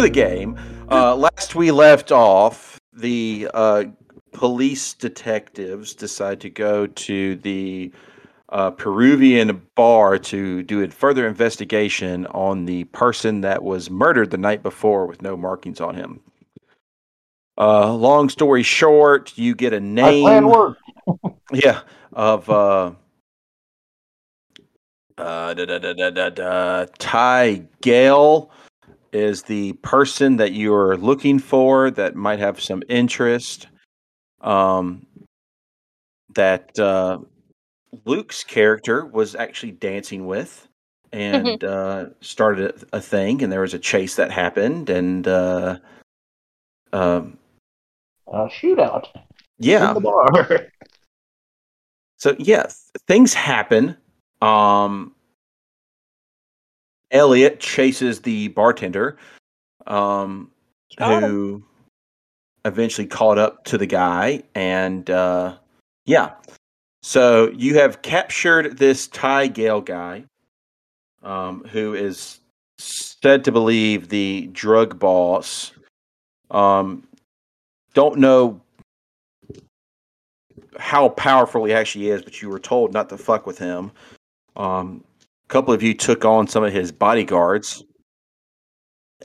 to 0.00 0.06
the 0.06 0.10
game. 0.10 0.56
Uh, 0.90 1.14
last 1.14 1.54
we 1.54 1.70
left 1.70 2.10
off, 2.10 2.80
the 2.92 3.48
uh, 3.52 3.84
police 4.32 4.94
detectives 4.94 5.94
decide 5.94 6.40
to 6.40 6.48
go 6.48 6.86
to 6.86 7.36
the 7.36 7.92
uh, 8.48 8.70
Peruvian 8.70 9.60
bar 9.74 10.18
to 10.18 10.62
do 10.62 10.82
a 10.82 10.88
further 10.88 11.26
investigation 11.28 12.26
on 12.28 12.64
the 12.64 12.84
person 12.84 13.42
that 13.42 13.62
was 13.62 13.90
murdered 13.90 14.30
the 14.30 14.38
night 14.38 14.62
before 14.62 15.06
with 15.06 15.20
no 15.20 15.36
markings 15.36 15.80
on 15.80 15.94
him. 15.94 16.20
Uh, 17.58 17.92
long 17.92 18.30
story 18.30 18.62
short, 18.62 19.36
you 19.36 19.54
get 19.54 19.72
a 19.74 19.80
name. 19.80 20.46
worked. 20.46 20.80
Yeah, 21.52 21.80
of 22.12 22.48
uh, 22.48 22.92
uh, 25.18 25.54
da, 25.54 25.64
da, 25.66 25.78
da, 25.78 25.92
da, 25.92 26.10
da, 26.10 26.30
da, 26.30 26.86
Ty 26.98 27.64
Gale 27.80 28.50
is 29.12 29.42
the 29.42 29.72
person 29.74 30.36
that 30.36 30.52
you're 30.52 30.96
looking 30.96 31.38
for 31.38 31.90
that 31.92 32.14
might 32.14 32.38
have 32.38 32.60
some 32.60 32.82
interest. 32.88 33.66
Um, 34.40 35.06
that 36.34 36.78
uh, 36.78 37.18
Luke's 38.04 38.44
character 38.44 39.04
was 39.04 39.34
actually 39.34 39.72
dancing 39.72 40.26
with 40.26 40.68
and 41.12 41.62
uh, 41.64 42.06
started 42.20 42.84
a, 42.92 42.98
a 42.98 43.00
thing, 43.00 43.42
and 43.42 43.52
there 43.52 43.60
was 43.60 43.74
a 43.74 43.78
chase 43.78 44.14
that 44.16 44.30
happened, 44.30 44.88
and 44.88 45.26
uh, 45.26 45.76
um, 46.92 47.36
Uh, 48.32 48.46
shootout 48.48 49.08
yeah, 49.58 49.88
in 49.88 49.94
the 49.94 50.00
bar. 50.00 50.68
So 52.16 52.36
yeah, 52.38 52.64
th- 52.64 52.74
things 53.08 53.32
happen. 53.32 53.96
Um, 54.42 55.14
Elliot 57.10 57.60
chases 57.60 58.20
the 58.20 58.48
bartender, 58.48 59.16
um, 59.86 60.50
Got 60.96 61.22
who 61.22 61.62
eventually 62.64 63.06
caught 63.06 63.38
up 63.38 63.64
to 63.64 63.78
the 63.78 63.86
guy, 63.86 64.42
and 64.54 65.08
uh, 65.10 65.56
yeah. 66.06 66.32
So 67.02 67.50
you 67.50 67.76
have 67.76 68.02
captured 68.02 68.78
this 68.78 69.08
Ty 69.08 69.48
Gale 69.48 69.80
guy, 69.80 70.24
um, 71.22 71.64
who 71.64 71.94
is 71.94 72.40
said 72.78 73.44
to 73.44 73.52
believe 73.52 74.08
the 74.08 74.48
drug 74.52 74.98
boss. 74.98 75.72
Um, 76.50 77.06
don't 77.94 78.18
know 78.18 78.60
how 80.78 81.08
powerful 81.10 81.64
he 81.64 81.72
actually 81.72 82.08
is, 82.08 82.22
but 82.22 82.40
you 82.40 82.48
were 82.48 82.58
told 82.58 82.92
not 82.92 83.08
to 83.08 83.18
fuck 83.18 83.46
with 83.46 83.58
him. 83.58 83.90
Um, 84.56 85.04
couple 85.50 85.74
of 85.74 85.82
you 85.82 85.92
took 85.92 86.24
on 86.24 86.46
some 86.46 86.62
of 86.62 86.72
his 86.72 86.92
bodyguards 86.92 87.82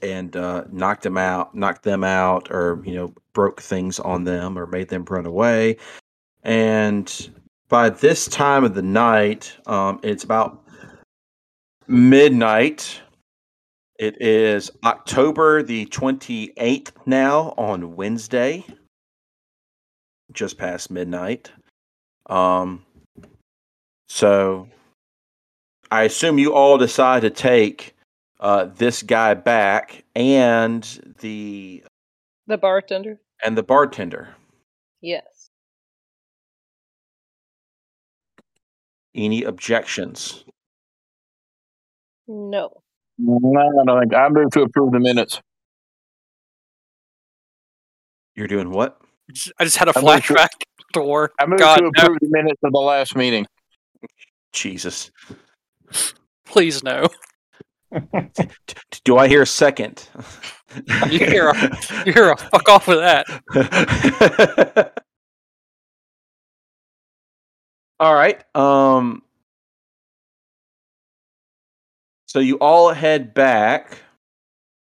and 0.01 0.35
uh, 0.35 0.65
knocked 0.71 1.03
them 1.03 1.17
out, 1.17 1.55
knocked 1.55 1.83
them 1.83 2.03
out, 2.03 2.51
or 2.51 2.81
you 2.83 2.95
know, 2.95 3.13
broke 3.33 3.61
things 3.61 3.99
on 3.99 4.23
them, 4.25 4.57
or 4.57 4.65
made 4.65 4.89
them 4.89 5.05
run 5.05 5.25
away. 5.25 5.77
And 6.43 7.29
by 7.69 7.89
this 7.89 8.27
time 8.27 8.63
of 8.63 8.73
the 8.73 8.81
night, 8.81 9.55
um, 9.67 9.99
it's 10.03 10.23
about 10.23 10.65
midnight. 11.87 13.01
It 13.97 14.21
is 14.21 14.71
October 14.83 15.63
the 15.63 15.85
28th 15.85 16.91
now 17.05 17.53
on 17.57 17.95
Wednesday 17.95 18.65
just 20.33 20.57
past 20.57 20.91
midnight. 20.91 21.51
Um, 22.25 22.83
so 24.09 24.67
I 25.95 26.03
assume 26.03 26.37
you 26.37 26.53
all 26.53 26.77
decide 26.77 27.21
to 27.21 27.29
take 27.29 27.95
uh, 28.41 28.65
this 28.75 29.01
guy 29.01 29.33
back 29.33 30.03
and 30.13 30.83
the 31.21 31.85
The 32.47 32.57
bartender. 32.57 33.21
and 33.45 33.57
the 33.57 33.63
bartender. 33.63 34.35
Yes. 34.99 35.49
Any 39.15 39.43
objections? 39.43 40.43
No. 42.27 42.81
No, 43.17 43.39
I 43.57 43.85
don't 43.85 43.99
think 44.01 44.13
I 44.13 44.27
move 44.27 44.51
to 44.51 44.63
approve 44.63 44.91
the 44.91 44.99
minutes. 44.99 45.39
You're 48.35 48.47
doing 48.47 48.69
what? 48.69 48.99
I 49.57 49.63
just 49.63 49.77
had 49.77 49.87
a 49.87 49.93
I'm 49.97 50.03
gonna 50.03 50.19
flashback 50.19 50.49
to 50.93 51.01
war. 51.01 51.31
I 51.39 51.45
move 51.45 51.59
God, 51.59 51.77
to 51.77 51.83
no. 51.83 51.87
approve 51.95 52.17
the 52.19 52.27
minutes 52.31 52.59
of 52.65 52.73
the 52.73 52.79
last 52.79 53.15
meeting. 53.15 53.47
Jesus. 54.51 55.09
Please 56.45 56.83
no. 56.83 57.07
Do 59.03 59.17
I 59.17 59.27
hear 59.27 59.43
a 59.43 59.47
second? 59.47 60.07
You 61.09 61.19
hear 61.19 61.47
a, 61.49 61.55
you 62.05 62.11
hear 62.11 62.31
a 62.31 62.35
fuck 62.37 62.67
off 62.67 62.87
with 62.87 62.97
that. 62.97 63.25
all 67.99 68.13
right. 68.13 68.43
Um 68.55 69.23
so 72.25 72.39
you 72.39 72.57
all 72.57 72.91
head 72.91 73.33
back 73.33 73.99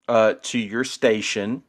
uh 0.07 0.35
to 0.43 0.59
your 0.59 0.83
station. 0.83 1.63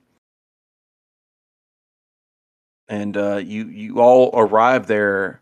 And 2.88 3.16
uh 3.16 3.36
you 3.36 3.68
you 3.68 4.00
all 4.00 4.30
arrive 4.34 4.86
there 4.86 5.40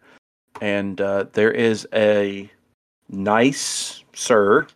and 0.60 1.00
uh 1.00 1.24
there 1.32 1.50
is 1.50 1.88
a 1.92 2.48
nice 3.08 4.02
sir 4.14 4.66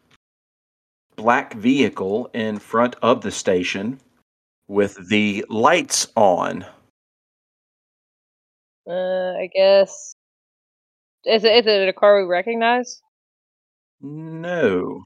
black 1.17 1.55
vehicle 1.55 2.31
in 2.35 2.59
front 2.59 2.97
of 3.03 3.21
the 3.23 3.31
station 3.31 4.01
with 4.69 5.09
the 5.09 5.45
lights 5.49 6.09
on. 6.17 6.65
Uh, 8.89 9.35
I 9.39 9.49
guess. 9.55 10.15
Is 11.25 11.45
it, 11.45 11.55
is 11.55 11.67
it 11.67 11.89
a 11.89 11.93
car 11.93 12.21
we 12.21 12.29
recognize? 12.29 13.01
No. 14.01 15.03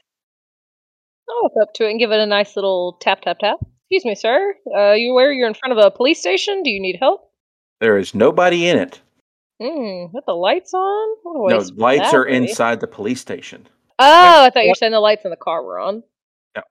I'll 1.29 1.43
walk 1.43 1.53
up 1.61 1.75
to 1.75 1.87
it 1.87 1.91
and 1.91 1.99
give 1.99 2.13
it 2.13 2.21
a 2.21 2.27
nice 2.27 2.57
little 2.57 2.97
tap, 3.01 3.21
tap, 3.21 3.39
tap. 3.41 3.59
Excuse 3.91 4.05
me, 4.05 4.15
sir. 4.15 4.55
Uh, 4.75 4.93
you 4.93 5.13
aware 5.13 5.33
you're 5.33 5.49
in 5.49 5.55
front 5.55 5.79
of 5.79 5.85
a 5.85 5.91
police 5.91 6.19
station? 6.19 6.63
Do 6.63 6.71
you 6.71 6.81
need 6.81 6.97
help? 6.99 7.31
There 7.81 7.99
is 7.99 8.15
nobody 8.15 8.69
in 8.69 8.79
it. 8.79 9.01
Hmm, 9.61 10.07
with 10.13 10.25
the 10.27 10.35
lights 10.35 10.75
on? 10.75 11.17
What 11.23 11.51
No, 11.51 11.59
lights 11.83 12.13
are 12.13 12.25
battery. 12.25 12.37
inside 12.37 12.81
the 12.81 12.87
police 12.87 13.21
station. 13.21 13.67
Oh, 13.99 14.45
I 14.45 14.51
thought 14.51 14.65
you 14.65 14.71
were 14.71 14.75
saying 14.75 14.93
the 14.93 15.01
lights 15.01 15.25
in 15.25 15.31
the 15.31 15.37
car 15.37 15.63
were 15.63 15.79
on. 15.79 16.03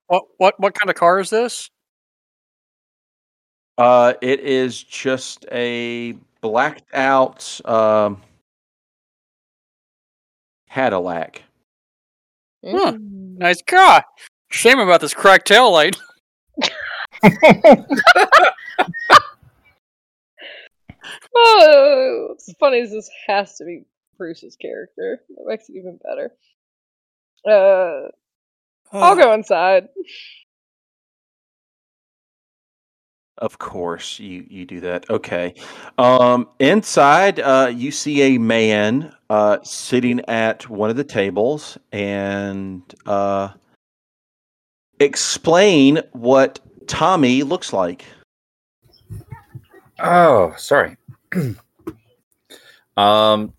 What 0.08 0.24
what 0.38 0.60
what 0.60 0.74
kind 0.74 0.90
of 0.90 0.96
car 0.96 1.20
is 1.20 1.30
this? 1.30 1.70
Uh, 3.78 4.14
it 4.22 4.40
is 4.40 4.82
just 4.82 5.46
a 5.52 6.16
blacked 6.42 6.92
out 6.94 7.60
um, 7.66 8.22
Cadillac. 10.70 11.44
Huh. 12.66 12.94
Mm. 12.94 13.38
Nice 13.38 13.62
car. 13.62 14.04
Shame 14.50 14.80
about 14.80 15.02
this 15.02 15.14
cracked 15.14 15.48
tail 15.48 15.72
light. 15.72 15.98
Oh, 21.38 22.28
what's 22.30 22.52
funny 22.60 22.80
is 22.80 22.92
this 22.92 23.10
has 23.28 23.58
to 23.58 23.66
be 23.66 23.84
Bruce's 24.18 24.56
character. 24.56 25.22
That 25.30 25.46
makes 25.48 25.70
it 25.70 25.76
even 25.76 26.00
better. 26.04 26.32
Uh, 27.48 28.10
I'll 28.92 29.16
go 29.16 29.34
inside. 29.34 29.90
Of 33.38 33.60
course, 33.60 34.18
you 34.20 34.46
you 34.50 34.66
do 34.66 34.80
that. 34.82 35.10
Okay. 35.10 35.56
Um, 35.98 36.48
inside, 36.60 37.42
uh, 37.42 37.72
you 37.74 37.92
see 37.92 38.36
a 38.36 38.38
man 38.38 39.14
uh, 39.30 39.58
sitting 39.62 40.22
at 40.30 40.70
one 40.70 40.90
of 40.90 40.96
the 40.96 41.04
tables 41.04 41.78
and 41.92 42.82
uh, 43.06 43.50
explain 45.00 46.00
what 46.14 46.62
Tommy 46.88 47.44
looks 47.44 47.74
like. 47.74 48.06
Oh, 50.00 50.54
sorry. 50.58 50.98
um, 52.98 52.98
I 52.98 53.50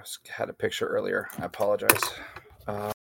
was, 0.00 0.18
had 0.28 0.48
a 0.48 0.52
picture 0.52 0.86
earlier. 0.86 1.28
I 1.38 1.44
apologize. 1.44 2.00
Uh, 2.66 2.92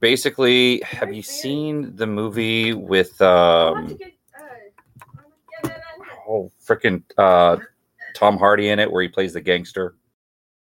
basically, 0.00 0.80
have 0.82 1.12
you 1.12 1.22
seen 1.22 1.94
the 1.96 2.06
movie 2.06 2.72
with 2.72 3.20
um, 3.20 3.98
oh 6.28 6.50
freaking 6.64 7.02
uh, 7.18 7.56
Tom 8.14 8.38
Hardy 8.38 8.70
in 8.70 8.78
it, 8.78 8.90
where 8.90 9.02
he 9.02 9.08
plays 9.08 9.34
the 9.34 9.40
gangster? 9.40 9.94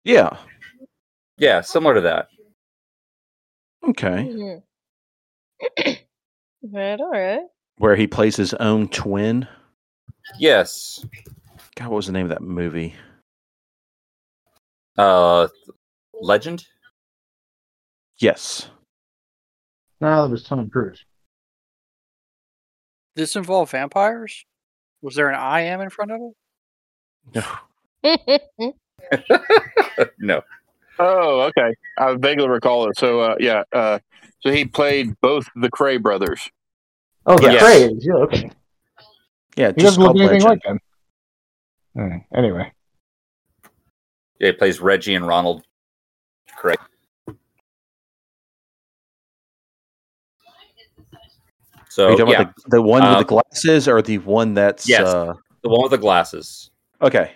Yeah. 0.05 0.31
Yeah, 1.39 1.61
similar 1.61 1.95
to 1.95 2.01
that. 2.03 2.29
Okay. 3.89 4.53
Mhm. 5.79 5.99
right, 6.73 7.01
all 7.01 7.11
right. 7.11 7.41
Where 7.79 7.97
he 7.97 8.07
plays 8.07 8.37
his 8.37 8.55
own 8.55 8.89
twin. 8.89 9.47
Yes. 10.39 11.05
God, 11.75 11.89
what 11.89 11.97
was 11.97 12.07
the 12.07 12.13
name 12.13 12.25
of 12.25 12.31
that 12.31 12.43
movie? 12.43 12.95
Uh, 14.97 15.49
Legend. 16.15 16.65
Yes. 18.19 18.71
No, 20.01 20.23
that 20.23 20.31
was 20.31 20.43
Tom 20.43 20.71
Cruise. 20.71 21.05
This 23.15 23.37
involve 23.37 23.71
vampires? 23.71 24.45
Was 25.03 25.15
there 25.15 25.29
an 25.29 25.37
I 25.37 25.63
am 25.63 25.81
in 25.81 25.91
front 25.91 26.13
of 26.13 26.21
it? 27.35 27.45
No. 28.03 28.73
no. 30.19 30.43
Oh, 30.99 31.41
okay. 31.43 31.75
I 31.99 32.15
vaguely 32.15 32.49
recall 32.49 32.89
it. 32.89 32.99
So, 32.99 33.21
uh, 33.21 33.37
yeah. 33.39 33.65
Uh, 33.73 33.99
so 34.41 34.51
he 34.51 34.65
played 34.65 35.19
both 35.21 35.47
the 35.55 35.71
Kray 35.71 36.01
brothers. 36.01 36.51
Oh, 37.27 37.37
the 37.39 37.53
Yes. 37.53 37.63
Krays. 37.63 37.99
Yeah, 38.01 38.15
okay. 38.25 38.51
Yeah, 39.57 39.69
He 39.75 39.81
just 39.83 39.99
doesn't 39.99 40.03
look 40.03 40.17
anything 40.17 40.43
Legend. 40.43 40.51
like 40.51 40.63
them. 40.63 40.81
Hmm, 41.95 42.37
Anyway, 42.39 42.73
Yeah, 44.39 44.49
he 44.49 44.53
plays 44.53 44.81
Reggie 44.81 45.15
and 45.15 45.27
Ronald. 45.27 45.65
Correct. 46.57 46.83
Are 47.29 47.35
So 51.89 52.11
you 52.11 52.17
talking 52.19 52.33
yeah, 52.33 52.41
about 52.43 52.55
the, 52.57 52.63
the 52.77 52.83
one 52.83 53.09
with 53.09 53.19
the 53.19 53.25
glasses 53.25 53.89
or 53.89 54.03
the 54.03 54.19
one 54.19 54.53
that's 54.55 54.87
Yes. 54.87 55.01
uh 55.09 55.33
the 55.63 55.69
one 55.71 55.83
with 55.83 55.93
the 55.93 55.99
glasses. 55.99 56.71
okay. 57.01 57.33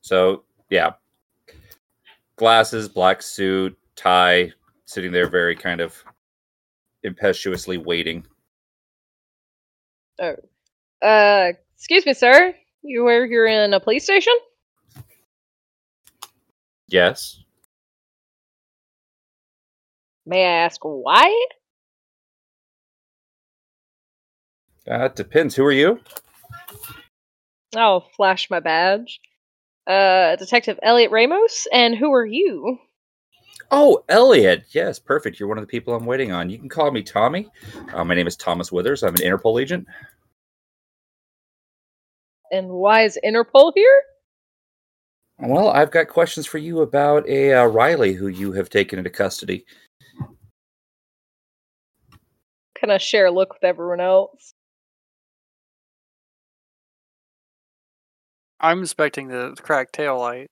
So 0.00 0.44
yeah, 0.70 0.92
glasses, 2.36 2.88
black 2.88 3.20
suit, 3.22 3.76
tie, 3.96 4.52
sitting 4.86 5.12
there 5.12 5.28
very 5.28 5.54
kind 5.54 5.80
of 5.82 6.02
impetuously 7.04 7.78
waiting. 7.78 8.26
uh, 11.02 11.52
excuse 11.76 12.04
me, 12.06 12.14
sir. 12.14 12.54
You 12.82 13.04
where 13.04 13.24
you're 13.24 13.46
in 13.46 13.72
a 13.72 13.80
police 13.80 14.04
station? 14.04 14.34
Yes. 16.88 17.40
May 20.26 20.44
I 20.44 20.64
ask 20.64 20.80
why? 20.82 21.46
Uh, 24.90 25.08
depends. 25.08 25.54
Who 25.54 25.64
are 25.64 25.72
you? 25.72 26.00
I'll 27.76 28.08
flash 28.16 28.50
my 28.50 28.60
badge. 28.60 29.20
Uh, 29.86 30.36
Detective 30.36 30.78
Elliot 30.82 31.10
Ramos, 31.10 31.66
and 31.72 31.94
who 31.94 32.12
are 32.12 32.24
you? 32.24 32.78
Oh, 33.70 34.04
Elliot. 34.08 34.64
Yes, 34.70 34.98
perfect. 34.98 35.38
You're 35.38 35.48
one 35.48 35.58
of 35.58 35.62
the 35.62 35.68
people 35.68 35.94
I'm 35.94 36.06
waiting 36.06 36.32
on. 36.32 36.50
You 36.50 36.58
can 36.58 36.68
call 36.68 36.90
me 36.90 37.02
Tommy. 37.02 37.48
Uh, 37.92 38.04
my 38.04 38.14
name 38.14 38.26
is 38.26 38.36
Thomas 38.36 38.70
Withers. 38.70 39.02
I'm 39.02 39.14
an 39.14 39.20
Interpol 39.20 39.60
agent. 39.60 39.86
And 42.50 42.68
why 42.68 43.02
is 43.02 43.18
Interpol 43.24 43.72
here? 43.74 44.02
Well, 45.38 45.70
I've 45.70 45.90
got 45.90 46.08
questions 46.08 46.46
for 46.46 46.58
you 46.58 46.82
about 46.82 47.28
a 47.28 47.52
uh, 47.54 47.64
Riley 47.64 48.12
who 48.12 48.28
you 48.28 48.52
have 48.52 48.70
taken 48.70 48.98
into 48.98 49.10
custody. 49.10 49.64
Can 52.76 52.90
I 52.90 52.98
share 52.98 53.26
a 53.26 53.30
look 53.30 53.54
with 53.54 53.64
everyone 53.64 54.00
else? 54.00 54.54
I'm 58.60 58.80
inspecting 58.80 59.28
the, 59.28 59.52
the 59.56 59.62
cracked 59.62 59.94
tail 59.94 60.18
light. 60.18 60.50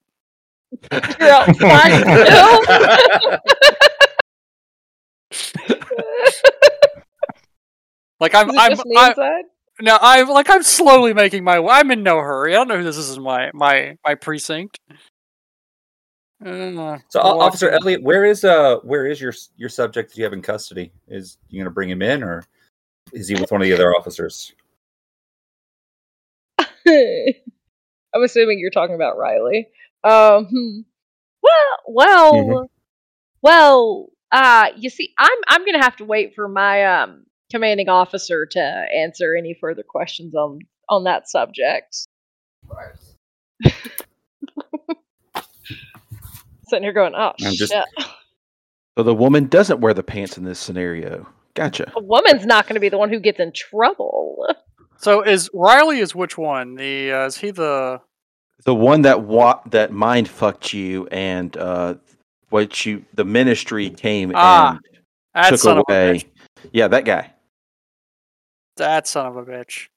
You're 1.19 1.31
outside 1.31 2.01
still? 2.27 2.65
Like 8.21 8.35
I'm, 8.37 8.51
I'm, 8.57 8.79
I, 8.97 9.09
inside? 9.09 9.45
no, 9.81 9.99
I'm 10.01 10.29
like 10.29 10.49
I'm 10.49 10.63
slowly 10.63 11.13
making 11.13 11.43
my 11.43 11.59
way. 11.59 11.73
I'm 11.73 11.91
in 11.91 12.05
no 12.05 12.19
hurry. 12.19 12.53
I 12.55 12.59
don't 12.59 12.69
know 12.69 12.77
who 12.79 12.85
this 12.85 12.97
is 12.97 13.17
in 13.17 13.23
my 13.25 13.51
my 13.53 13.97
my 14.05 14.15
precinct. 14.15 14.79
Uh, 16.45 16.99
So, 17.09 17.21
I'll 17.21 17.33
O- 17.33 17.37
walk 17.39 17.47
Officer 17.49 17.69
in. 17.69 17.75
Elliot, 17.83 18.03
where 18.03 18.25
is 18.25 18.45
uh 18.45 18.77
where 18.85 19.07
is 19.07 19.21
your 19.21 19.33
your 19.57 19.69
subject 19.69 20.11
that 20.11 20.19
you 20.19 20.25
have 20.25 20.33
in 20.33 20.41
custody? 20.43 20.93
Is 21.09 21.37
you 21.49 21.59
going 21.59 21.65
to 21.65 21.71
bring 21.73 21.91
him 21.91 22.01
in, 22.01 22.23
or 22.23 22.45
is 23.13 23.27
he 23.27 23.35
with 23.35 23.51
one 23.51 23.61
of 23.61 23.67
the 23.67 23.75
other 23.75 23.93
officers? 23.93 24.53
I'm 28.15 28.23
assuming 28.23 28.59
you're 28.61 28.71
talking 28.71 28.95
about 28.95 29.19
Riley. 29.19 29.69
Um, 30.05 30.85
well, 31.43 31.77
well, 31.87 32.33
Mhm. 32.35 32.69
well. 33.43 34.09
Uh, 34.31 34.69
you 34.79 34.89
see, 34.91 35.13
I'm 35.19 35.39
I'm 35.47 35.65
gonna 35.67 35.83
have 35.83 35.97
to 35.97 36.05
wait 36.07 36.35
for 36.35 36.49
my 36.49 36.85
um 36.85 37.27
commanding 37.51 37.89
officer 37.91 38.47
to 38.47 38.61
answer 38.61 39.37
any 39.37 39.53
further 39.61 39.83
questions 39.83 40.35
on 40.35 40.61
on 40.89 41.05
that 41.05 41.29
subject. 41.29 42.07
Sitting 46.69 46.83
here 46.85 46.93
going, 46.93 47.15
oh 47.15 47.33
I'm 47.45 47.53
just- 47.55 47.73
shit, 47.73 47.85
So 48.97 49.03
the 49.05 49.15
woman 49.15 49.47
doesn't 49.47 49.81
wear 49.81 49.93
the 49.95 50.03
pants 50.03 50.39
in 50.39 50.45
this 50.45 50.59
scenario. 50.59 51.29
Gotcha. 51.55 51.93
a 51.95 52.03
woman's 52.03 52.47
not 52.47 52.67
gonna 52.67 52.81
be 52.81 52.89
the 52.89 52.97
one 52.99 53.11
who 53.11 53.21
gets 53.21 53.39
in 53.39 53.53
trouble. 53.53 54.47
So 54.97 55.21
is 55.23 55.51
Riley 55.53 55.99
is 55.99 56.15
which 56.15 56.39
one? 56.39 56.77
The 56.77 57.13
uh, 57.13 57.27
is 57.27 57.37
he 57.37 57.51
the 57.51 58.01
The 58.65 58.75
one 58.75 59.03
that 59.03 59.23
wa- 59.23 59.61
that 59.71 59.93
mind 59.93 60.29
fucked 60.29 60.73
you 60.73 61.07
and 61.09 61.57
uh 61.57 61.95
what 62.51 62.85
you 62.87 63.05
the 63.15 63.25
ministry 63.25 63.91
came 63.91 64.33
Ah, 64.35 64.73
and 64.73 64.81
that 65.35 65.51
took 65.51 65.59
son 65.61 65.79
of 65.79 65.85
a 65.89 65.93
away. 65.93 66.19
bitch? 66.19 66.25
Yeah, 66.73 66.89
that 66.89 67.05
guy. 67.05 67.33
That 68.77 69.07
son 69.09 69.27
of 69.27 69.37
a 69.37 69.45
bitch. 69.45 69.89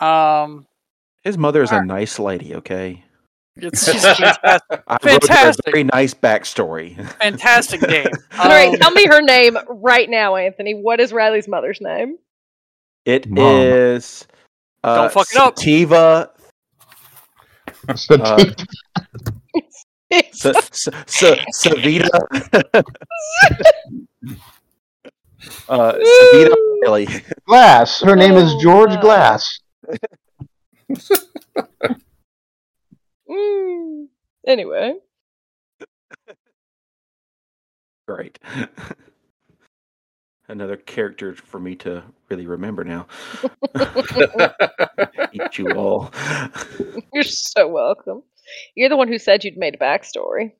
Um, 0.00 0.66
His 1.22 1.38
mother 1.38 1.62
is 1.62 1.70
a 1.70 1.74
Alright. 1.74 1.88
nice 1.88 2.18
lady, 2.18 2.54
okay? 2.56 3.02
it's 3.56 3.84
she's 3.92 4.02
fantastic, 4.02 4.82
I 4.86 4.98
wrote 5.02 5.24
a 5.24 5.26
Fantastic. 5.28 5.64
very 5.72 5.84
nice 5.84 6.12
backstory. 6.14 7.02
fantastic 7.20 7.80
name. 7.82 8.08
All 8.38 8.48
right, 8.48 8.68
Um, 8.68 8.76
tell 8.76 8.90
me 8.90 9.06
her 9.06 9.22
name 9.22 9.56
right 9.68 10.10
now, 10.10 10.36
Anthony. 10.36 10.74
What 10.74 11.00
is 11.00 11.12
Riley's 11.12 11.48
mother's 11.48 11.80
name? 11.80 12.18
It 13.06 13.30
Mom. 13.30 13.44
is 13.46 14.26
uh, 14.84 14.96
Don't 14.96 15.12
fuck 15.12 15.28
it 15.32 15.38
up. 15.38 15.58
Sativa 15.58 16.30
So 16.35 16.35
Uh, 17.88 17.96
Sa- 20.32 20.52
Sa- 20.72 21.04
Sa- 21.06 21.36
Savita 21.52 22.08
uh, 25.68 25.92
Savita 25.98 26.54
Riley. 26.82 27.06
Glass. 27.46 28.00
Her 28.00 28.16
name 28.16 28.34
is 28.34 28.52
Oh, 28.54 28.60
George 28.60 28.90
wow. 28.90 29.00
Glass. 29.00 29.60
Mm. 33.28 34.06
Anyway, 34.46 34.94
Great. 38.06 38.38
Another 40.48 40.76
character 40.76 41.34
for 41.34 41.58
me 41.58 41.74
to 41.76 42.04
really 42.30 42.46
remember 42.46 42.84
now. 42.84 43.06
Eat 45.32 45.58
you 45.58 45.70
all. 45.72 46.12
you're 47.12 47.22
so 47.24 47.66
welcome. 47.68 48.22
You're 48.76 48.88
the 48.88 48.96
one 48.96 49.08
who 49.08 49.18
said 49.18 49.42
you'd 49.44 49.56
made 49.56 49.74
a 49.74 49.78
backstory. 49.78 50.52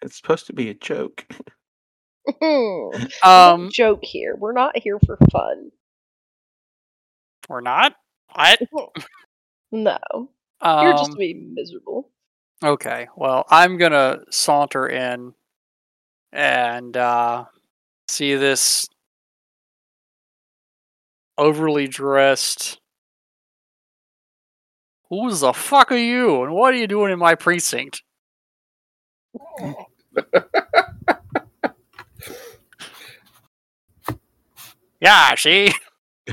It's 0.00 0.16
supposed 0.16 0.46
to 0.46 0.52
be 0.52 0.70
a 0.70 0.74
joke. 0.74 1.26
Um, 3.24 3.68
joke 3.72 3.98
here. 4.04 4.36
We're 4.38 4.52
not 4.52 4.78
here 4.78 5.00
for 5.04 5.18
fun. 5.32 5.72
we're 7.48 7.60
not. 7.60 7.96
What? 8.34 8.60
No, 9.72 9.98
you're 10.62 10.92
just 10.92 11.06
to 11.06 11.10
Um, 11.12 11.18
be 11.18 11.34
miserable. 11.34 12.10
okay. 12.62 13.08
Well, 13.16 13.44
I'm 13.50 13.76
gonna 13.78 14.20
saunter 14.30 14.86
in 14.86 15.32
and 16.30 16.96
uh, 16.96 17.46
see 18.08 18.34
this 18.36 18.86
overly 21.38 21.88
dressed. 21.88 22.78
Who 25.10 25.32
the 25.34 25.52
fuck 25.52 25.92
are 25.92 25.96
you? 25.96 26.42
And 26.42 26.54
what 26.54 26.72
are 26.72 26.78
you 26.78 26.86
doing 26.86 27.12
in 27.12 27.18
my 27.18 27.34
precinct? 27.34 28.02
Yeah, 35.02 35.34
she. 35.34 35.72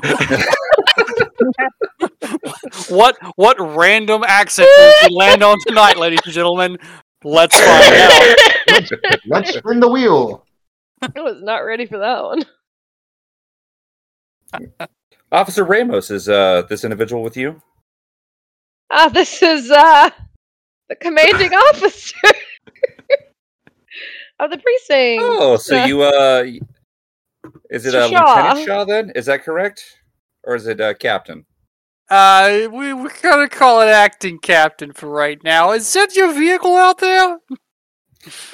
what 2.89 3.17
what 3.35 3.57
random 3.59 4.23
accent 4.27 4.69
will 4.77 4.93
we 5.09 5.15
land 5.15 5.41
on 5.41 5.57
tonight, 5.65 5.97
ladies 5.97 6.19
and 6.23 6.33
gentlemen? 6.33 6.77
Let's 7.23 7.59
find 7.59 7.95
out. 7.95 8.37
Let's, 8.67 8.91
let's 9.25 9.55
spin 9.55 9.79
the 9.79 9.89
wheel. 9.89 10.45
I 11.01 11.09
was 11.19 11.41
not 11.41 11.65
ready 11.65 11.87
for 11.87 11.97
that 11.97 12.23
one. 12.23 12.43
Officer 15.31 15.63
Ramos 15.63 16.09
is 16.11 16.27
uh 16.29 16.63
this 16.69 16.83
individual 16.83 17.21
with 17.23 17.37
you? 17.37 17.61
Ah, 18.91 19.09
this 19.09 19.41
is 19.43 19.69
uh 19.71 20.09
the 20.89 20.95
commanding 20.95 21.51
officer 21.69 22.17
of 24.39 24.49
the 24.51 24.57
precinct. 24.57 25.23
Oh, 25.23 25.57
so 25.57 25.77
Uh, 25.81 25.85
you 25.85 26.01
uh 26.01 26.43
is 27.69 27.85
it 27.85 27.93
Mr. 27.93 28.01
uh, 28.01 28.09
Shaw. 28.09 28.35
Lieutenant 28.35 28.65
Shaw 28.65 28.85
then? 28.85 29.11
Is 29.15 29.25
that 29.27 29.43
correct? 29.43 29.83
Or 30.43 30.55
is 30.55 30.65
it 30.67 30.81
uh, 30.81 30.93
Captain? 30.95 31.45
Uh, 32.09 32.67
we 32.71 32.91
we're 32.93 33.11
gonna 33.21 33.47
call 33.47 33.81
it 33.81 33.87
acting 33.87 34.39
captain 34.39 34.93
for 34.93 35.09
right 35.09 35.37
now. 35.43 35.71
Is 35.71 35.93
that 35.93 36.15
your 36.15 36.33
vehicle 36.33 36.75
out 36.75 36.97
there? 36.97 37.37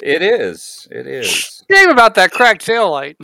It 0.02 0.20
is. 0.22 0.86
It 0.90 1.06
is. 1.06 1.62
Shame 1.70 1.88
about 1.88 2.14
that 2.16 2.32
cracked 2.32 2.66
tail 2.66 2.90
light. 2.90 3.16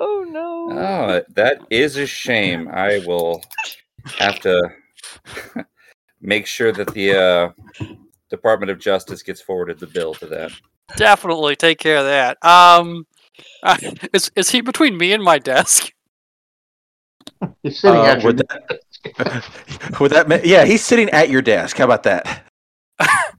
Oh 0.00 0.24
no. 0.28 0.78
Oh, 0.78 1.22
that 1.34 1.60
is 1.70 1.96
a 1.96 2.06
shame. 2.06 2.68
I 2.72 3.00
will 3.04 3.42
have 4.18 4.38
to 4.40 4.70
make 6.20 6.46
sure 6.46 6.70
that 6.70 6.86
the 6.94 7.14
uh, 7.14 7.96
Department 8.30 8.70
of 8.70 8.78
Justice 8.78 9.24
gets 9.24 9.40
forwarded 9.40 9.80
the 9.80 9.88
bill 9.88 10.14
to 10.14 10.26
that. 10.26 10.52
Definitely 10.96 11.56
take 11.56 11.78
care 11.80 11.98
of 11.98 12.04
that. 12.04 12.38
Um, 12.44 13.06
uh, 13.64 13.76
is 14.12 14.30
is 14.36 14.50
he 14.50 14.60
between 14.60 14.96
me 14.96 15.12
and 15.12 15.22
my 15.22 15.38
desk? 15.38 15.92
He's 17.62 17.80
sitting 17.80 18.00
Uh, 18.00 18.04
at 18.04 18.22
your 18.22 18.32
would 18.32 18.38
that, 18.38 19.94
would 20.00 20.12
that 20.12 20.28
ma- 20.28 20.38
yeah, 20.44 20.64
he's 20.64 20.84
sitting 20.84 21.10
at 21.10 21.28
your 21.28 21.42
desk. 21.42 21.76
How 21.76 21.84
about 21.84 22.04
that? 22.04 22.44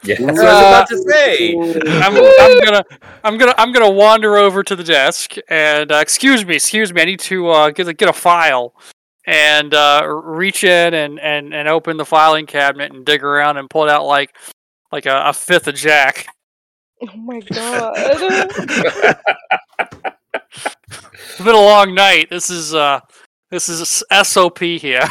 Yeah, 0.04 0.16
that's 0.20 0.38
what 0.38 0.48
I 0.48 0.54
was 0.54 0.62
about 0.62 0.88
to 0.90 0.98
say. 0.98 1.56
I'm, 1.58 2.16
I'm 2.16 2.60
gonna 2.64 2.84
I'm 3.24 3.38
gonna 3.38 3.54
I'm 3.58 3.72
gonna 3.74 3.92
wander 3.92 4.38
over 4.38 4.64
to 4.64 4.76
the 4.76 4.84
desk 4.84 5.36
and 5.50 5.92
uh, 5.92 5.96
excuse 5.98 6.46
me, 6.46 6.56
excuse 6.56 6.94
me. 6.94 7.02
I 7.02 7.06
need 7.06 7.20
to 7.22 7.50
uh, 7.50 7.70
get 7.72 7.88
a, 7.88 7.94
get 7.94 8.08
a 8.10 8.14
file 8.14 8.74
and 9.26 9.74
uh, 9.74 10.08
reach 10.08 10.64
in 10.64 10.94
and, 10.94 11.20
and, 11.20 11.54
and 11.54 11.68
open 11.68 11.98
the 11.98 12.06
filing 12.06 12.46
cabinet 12.46 12.94
and 12.94 13.06
dig 13.06 13.24
around 13.24 13.58
and 13.58 13.70
pull 13.70 13.90
out 13.90 14.06
like 14.06 14.36
like 14.92 15.06
a, 15.06 15.24
a 15.26 15.34
fifth 15.34 15.68
of 15.68 15.76
Jack. 15.76 16.28
Oh 17.02 17.16
my 17.18 17.40
god. 17.42 17.94
It's 21.40 21.46
been 21.46 21.56
a 21.56 21.62
long 21.62 21.94
night. 21.94 22.30
This 22.30 22.50
is 22.50 22.74
uh 22.74 23.00
this 23.50 23.70
is 23.70 24.04
SOP 24.24 24.60
here. 24.60 25.08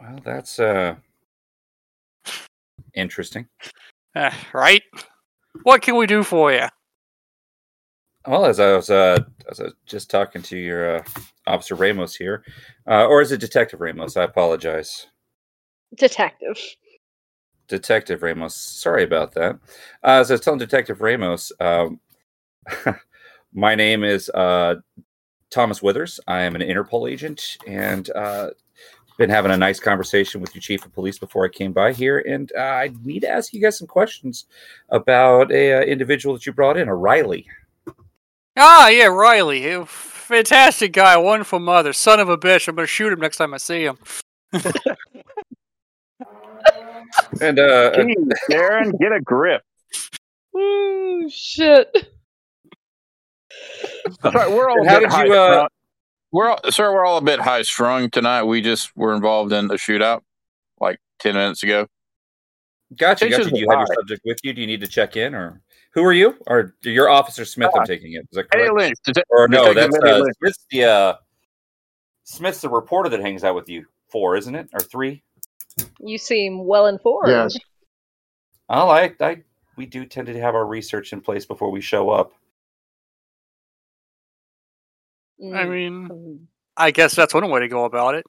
Well, 0.00 0.20
that's 0.22 0.58
uh 0.58 0.96
interesting. 2.96 3.46
Uh, 4.14 4.32
right? 4.52 4.82
What 5.62 5.82
can 5.82 5.96
we 5.96 6.06
do 6.06 6.22
for 6.22 6.52
you? 6.52 6.66
Well, 8.26 8.46
as 8.46 8.58
I 8.58 8.74
was 8.74 8.90
uh 8.90 9.20
as 9.48 9.60
I 9.60 9.64
was 9.64 9.74
just 9.86 10.10
talking 10.10 10.42
to 10.42 10.58
your 10.58 10.96
uh, 10.96 11.04
Officer 11.46 11.76
Ramos 11.76 12.16
here, 12.16 12.42
uh, 12.88 13.06
or 13.06 13.22
is 13.22 13.30
it 13.30 13.40
Detective 13.40 13.80
Ramos? 13.80 14.16
I 14.16 14.24
apologize. 14.24 15.06
Detective. 15.96 16.58
Detective 17.68 18.22
Ramos. 18.22 18.56
Sorry 18.56 19.04
about 19.04 19.32
that. 19.34 19.54
Uh, 20.02 20.20
as 20.20 20.30
I 20.30 20.34
was 20.34 20.40
telling 20.40 20.58
Detective 20.58 21.00
Ramos, 21.00 21.52
um, 21.60 22.00
my 23.54 23.76
name 23.76 24.02
is 24.02 24.28
uh, 24.30 24.76
Thomas 25.50 25.80
Withers. 25.80 26.18
I 26.26 26.42
am 26.42 26.56
an 26.56 26.62
Interpol 26.62 27.10
agent, 27.10 27.58
and 27.66 28.10
uh, 28.10 28.50
been 29.18 29.30
having 29.30 29.50
a 29.52 29.56
nice 29.56 29.80
conversation 29.80 30.40
with 30.40 30.54
your 30.54 30.60
chief 30.62 30.84
of 30.84 30.92
police 30.92 31.18
before 31.18 31.44
I 31.44 31.48
came 31.48 31.72
by 31.72 31.92
here. 31.92 32.18
And 32.18 32.52
uh, 32.56 32.60
I 32.60 32.92
need 33.02 33.20
to 33.20 33.28
ask 33.28 33.52
you 33.52 33.60
guys 33.60 33.78
some 33.78 33.86
questions 33.86 34.46
about 34.90 35.50
a 35.52 35.74
uh, 35.74 35.80
individual 35.82 36.34
that 36.34 36.46
you 36.46 36.52
brought 36.52 36.76
in, 36.76 36.88
a 36.88 36.94
Riley. 36.94 37.46
Ah, 38.56 38.88
yeah, 38.88 39.06
Riley. 39.06 39.62
He- 39.62 39.84
Fantastic 39.86 40.92
guy, 40.92 41.16
wonderful 41.16 41.60
mother, 41.60 41.92
son 41.92 42.18
of 42.18 42.28
a 42.28 42.36
bitch. 42.36 42.66
I'm 42.66 42.74
gonna 42.74 42.88
shoot 42.88 43.12
him 43.12 43.20
next 43.20 43.36
time 43.36 43.54
I 43.54 43.58
see 43.58 43.84
him. 43.84 43.96
And 47.40 47.58
uh, 47.58 47.92
Jeez, 47.92 48.14
Darren, 48.50 48.98
get 48.98 49.12
a 49.12 49.20
grip. 49.20 49.62
Ooh, 50.56 51.28
shit. 51.30 51.88
Sorry, 54.22 54.52
we're 54.52 54.70
all 54.70 54.84
How 54.86 55.00
did 55.00 55.12
you, 55.12 55.34
uh, 55.34 55.52
strung. 55.52 55.68
We're 56.36 56.50
all, 56.50 56.60
sir, 56.70 56.92
we're 56.92 57.06
all 57.06 57.16
a 57.16 57.22
bit 57.22 57.40
high 57.40 57.62
strung 57.62 58.10
tonight. 58.10 58.42
We 58.42 58.60
just 58.60 58.94
were 58.94 59.14
involved 59.14 59.54
in 59.54 59.70
a 59.70 59.74
shootout 59.74 60.20
like 60.78 60.98
ten 61.18 61.32
minutes 61.34 61.62
ago. 61.62 61.86
gotcha, 62.94 63.24
Tensions 63.24 63.46
gotcha. 63.46 63.54
Do 63.54 63.60
you 63.62 63.66
have 63.70 63.78
your 63.78 63.86
subject 63.94 64.20
with 64.26 64.38
you? 64.44 64.52
Do 64.52 64.60
you 64.60 64.66
need 64.66 64.82
to 64.82 64.86
check 64.86 65.16
in, 65.16 65.34
or 65.34 65.62
who 65.94 66.04
are 66.04 66.12
you? 66.12 66.36
Or 66.46 66.74
your 66.82 67.08
Officer 67.08 67.46
Smith? 67.46 67.70
I'm 67.74 67.86
taking 67.86 68.12
it. 68.12 68.26
Is 68.30 68.36
that 68.36 68.48
Eddie 68.52 68.64
correct? 68.64 68.74
Lynch, 68.76 68.98
det- 69.14 69.24
Or 69.30 69.48
no, 69.48 69.72
that's 69.72 69.96
Eddie 69.96 70.10
uh, 70.10 70.24
Smith's 70.38 70.66
the 70.70 70.84
uh, 70.84 71.14
Smith's 72.24 72.60
the 72.60 72.68
reporter 72.68 73.08
that 73.08 73.20
hangs 73.20 73.42
out 73.42 73.54
with 73.54 73.70
you. 73.70 73.86
Four, 74.10 74.36
isn't 74.36 74.54
it, 74.54 74.68
or 74.74 74.80
three? 74.80 75.22
You 76.00 76.18
seem 76.18 76.66
well 76.66 76.84
informed. 76.86 77.28
Yes. 77.30 77.56
Oh, 78.68 78.90
I, 78.90 79.14
I, 79.20 79.38
we 79.76 79.86
do 79.86 80.04
tend 80.04 80.26
to 80.26 80.38
have 80.38 80.54
our 80.54 80.66
research 80.66 81.14
in 81.14 81.22
place 81.22 81.46
before 81.46 81.70
we 81.70 81.80
show 81.80 82.10
up. 82.10 82.34
I 85.40 85.44
Mm, 85.44 86.08
mean. 86.08 86.48
I 86.76 86.90
guess 86.90 87.14
that's 87.14 87.34
one 87.34 87.48
way 87.50 87.60
to 87.60 87.68
go 87.68 87.84
about 87.84 88.14
it. 88.14 88.26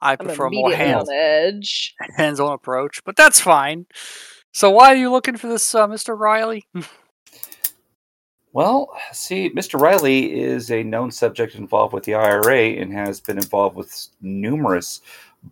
I 0.00 0.12
I'm 0.12 0.18
prefer 0.26 0.46
a 0.46 0.50
more 0.50 0.70
hands 0.72 1.08
on 1.08 1.14
edge. 1.14 1.94
hands-on 2.16 2.52
approach, 2.52 3.02
but 3.04 3.16
that's 3.16 3.40
fine. 3.40 3.86
So 4.52 4.70
why 4.70 4.92
are 4.92 4.96
you 4.96 5.10
looking 5.10 5.36
for 5.36 5.48
this, 5.48 5.74
uh, 5.74 5.86
Mr. 5.86 6.18
Riley? 6.18 6.64
Well, 8.52 8.88
see, 9.12 9.50
Mr. 9.50 9.78
Riley 9.78 10.32
is 10.32 10.70
a 10.70 10.82
known 10.82 11.10
subject 11.10 11.56
involved 11.56 11.92
with 11.92 12.04
the 12.04 12.14
IRA 12.14 12.80
and 12.80 12.90
has 12.90 13.20
been 13.20 13.36
involved 13.36 13.76
with 13.76 14.08
numerous 14.22 15.02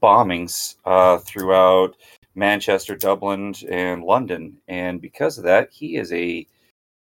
bombings 0.02 0.76
uh, 0.86 1.18
throughout 1.18 1.96
Manchester, 2.34 2.96
Dublin, 2.96 3.54
and 3.68 4.04
London. 4.04 4.56
And 4.68 5.02
because 5.02 5.36
of 5.36 5.44
that, 5.44 5.68
he 5.70 5.96
is 5.96 6.10
a 6.14 6.46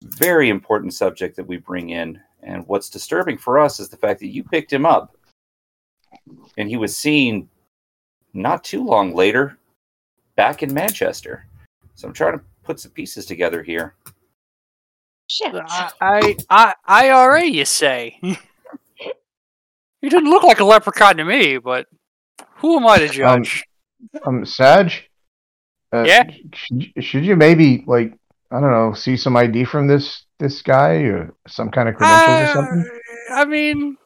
very 0.02 0.50
important 0.50 0.94
subject 0.94 1.36
that 1.36 1.48
we 1.48 1.58
bring 1.58 1.90
in. 1.90 2.20
And 2.44 2.68
what's 2.68 2.90
disturbing 2.90 3.38
for 3.38 3.60
us 3.60 3.80
is 3.80 3.90
the 3.90 3.98
fact 3.98 4.20
that 4.22 4.34
you 4.34 4.44
picked 4.44 4.74
him 4.74 4.86
up 4.86 5.16
and 6.58 6.70
he 6.70 6.78
was 6.78 6.96
seen 6.96 7.50
not 8.34 8.64
too 8.64 8.84
long 8.84 9.14
later 9.14 9.58
back 10.36 10.64
in 10.64 10.74
Manchester. 10.74 11.46
So 11.96 12.08
I'm 12.08 12.14
trying 12.14 12.40
to 12.40 12.44
put 12.64 12.80
some 12.80 12.92
pieces 12.92 13.26
together 13.26 13.62
here. 13.62 13.96
Shit. 15.28 15.54
I, 15.56 15.92
I, 16.02 16.36
I, 16.50 17.10
IRA, 17.10 17.46
you 17.46 17.66
say? 17.66 18.18
he 18.22 20.10
didn't 20.10 20.30
look 20.30 20.44
like 20.44 20.60
a 20.60 20.66
leprechaun 20.66 21.18
to 21.18 21.26
me, 21.26 21.58
but 21.58 21.88
who 22.56 22.78
am 22.78 22.88
I 22.88 23.00
to 23.00 23.08
judge? 23.08 23.64
Um, 24.26 24.46
Sag. 24.46 24.92
Uh, 25.94 26.04
Yeah? 26.06 26.30
Should, 26.54 27.04
should 27.04 27.26
you 27.26 27.36
maybe 27.36 27.84
like 27.86 28.14
I 28.52 28.60
don't 28.60 28.72
know, 28.72 28.94
see 28.94 29.16
some 29.18 29.38
ID 29.38 29.64
from 29.66 29.88
this 29.88 30.26
this 30.40 30.62
guy 30.62 30.96
or 31.04 31.34
some 31.48 31.70
kind 31.72 31.88
of 31.88 31.96
credentials 31.96 32.50
or 32.50 32.54
something? 32.54 32.86
Uh, 33.30 33.34
I 33.36 33.46
mean, 33.46 33.98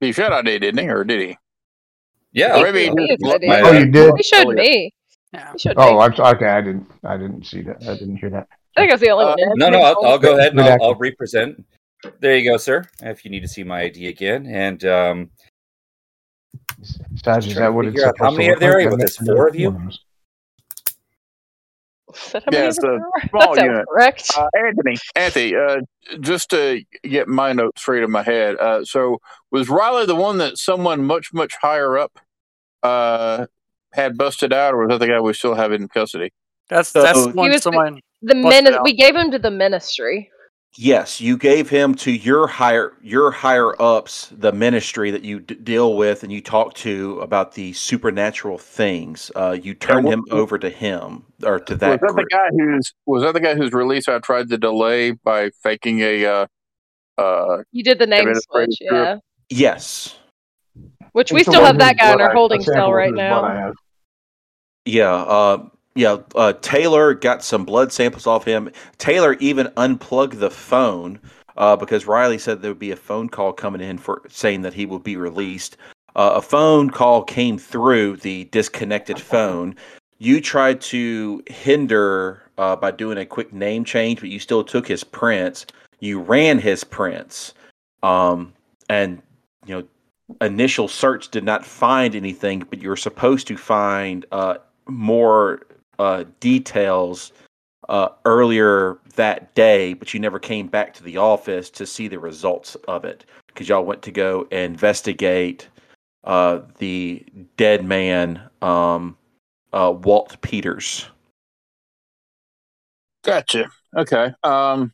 He 0.00 0.12
showed 0.12 0.32
ID, 0.32 0.58
didn't 0.60 0.78
he, 0.78 0.88
or 0.88 1.02
did 1.04 1.20
he? 1.20 1.36
Yeah, 2.32 2.58
Or 2.60 2.62
maybe 2.64 2.82
he 2.82 2.90
He 2.90 3.08
just 3.08 3.22
looked 3.22 3.42
idiot. 3.42 3.60
Oh, 3.64 3.72
you 3.72 3.86
did? 3.86 4.12
He 4.16 4.22
showed 4.22 4.54
me. 4.54 4.92
yeah. 5.32 5.52
He 5.52 5.58
showed 5.58 5.74
Oh, 5.76 5.94
me. 5.96 6.00
I'm 6.00 6.12
okay. 6.36 6.46
I 6.46 6.60
didn't. 6.60 6.86
I 7.02 7.16
didn't 7.16 7.44
see 7.46 7.62
that. 7.62 7.78
I 7.82 7.94
didn't 7.94 8.16
hear 8.16 8.30
that. 8.30 8.46
I 8.76 8.80
think 8.82 8.92
I 8.92 8.94
was 8.94 9.00
the 9.00 9.10
only 9.10 9.24
Uh, 9.24 9.28
one. 9.36 9.38
No, 9.56 9.70
no, 9.70 9.80
I'll, 9.82 10.04
I'll 10.04 10.18
go 10.18 10.36
ahead 10.36 10.52
and 10.52 10.60
I'll. 10.60 10.82
I'll 10.82 10.94
represent. 10.94 11.64
There 12.20 12.36
you 12.36 12.48
go, 12.48 12.58
sir. 12.58 12.84
If 13.02 13.24
you 13.24 13.30
need 13.32 13.40
to 13.40 13.48
see 13.48 13.64
my 13.64 13.82
ID 13.82 14.06
again, 14.06 14.46
and 14.46 14.84
um, 14.84 15.30
Sag, 17.16 17.44
is 17.44 17.54
that 17.56 17.66
to 17.66 17.72
what 17.72 17.86
it's 17.86 17.94
figure 17.94 18.06
out 18.08 18.14
how 18.18 18.30
supposed 18.30 18.36
to 18.36 18.38
many 18.38 18.50
are 18.52 18.58
there? 18.60 18.78
like? 18.82 18.90
What, 18.90 18.94
I 18.94 18.96
there's 18.98 19.16
four 19.16 19.48
of 19.48 19.56
you? 19.56 19.72
How 19.72 19.90
many 22.34 22.44
Yeah, 22.52 22.68
it's 22.68 22.78
a 22.78 22.98
small 23.30 23.54
that 23.54 23.64
unit. 23.64 23.86
correct. 23.88 24.30
Uh, 24.36 24.48
Anthony, 24.56 24.96
Anthony, 25.14 25.54
uh, 25.54 25.80
just 26.20 26.50
to 26.50 26.82
get 27.04 27.28
my 27.28 27.52
notes 27.52 27.80
straight 27.82 28.02
in 28.02 28.10
my 28.10 28.22
head. 28.22 28.56
Uh, 28.56 28.84
so, 28.84 29.18
was 29.50 29.68
Riley 29.68 30.06
the 30.06 30.14
one 30.16 30.38
that 30.38 30.58
someone 30.58 31.04
much, 31.04 31.32
much 31.32 31.54
higher 31.60 31.98
up 31.98 32.18
uh, 32.82 33.46
had 33.92 34.16
busted 34.16 34.52
out, 34.52 34.74
or 34.74 34.78
was 34.78 34.88
that 34.90 34.98
the 34.98 35.06
guy 35.08 35.20
we 35.20 35.32
still 35.34 35.54
have 35.54 35.72
in 35.72 35.88
custody? 35.88 36.32
That's 36.68 36.90
So- 36.90 37.02
that's 37.02 37.24
He 37.26 37.32
one 37.32 37.48
was 37.48 37.56
the- 37.56 37.62
someone. 37.62 38.00
the 38.22 38.40
What's 38.40 38.62
min- 38.62 38.78
we 38.82 38.94
gave 38.94 39.14
him 39.16 39.30
to 39.30 39.38
the 39.38 39.50
ministry. 39.50 40.30
Yes, 40.76 41.20
you 41.20 41.36
gave 41.36 41.68
him 41.70 41.94
to 41.96 42.12
your 42.12 42.46
higher 42.46 42.92
your 43.02 43.30
higher 43.32 43.80
ups, 43.82 44.28
the 44.36 44.52
ministry 44.52 45.10
that 45.10 45.24
you 45.24 45.40
d- 45.40 45.54
deal 45.56 45.96
with 45.96 46.22
and 46.22 46.30
you 46.30 46.40
talk 46.40 46.74
to 46.74 47.18
about 47.20 47.52
the 47.54 47.72
supernatural 47.72 48.58
things. 48.58 49.32
Uh, 49.34 49.56
you 49.60 49.74
turned 49.74 50.04
what- 50.04 50.12
him 50.14 50.24
over 50.30 50.56
to 50.58 50.70
him 50.70 51.24
or 51.44 51.58
to 51.60 51.74
that. 51.76 52.00
was 52.00 52.00
that 52.00 52.06
that 52.06 52.16
the 52.16 52.26
guy 52.30 52.48
who's 52.50 52.92
was 53.06 53.22
that 53.22 53.32
the 53.34 53.40
guy 53.40 53.54
whose 53.56 53.72
release 53.72 54.06
I 54.08 54.18
tried 54.20 54.50
to 54.50 54.58
delay 54.58 55.12
by 55.12 55.50
faking 55.62 56.00
a 56.00 56.24
uh, 56.26 56.46
uh, 57.16 57.62
You 57.72 57.82
did 57.82 57.98
the 57.98 58.06
name 58.06 58.20
Administrative 58.28 58.74
switch, 58.74 58.88
group. 58.88 59.06
yeah. 59.06 59.16
Yes, 59.50 60.16
Which 61.12 61.32
we 61.32 61.40
He's 61.40 61.46
still 61.48 61.64
have 61.64 61.78
that 61.78 61.96
guy 61.98 62.12
in 62.12 62.20
our 62.20 62.30
I- 62.30 62.34
holding 62.34 62.62
cell 62.62 62.92
right 62.92 63.08
whose 63.08 63.16
blood 63.16 63.44
I 63.44 63.54
now. 63.64 63.72
yeah, 64.84 65.12
uh, 65.14 65.66
yeah. 65.98 66.18
Uh, 66.36 66.52
Taylor 66.62 67.12
got 67.12 67.42
some 67.42 67.64
blood 67.64 67.92
samples 67.92 68.26
off 68.26 68.44
him. 68.44 68.70
Taylor 68.98 69.34
even 69.40 69.68
unplugged 69.76 70.38
the 70.38 70.50
phone 70.50 71.18
uh, 71.56 71.74
because 71.74 72.06
Riley 72.06 72.38
said 72.38 72.62
there 72.62 72.70
would 72.70 72.78
be 72.78 72.92
a 72.92 72.96
phone 72.96 73.28
call 73.28 73.52
coming 73.52 73.80
in 73.80 73.98
for 73.98 74.22
saying 74.28 74.62
that 74.62 74.74
he 74.74 74.86
would 74.86 75.02
be 75.02 75.16
released. 75.16 75.76
Uh, 76.14 76.34
a 76.36 76.42
phone 76.42 76.88
call 76.88 77.24
came 77.24 77.58
through 77.58 78.16
the 78.18 78.44
disconnected 78.44 79.20
phone. 79.20 79.74
You 80.18 80.40
tried 80.40 80.80
to 80.82 81.42
hinder 81.48 82.44
uh, 82.58 82.76
by 82.76 82.92
doing 82.92 83.18
a 83.18 83.26
quick 83.26 83.52
name 83.52 83.84
change, 83.84 84.20
but 84.20 84.28
you 84.28 84.38
still 84.38 84.62
took 84.62 84.86
his 84.86 85.02
prints. 85.02 85.66
You 85.98 86.20
ran 86.20 86.60
his 86.60 86.84
prints, 86.84 87.54
um, 88.04 88.52
and 88.88 89.20
you 89.66 89.74
know 89.74 89.84
initial 90.40 90.86
search 90.86 91.30
did 91.30 91.42
not 91.42 91.66
find 91.66 92.14
anything, 92.14 92.64
but 92.70 92.80
you 92.80 92.88
were 92.88 92.96
supposed 92.96 93.48
to 93.48 93.56
find 93.56 94.24
uh, 94.30 94.58
more 94.86 95.62
uh, 95.98 96.24
details 96.40 97.32
uh, 97.88 98.08
earlier 98.24 98.98
that 99.16 99.54
day, 99.54 99.94
but 99.94 100.12
you 100.12 100.20
never 100.20 100.38
came 100.38 100.66
back 100.68 100.94
to 100.94 101.02
the 101.02 101.16
office 101.16 101.70
to 101.70 101.86
see 101.86 102.08
the 102.08 102.18
results 102.18 102.76
of 102.86 103.04
it 103.04 103.24
because 103.46 103.68
y'all 103.68 103.84
went 103.84 104.02
to 104.02 104.10
go 104.10 104.46
investigate 104.50 105.68
uh, 106.24 106.60
the 106.78 107.24
dead 107.56 107.84
man, 107.84 108.40
um, 108.62 109.16
uh, 109.72 109.92
Walt 110.02 110.40
Peters. 110.42 111.06
Gotcha. 113.24 113.68
Okay. 113.96 114.32
Um, 114.42 114.92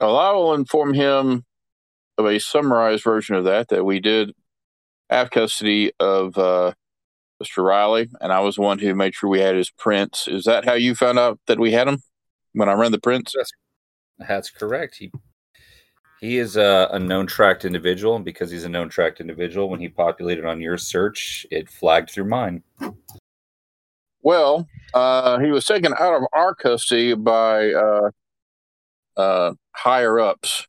well, 0.00 0.16
I 0.18 0.30
will 0.32 0.54
inform 0.54 0.94
him 0.94 1.44
of 2.18 2.26
a 2.26 2.38
summarized 2.38 3.04
version 3.04 3.36
of 3.36 3.44
that 3.44 3.68
that 3.68 3.84
we 3.84 4.00
did 4.00 4.32
have 5.10 5.30
custody 5.30 5.92
of 5.98 6.36
uh, 6.38 6.72
Mr. 7.44 7.64
Riley, 7.64 8.08
and 8.20 8.32
I 8.32 8.40
was 8.40 8.56
the 8.56 8.62
one 8.62 8.78
who 8.78 8.94
made 8.94 9.14
sure 9.14 9.30
we 9.30 9.40
had 9.40 9.56
his 9.56 9.70
prints. 9.70 10.26
Is 10.28 10.44
that 10.44 10.64
how 10.64 10.74
you 10.74 10.94
found 10.94 11.18
out 11.18 11.38
that 11.46 11.60
we 11.60 11.72
had 11.72 11.88
him 11.88 11.98
when 12.52 12.68
I 12.68 12.74
ran 12.74 12.92
the 12.92 13.00
prints? 13.00 13.34
That's 14.18 14.50
correct. 14.50 14.96
He 14.96 15.10
he 16.20 16.38
is 16.38 16.56
a, 16.56 16.88
a 16.90 16.98
known 16.98 17.26
tracked 17.26 17.64
individual, 17.64 18.16
and 18.16 18.24
because 18.24 18.50
he's 18.50 18.64
a 18.64 18.68
known 18.68 18.88
tracked 18.88 19.20
individual, 19.20 19.68
when 19.68 19.80
he 19.80 19.88
populated 19.88 20.46
on 20.46 20.60
your 20.60 20.78
search, 20.78 21.46
it 21.50 21.68
flagged 21.68 22.10
through 22.10 22.24
mine. 22.24 22.62
Well, 24.22 24.66
uh, 24.94 25.38
he 25.40 25.50
was 25.50 25.66
taken 25.66 25.92
out 25.92 26.14
of 26.14 26.22
our 26.32 26.54
custody 26.54 27.12
by 27.14 27.72
uh, 27.72 28.10
uh, 29.18 29.52
higher 29.72 30.18
ups. 30.18 30.66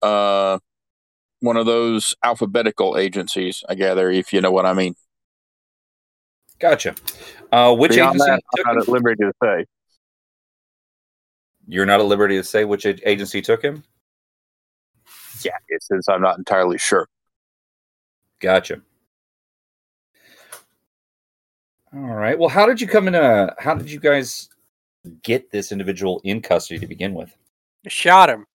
Uh, 0.00 0.60
one 1.40 1.56
of 1.56 1.66
those 1.66 2.14
alphabetical 2.22 2.96
agencies, 2.96 3.64
I 3.68 3.74
gather, 3.74 4.10
if 4.10 4.32
you 4.32 4.40
know 4.40 4.52
what 4.52 4.64
I 4.64 4.74
mean. 4.74 4.94
Gotcha. 6.64 6.94
Uh, 7.52 7.74
which 7.76 7.90
Beyond 7.92 8.16
agency? 8.16 8.30
that, 8.30 8.42
took 8.56 8.66
I'm 8.66 8.76
not 8.76 8.76
him? 8.76 8.82
at 8.84 8.88
liberty 8.88 9.22
to 9.22 9.32
say. 9.42 9.66
You're 11.68 11.84
not 11.84 12.00
at 12.00 12.06
liberty 12.06 12.38
to 12.38 12.42
say 12.42 12.64
which 12.64 12.86
agency 12.86 13.42
took 13.42 13.60
him. 13.60 13.84
Yeah, 15.42 15.50
since 15.78 16.08
I'm 16.08 16.22
not 16.22 16.38
entirely 16.38 16.78
sure. 16.78 17.06
Gotcha. 18.40 18.80
All 21.94 22.00
right. 22.00 22.38
Well, 22.38 22.48
how 22.48 22.64
did 22.64 22.80
you 22.80 22.86
come 22.86 23.08
in? 23.08 23.14
A, 23.14 23.54
how 23.58 23.74
did 23.74 23.90
you 23.90 24.00
guys 24.00 24.48
get 25.22 25.50
this 25.50 25.70
individual 25.70 26.22
in 26.24 26.40
custody 26.40 26.80
to 26.80 26.86
begin 26.86 27.12
with? 27.12 27.36
Shot 27.88 28.30
him. 28.30 28.46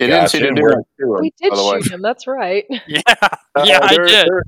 It 0.00 0.08
didn't 0.08 0.30
seem 0.30 0.42
to 0.42 0.48
Gotcha. 0.48 0.60
do 0.60 0.68
it 0.68 0.86
to 0.98 1.14
him, 1.14 1.20
We 1.20 1.32
did 1.40 1.50
by 1.52 1.78
shoot 1.80 1.92
him. 1.92 2.02
That's 2.02 2.26
right. 2.26 2.64
Yeah, 2.88 3.02
Uh, 3.54 3.64
yeah, 3.64 3.78
I 3.80 3.96
did. 3.96 4.08
there- 4.08 4.42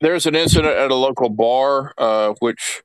there's 0.00 0.26
an 0.26 0.34
incident 0.34 0.74
at 0.74 0.90
a 0.90 0.94
local 0.94 1.28
bar, 1.28 1.92
uh, 1.98 2.34
which 2.40 2.82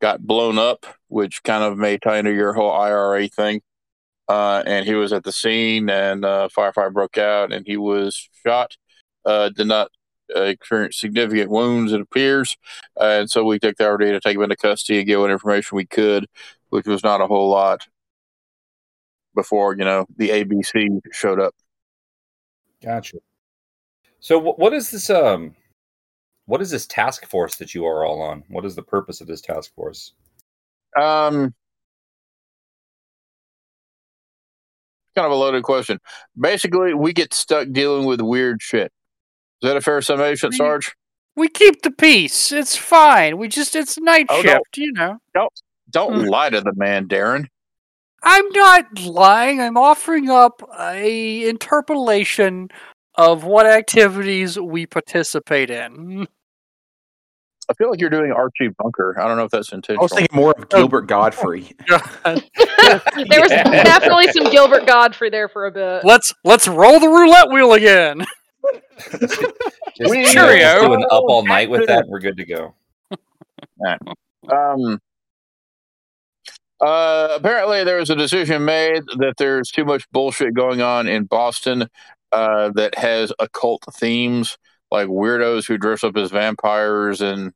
got 0.00 0.26
blown 0.26 0.58
up, 0.58 0.86
which 1.08 1.42
kind 1.42 1.64
of 1.64 1.78
may 1.78 1.98
tie 1.98 2.18
into 2.18 2.32
your 2.32 2.52
whole 2.52 2.72
IRA 2.72 3.28
thing. 3.28 3.60
Uh, 4.28 4.62
and 4.64 4.86
he 4.86 4.94
was 4.94 5.12
at 5.12 5.24
the 5.24 5.32
scene, 5.32 5.90
and 5.90 6.24
uh, 6.24 6.48
firefighter 6.56 6.92
broke 6.92 7.18
out, 7.18 7.52
and 7.52 7.66
he 7.66 7.76
was 7.76 8.28
shot. 8.46 8.76
Uh, 9.24 9.48
did 9.48 9.66
not 9.66 9.90
uh, 10.34 10.42
experience 10.42 10.96
significant 10.96 11.50
wounds, 11.50 11.92
it 11.92 12.00
appears. 12.00 12.56
And 12.98 13.28
so 13.28 13.44
we 13.44 13.58
took 13.58 13.76
the 13.76 13.88
opportunity 13.88 14.16
to 14.16 14.20
take 14.20 14.36
him 14.36 14.42
into 14.42 14.56
custody 14.56 14.98
and 14.98 15.06
get 15.06 15.18
what 15.18 15.30
information 15.30 15.76
we 15.76 15.86
could, 15.86 16.26
which 16.68 16.86
was 16.86 17.02
not 17.02 17.20
a 17.20 17.26
whole 17.26 17.48
lot 17.48 17.86
before 19.34 19.76
you 19.76 19.84
know 19.84 20.06
the 20.16 20.30
ABC 20.30 21.00
showed 21.12 21.40
up. 21.40 21.54
Gotcha. 22.82 23.18
So, 24.20 24.38
what 24.38 24.72
is 24.72 24.90
this? 24.90 25.10
Um, 25.10 25.54
what 26.50 26.60
is 26.60 26.68
this 26.68 26.84
task 26.84 27.24
force 27.26 27.54
that 27.58 27.76
you 27.76 27.86
are 27.86 28.04
all 28.04 28.20
on? 28.20 28.42
What 28.48 28.64
is 28.64 28.74
the 28.74 28.82
purpose 28.82 29.20
of 29.20 29.28
this 29.28 29.40
task 29.40 29.72
force? 29.72 30.14
Um, 30.96 31.54
kind 35.14 35.26
of 35.26 35.30
a 35.30 35.36
loaded 35.36 35.62
question. 35.62 36.00
Basically, 36.36 36.92
we 36.92 37.12
get 37.12 37.32
stuck 37.32 37.68
dealing 37.70 38.04
with 38.04 38.20
weird 38.20 38.60
shit. 38.60 38.90
Is 39.62 39.68
that 39.68 39.76
a 39.76 39.80
fair 39.80 40.02
summation, 40.02 40.50
Sarge? 40.50 40.92
We 41.36 41.46
keep 41.46 41.82
the 41.82 41.92
peace. 41.92 42.50
It's 42.50 42.74
fine. 42.74 43.38
We 43.38 43.46
just 43.46 43.76
it's 43.76 43.96
night 43.98 44.26
Oh, 44.28 44.42
shift, 44.42 44.76
you 44.76 44.92
know. 44.92 45.18
Don't 45.92 46.14
Hmm. 46.22 46.28
lie 46.28 46.50
to 46.50 46.60
the 46.60 46.74
man, 46.74 47.06
Darren. 47.06 47.46
I'm 48.24 48.48
not 48.50 48.98
lying. 48.98 49.60
I'm 49.60 49.76
offering 49.76 50.28
up 50.28 50.68
a 50.80 51.48
interpolation 51.48 52.70
of 53.14 53.44
what 53.44 53.66
activities 53.66 54.58
we 54.58 54.86
participate 54.86 55.70
in. 55.70 56.26
I 57.70 57.72
feel 57.74 57.88
like 57.88 58.00
you're 58.00 58.10
doing 58.10 58.32
Archie 58.32 58.68
Bunker. 58.78 59.14
I 59.20 59.28
don't 59.28 59.36
know 59.36 59.44
if 59.44 59.52
that's 59.52 59.72
intentional. 59.72 60.02
I 60.02 60.04
was 60.04 60.12
thinking 60.12 60.36
more 60.36 60.50
of 60.58 60.68
Gilbert 60.68 61.02
Gottfried. 61.06 61.72
there 61.88 62.34
was 63.40 63.50
Yeah. 63.50 63.84
definitely 63.84 64.32
some 64.32 64.50
Gilbert 64.50 64.86
Gottfried 64.86 65.32
there 65.32 65.48
for 65.48 65.66
a 65.66 65.70
bit. 65.70 66.04
let's 66.04 66.34
let's 66.44 66.66
roll 66.66 66.98
the 66.98 67.08
roulette 67.08 67.48
wheel 67.50 67.72
again. 67.74 68.26
Just, 69.10 69.40
We- 70.10 70.18
you 70.26 70.34
know, 70.34 70.52
just 70.56 70.80
do 70.82 70.92
an 70.94 71.04
up 71.04 71.24
all 71.28 71.44
night 71.46 71.70
with 71.70 71.86
that. 71.86 72.06
We're 72.08 72.18
good 72.20 72.36
to 72.36 72.44
go. 72.44 72.74
Um, 74.50 74.98
uh, 76.80 77.28
apparently, 77.36 77.84
there 77.84 77.98
was 77.98 78.10
a 78.10 78.16
decision 78.16 78.64
made 78.64 79.02
that 79.18 79.34
there's 79.38 79.70
too 79.70 79.84
much 79.84 80.10
bullshit 80.10 80.54
going 80.54 80.80
on 80.82 81.06
in 81.08 81.24
Boston 81.24 81.88
uh, 82.32 82.70
that 82.70 82.96
has 82.98 83.32
occult 83.38 83.84
themes, 83.94 84.56
like 84.90 85.08
weirdos 85.08 85.66
who 85.66 85.76
dress 85.78 86.04
up 86.04 86.16
as 86.16 86.30
vampires 86.30 87.20
and 87.20 87.52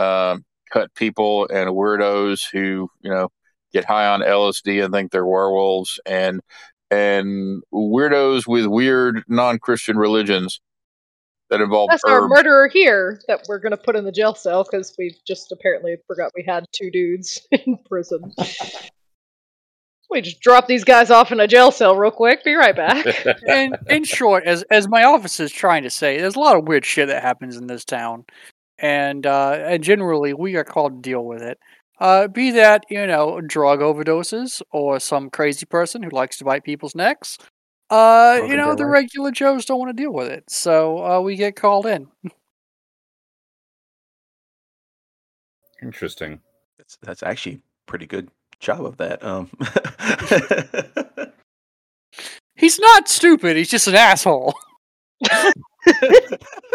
um 0.00 0.44
cut 0.72 0.94
people, 0.94 1.48
and 1.48 1.70
weirdos 1.70 2.42
who 2.50 2.88
you 3.00 3.10
know 3.10 3.28
get 3.72 3.84
high 3.84 4.06
on 4.06 4.20
LSD 4.20 4.84
and 4.84 4.92
think 4.92 5.12
they're 5.12 5.26
werewolves, 5.26 6.00
and 6.06 6.40
and 6.90 7.62
weirdos 7.72 8.46
with 8.46 8.66
weird 8.66 9.22
non-Christian 9.28 9.96
religions 9.96 10.60
that 11.50 11.60
involve 11.60 11.90
That's 11.90 12.04
our 12.04 12.28
murderer 12.28 12.68
here 12.68 13.20
that 13.28 13.44
we're 13.48 13.58
gonna 13.58 13.76
put 13.76 13.96
in 13.96 14.04
the 14.04 14.12
jail 14.12 14.34
cell 14.34 14.64
because 14.64 14.94
we 14.98 15.16
just 15.26 15.52
apparently 15.52 15.96
forgot 16.06 16.32
we 16.34 16.44
had 16.46 16.64
two 16.72 16.90
dudes 16.90 17.46
in 17.50 17.76
prison. 17.88 18.32
we 20.10 20.20
just 20.20 20.40
drop 20.40 20.66
these 20.66 20.84
guys 20.84 21.10
off 21.10 21.32
in 21.32 21.40
a 21.40 21.48
jail 21.48 21.70
cell 21.70 21.96
real 21.96 22.10
quick. 22.10 22.44
Be 22.44 22.54
right 22.54 22.74
back. 22.74 23.04
in 23.46 23.74
in 23.88 24.04
short, 24.04 24.44
as 24.44 24.62
as 24.70 24.88
my 24.88 25.04
office 25.04 25.40
is 25.40 25.52
trying 25.52 25.82
to 25.82 25.90
say, 25.90 26.18
there's 26.18 26.36
a 26.36 26.40
lot 26.40 26.56
of 26.56 26.66
weird 26.66 26.86
shit 26.86 27.08
that 27.08 27.22
happens 27.22 27.56
in 27.56 27.66
this 27.66 27.84
town, 27.84 28.24
and 28.80 29.26
uh, 29.26 29.52
and 29.52 29.82
generally 29.82 30.34
we 30.34 30.56
are 30.56 30.64
called 30.64 31.02
to 31.02 31.10
deal 31.10 31.24
with 31.24 31.42
it. 31.42 31.58
Uh, 31.98 32.28
be 32.28 32.50
that 32.50 32.84
you 32.90 33.06
know 33.06 33.40
drug 33.40 33.80
overdoses 33.80 34.62
or 34.72 34.98
some 34.98 35.30
crazy 35.30 35.66
person 35.66 36.02
who 36.02 36.10
likes 36.10 36.38
to 36.38 36.44
bite 36.44 36.64
people's 36.64 36.94
necks. 36.94 37.38
Uh, 37.90 38.40
you 38.46 38.56
know 38.56 38.74
the 38.74 38.84
Armadillo. 38.84 38.88
regular 38.88 39.30
Joes 39.32 39.64
don't 39.64 39.78
want 39.78 39.96
to 39.96 40.02
deal 40.02 40.12
with 40.12 40.28
it, 40.28 40.44
so 40.48 41.04
uh, 41.04 41.20
we 41.20 41.36
get 41.36 41.56
called 41.56 41.86
in. 41.86 42.06
Interesting. 45.82 46.40
That's, 46.78 46.98
that's 47.02 47.22
actually 47.22 47.56
a 47.56 47.60
pretty 47.86 48.06
good 48.06 48.30
job 48.60 48.84
of 48.84 48.96
that. 48.98 49.24
Um, 49.24 49.50
He's 52.60 52.78
not 52.78 53.08
stupid. 53.08 53.56
He's 53.56 53.70
just 53.70 53.88
an 53.88 53.94
asshole. 53.94 54.54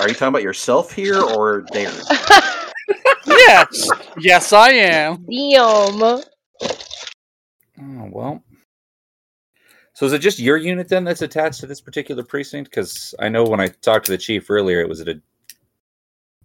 are 0.00 0.08
you 0.08 0.14
talking 0.14 0.28
about 0.28 0.42
yourself 0.42 0.92
here 0.92 1.20
or 1.20 1.62
Darren? 1.72 2.02
yes, 3.26 3.88
yes, 4.18 4.52
I 4.52 4.70
am. 4.70 5.26
Damn. 5.30 6.02
Oh 6.02 6.22
well. 8.10 8.42
So 9.94 10.06
is 10.06 10.12
it 10.12 10.20
just 10.20 10.38
your 10.38 10.56
unit 10.56 10.88
then 10.88 11.04
that's 11.04 11.22
attached 11.22 11.60
to 11.60 11.66
this 11.66 11.80
particular 11.80 12.22
precinct? 12.22 12.70
Because 12.70 13.14
I 13.20 13.28
know 13.28 13.44
when 13.44 13.60
I 13.60 13.68
talked 13.68 14.06
to 14.06 14.12
the 14.12 14.18
chief 14.18 14.50
earlier, 14.50 14.80
it 14.80 14.88
was 14.88 15.00
at 15.00 15.08
a 15.08 15.20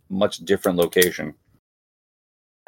much 0.10 0.40
different 0.40 0.78
location. 0.78 1.34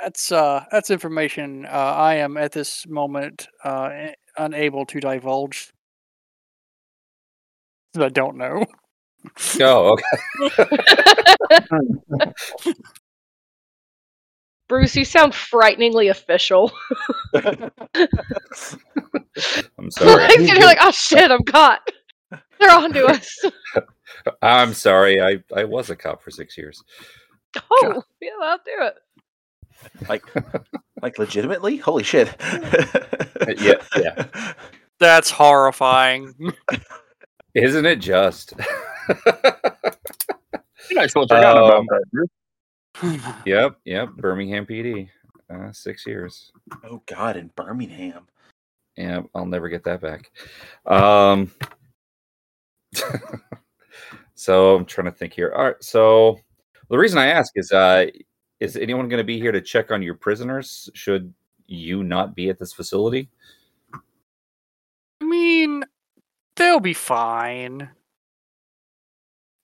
That's 0.02 0.32
uh, 0.32 0.64
that's 0.72 0.90
information 0.90 1.66
uh, 1.66 1.70
I 1.70 2.16
am 2.16 2.38
at 2.38 2.54
this 2.54 2.88
moment 2.88 3.48
uh, 3.64 3.90
unable 4.38 4.86
to 4.86 5.00
divulge. 5.00 5.72
I 7.98 8.10
don't 8.10 8.38
know. 8.38 8.66
Oh, 9.62 9.98
okay. 10.48 12.32
Bruce, 14.70 14.96
you 14.96 15.04
sound 15.04 15.34
frighteningly 15.34 16.10
official. 16.10 16.72
I'm 17.34 17.72
like, 19.80 19.92
sorry. 19.92 20.46
you're 20.46 20.60
like, 20.60 20.78
oh 20.80 20.92
shit, 20.92 21.32
I'm 21.32 21.44
caught. 21.44 21.82
They're 22.60 22.72
on 22.72 22.94
to 22.94 23.06
us. 23.08 23.46
I'm 24.42 24.74
sorry. 24.74 25.22
I, 25.22 25.44
I 25.56 25.64
was 25.64 25.90
a 25.90 25.96
cop 25.96 26.22
for 26.22 26.30
six 26.30 26.58
years. 26.58 26.84
Oh, 27.72 28.04
yeah, 28.22 28.30
I'll 28.42 28.58
do 28.58 28.86
it. 28.86 28.96
like, 30.08 30.24
like 31.02 31.18
legitimately? 31.18 31.78
Holy 31.78 32.04
shit! 32.04 32.36
Yeah, 33.58 33.82
yeah. 33.98 34.26
That's 35.00 35.32
horrifying. 35.32 36.36
Isn't 37.54 37.86
it 37.86 37.98
just? 37.98 38.54
You 40.90 40.96
guys 40.96 41.12
supposed 41.12 41.30
to 41.30 41.36
forgot 41.36 41.58
Um, 41.58 41.86
about 41.88 42.02
that. 42.12 43.42
Yep, 43.46 43.78
yep. 43.86 44.10
Birmingham 44.18 44.66
PD. 44.66 45.10
Uh, 45.50 45.72
six 45.72 46.06
years. 46.06 46.52
Oh 46.84 47.02
God, 47.06 47.38
in 47.38 47.50
Birmingham. 47.56 48.28
Yeah, 48.98 49.22
I'll 49.34 49.46
never 49.46 49.70
get 49.70 49.84
that 49.86 50.02
back. 50.02 50.30
Um, 50.86 51.52
so 54.36 54.76
I'm 54.76 54.86
trying 54.86 55.06
to 55.06 55.12
think 55.12 55.34
here. 55.34 55.54
All 55.56 55.64
right. 55.66 55.84
So 55.84 56.40
the 56.90 56.98
reason 56.98 57.18
I 57.18 57.28
ask 57.28 57.54
is, 57.56 57.72
uh, 57.72 58.08
is 58.60 58.76
anyone 58.76 59.08
going 59.10 59.20
to 59.20 59.24
be 59.24 59.40
here 59.40 59.52
to 59.52 59.62
check 59.62 59.92
on 59.92 60.02
your 60.02 60.16
prisoners? 60.16 60.90
Should 60.94 61.34
you 61.68 62.04
not 62.04 62.36
be 62.36 62.50
at 62.50 62.60
this 62.60 62.74
facility? 62.74 63.30
I 63.94 65.26
mean, 65.26 65.84
they'll 66.60 66.80
be 66.80 66.94
fine. 66.94 67.90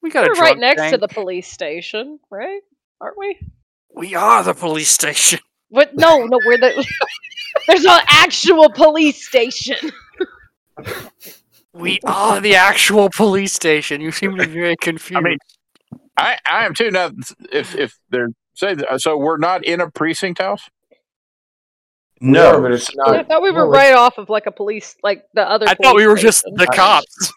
We 0.02 0.10
got 0.10 0.26
a 0.26 0.30
We're 0.30 0.42
right 0.42 0.58
drunk 0.58 0.78
next 0.78 0.92
to 0.92 0.98
the 0.98 1.08
police 1.08 1.48
station, 1.48 2.20
right? 2.32 2.62
Aren't 3.00 3.18
we? 3.18 3.40
We 3.94 4.16
are 4.16 4.42
the 4.44 4.56
police 4.56 4.90
station. 4.90 5.40
What? 5.70 5.96
No, 5.96 6.24
no, 6.26 6.40
we're 6.46 6.60
the. 6.60 6.86
There's 7.68 7.86
an 7.86 8.00
actual 8.08 8.70
police 8.70 9.28
station. 9.28 9.92
We 11.74 12.00
are 12.06 12.40
the 12.40 12.56
actual 12.56 13.10
police 13.10 13.52
station. 13.52 14.00
You 14.00 14.14
seem 14.14 14.38
to 14.38 14.48
be 14.48 14.54
very 14.54 14.78
confused. 14.78 15.18
I 15.18 15.22
mean, 15.22 15.38
I, 16.16 16.38
I 16.50 16.66
am 16.66 16.74
too. 16.74 16.90
Now, 16.90 17.12
if 17.52 17.76
if 17.76 18.00
they're 18.10 18.30
say 18.54 18.78
so, 18.98 19.18
we're 19.18 19.38
not 19.38 19.66
in 19.66 19.82
a 19.82 19.92
precinct 19.92 20.40
house. 20.40 20.70
No, 22.22 22.54
Yeah, 22.54 22.60
but 22.62 22.72
it's 22.72 22.96
not- 22.96 23.16
I 23.16 23.24
thought 23.24 23.42
we 23.42 23.52
were 23.52 23.68
right 23.68 23.94
off 23.94 24.18
of 24.18 24.30
like 24.30 24.46
a 24.46 24.52
police, 24.52 24.96
like 25.04 25.26
the 25.34 25.48
other. 25.48 25.68
I 25.68 25.76
thought 25.76 25.96
we 25.96 26.08
were 26.08 26.16
just 26.16 26.40
station. 26.40 26.56
the 26.58 26.68
cops. 26.68 27.34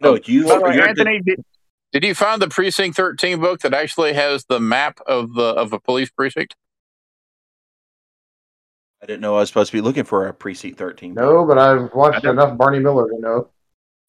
no, 0.00 0.18
you. 0.24 0.44
By 0.48 0.58
the 0.58 0.64
way, 0.64 0.76
the- 0.76 0.88
Anthony, 0.88 1.20
did, 1.20 1.44
did 1.92 2.04
you 2.04 2.14
find 2.14 2.42
the 2.42 2.48
precinct 2.48 2.96
thirteen 2.96 3.40
book 3.40 3.60
that 3.60 3.72
actually 3.74 4.12
has 4.14 4.44
the 4.48 4.58
map 4.60 4.98
of 5.06 5.34
the 5.34 5.44
of 5.44 5.72
a 5.72 5.78
police 5.80 6.10
precinct? 6.10 6.56
I 9.02 9.06
didn't 9.06 9.20
know 9.20 9.36
I 9.36 9.40
was 9.40 9.48
supposed 9.50 9.70
to 9.70 9.76
be 9.76 9.80
looking 9.82 10.04
for 10.04 10.26
a 10.26 10.34
precinct 10.34 10.78
thirteen. 10.78 11.14
No, 11.14 11.44
but 11.44 11.58
I've 11.58 11.92
watched 11.94 12.24
enough 12.24 12.56
Barney 12.58 12.80
Miller 12.80 13.08
to 13.08 13.18
know. 13.20 13.50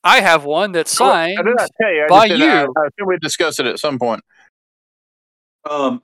I 0.04 0.22
have 0.22 0.44
one 0.46 0.72
that's 0.72 0.92
signed. 0.92 1.38
I 1.38 1.44
did 1.44 1.56
not 1.56 1.70
tell 1.80 1.92
you. 1.94 2.04
I 2.06 2.08
by 2.08 2.28
just 2.30 2.40
didn't- 2.40 2.50
I- 2.52 2.62
you. 2.63 2.74
I, 2.78 2.88
assume 2.88 3.08
we 3.08 3.18
discussed 3.20 3.60
it 3.60 3.66
at 3.68 3.78
some 3.80 4.00
point. 4.00 4.22
Um, 5.70 6.02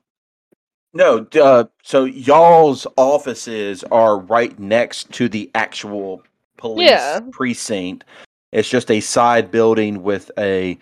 no. 0.94 1.26
Uh, 1.42 1.66
so 1.82 2.06
y'all's 2.06 2.86
offices 2.98 3.84
are 3.86 4.20
right 4.20 4.58
next 4.60 5.12
to 5.14 5.28
the 5.28 5.50
actual 5.56 6.22
police 6.58 6.90
Yeah. 6.90 7.20
precinct. 7.32 8.06
It's 8.52 8.70
just 8.70 8.92
a 8.92 9.00
side 9.00 9.52
building 9.52 10.04
with 10.04 10.30
a 10.38 10.78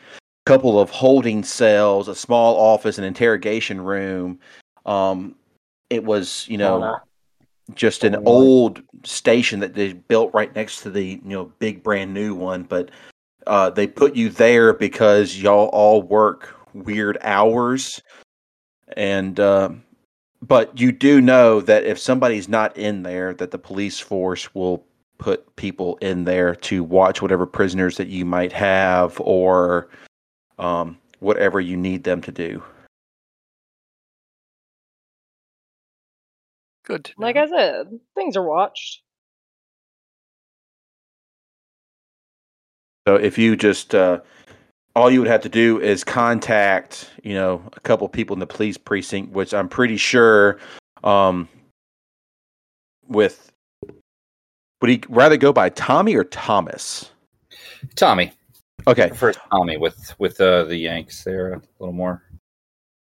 couple 0.45 0.80
of 0.80 0.89
holding 0.89 1.43
cells, 1.43 2.08
a 2.08 2.15
small 2.15 2.58
office, 2.58 2.97
an 2.97 3.04
interrogation 3.04 3.80
room. 3.80 4.39
Um, 4.86 5.36
it 5.89 6.04
was, 6.04 6.45
you 6.50 6.58
know, 6.58 6.78
Oh, 6.78 6.80
no. 6.80 7.00
just 7.76 8.04
an 8.04 8.15
Oh, 8.15 8.24
old 8.26 8.82
station 9.04 9.60
that 9.62 9.74
they 9.74 9.93
built 9.93 10.34
right 10.34 10.54
next 10.56 10.82
to 10.82 10.89
the 10.89 11.04
you 11.04 11.21
know 11.24 11.45
big 11.60 11.82
brand 11.82 12.13
new 12.13 12.36
one 12.36 12.63
but 12.63 12.91
uh, 13.47 13.69
they 13.69 13.88
put 13.88 14.15
you 14.15 14.30
there 14.30 14.74
because 14.74 15.38
y'all 15.41 15.69
all 15.69 16.02
work 16.02 16.54
weird 16.74 17.17
hours 17.21 18.02
and 18.97 19.39
um 19.39 19.82
but 20.41 20.80
you 20.80 20.91
do 20.91 21.21
know 21.21 21.62
that 21.62 21.84
if 21.84 21.99
somebody's 21.99 22.49
not 22.49 22.75
in 22.77 23.04
there 23.04 23.34
that 23.34 23.51
the 23.51 23.58
police 23.58 23.99
force 23.99 24.54
will 24.56 24.84
put 25.17 25.56
people 25.56 25.97
in 25.97 26.23
there 26.23 26.56
to 26.56 26.84
watch 26.84 27.21
whatever 27.21 27.45
prisoners 27.45 27.97
that 27.97 28.08
you 28.08 28.25
might 28.25 28.51
have 28.51 29.19
or 29.21 29.88
um, 30.58 30.97
whatever 31.19 31.60
you 31.60 31.77
need 31.77 32.04
them 32.04 32.21
to 32.21 32.32
do 32.32 32.63
Good. 36.84 37.06
to 37.06 37.13
Like. 37.17 37.38
I 37.38 37.47
said, 37.47 37.99
things 38.15 38.36
are 38.36 38.43
watched. 38.43 39.01
So 43.08 43.15
if 43.15 43.38
you 43.38 43.56
just 43.56 43.95
uh, 43.95 44.19
all 44.95 45.10
you 45.10 45.19
would 45.19 45.30
have 45.30 45.41
to 45.41 45.49
do 45.49 45.80
is 45.80 46.04
contact, 46.04 47.10
you 47.23 47.34
know, 47.34 47.62
a 47.73 47.80
couple 47.80 48.08
people 48.10 48.34
in 48.34 48.39
the 48.39 48.47
police 48.47 48.77
precinct, 48.77 49.32
which 49.32 49.54
I'm 49.54 49.69
pretty 49.69 49.97
sure, 49.97 50.60
um, 51.04 51.47
with 53.08 53.51
would 54.82 54.89
he 54.89 55.04
rather 55.10 55.38
go 55.38 55.54
by 55.54 55.69
Tommy 55.69 56.15
or 56.15 56.23
Thomas? 56.23 57.12
Tommy. 57.95 58.32
Okay, 58.88 59.10
First 59.10 59.39
Tommy 59.51 59.77
with 59.77 60.15
with 60.17 60.41
uh, 60.41 60.63
the 60.63 60.75
Yanks 60.77 61.23
there 61.23 61.54
a 61.54 61.62
little 61.80 61.93
more. 61.93 62.23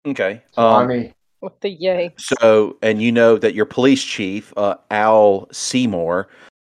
okay. 0.05 0.41
I 0.57 0.61
Um, 0.61 1.13
With 1.41 1.59
the 1.61 1.69
yay. 1.69 2.13
So, 2.17 2.77
and 2.81 3.01
you 3.01 3.13
know 3.13 3.37
that 3.37 3.53
your 3.53 3.65
police 3.65 4.03
chief, 4.03 4.53
uh, 4.57 4.75
Al 4.91 5.47
Seymour, 5.53 6.27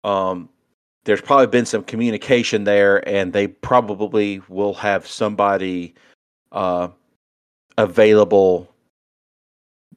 um, 0.05 0.49
there's 1.05 1.21
probably 1.21 1.47
been 1.47 1.67
some 1.67 1.85
communication 1.85 2.65
there, 2.65 3.07
and 3.09 3.33
they 3.33 3.47
probably 3.47 4.41
will 4.49 4.75
have 4.75 5.07
somebody 5.07 5.95
uh, 6.53 6.89
available 7.77 8.71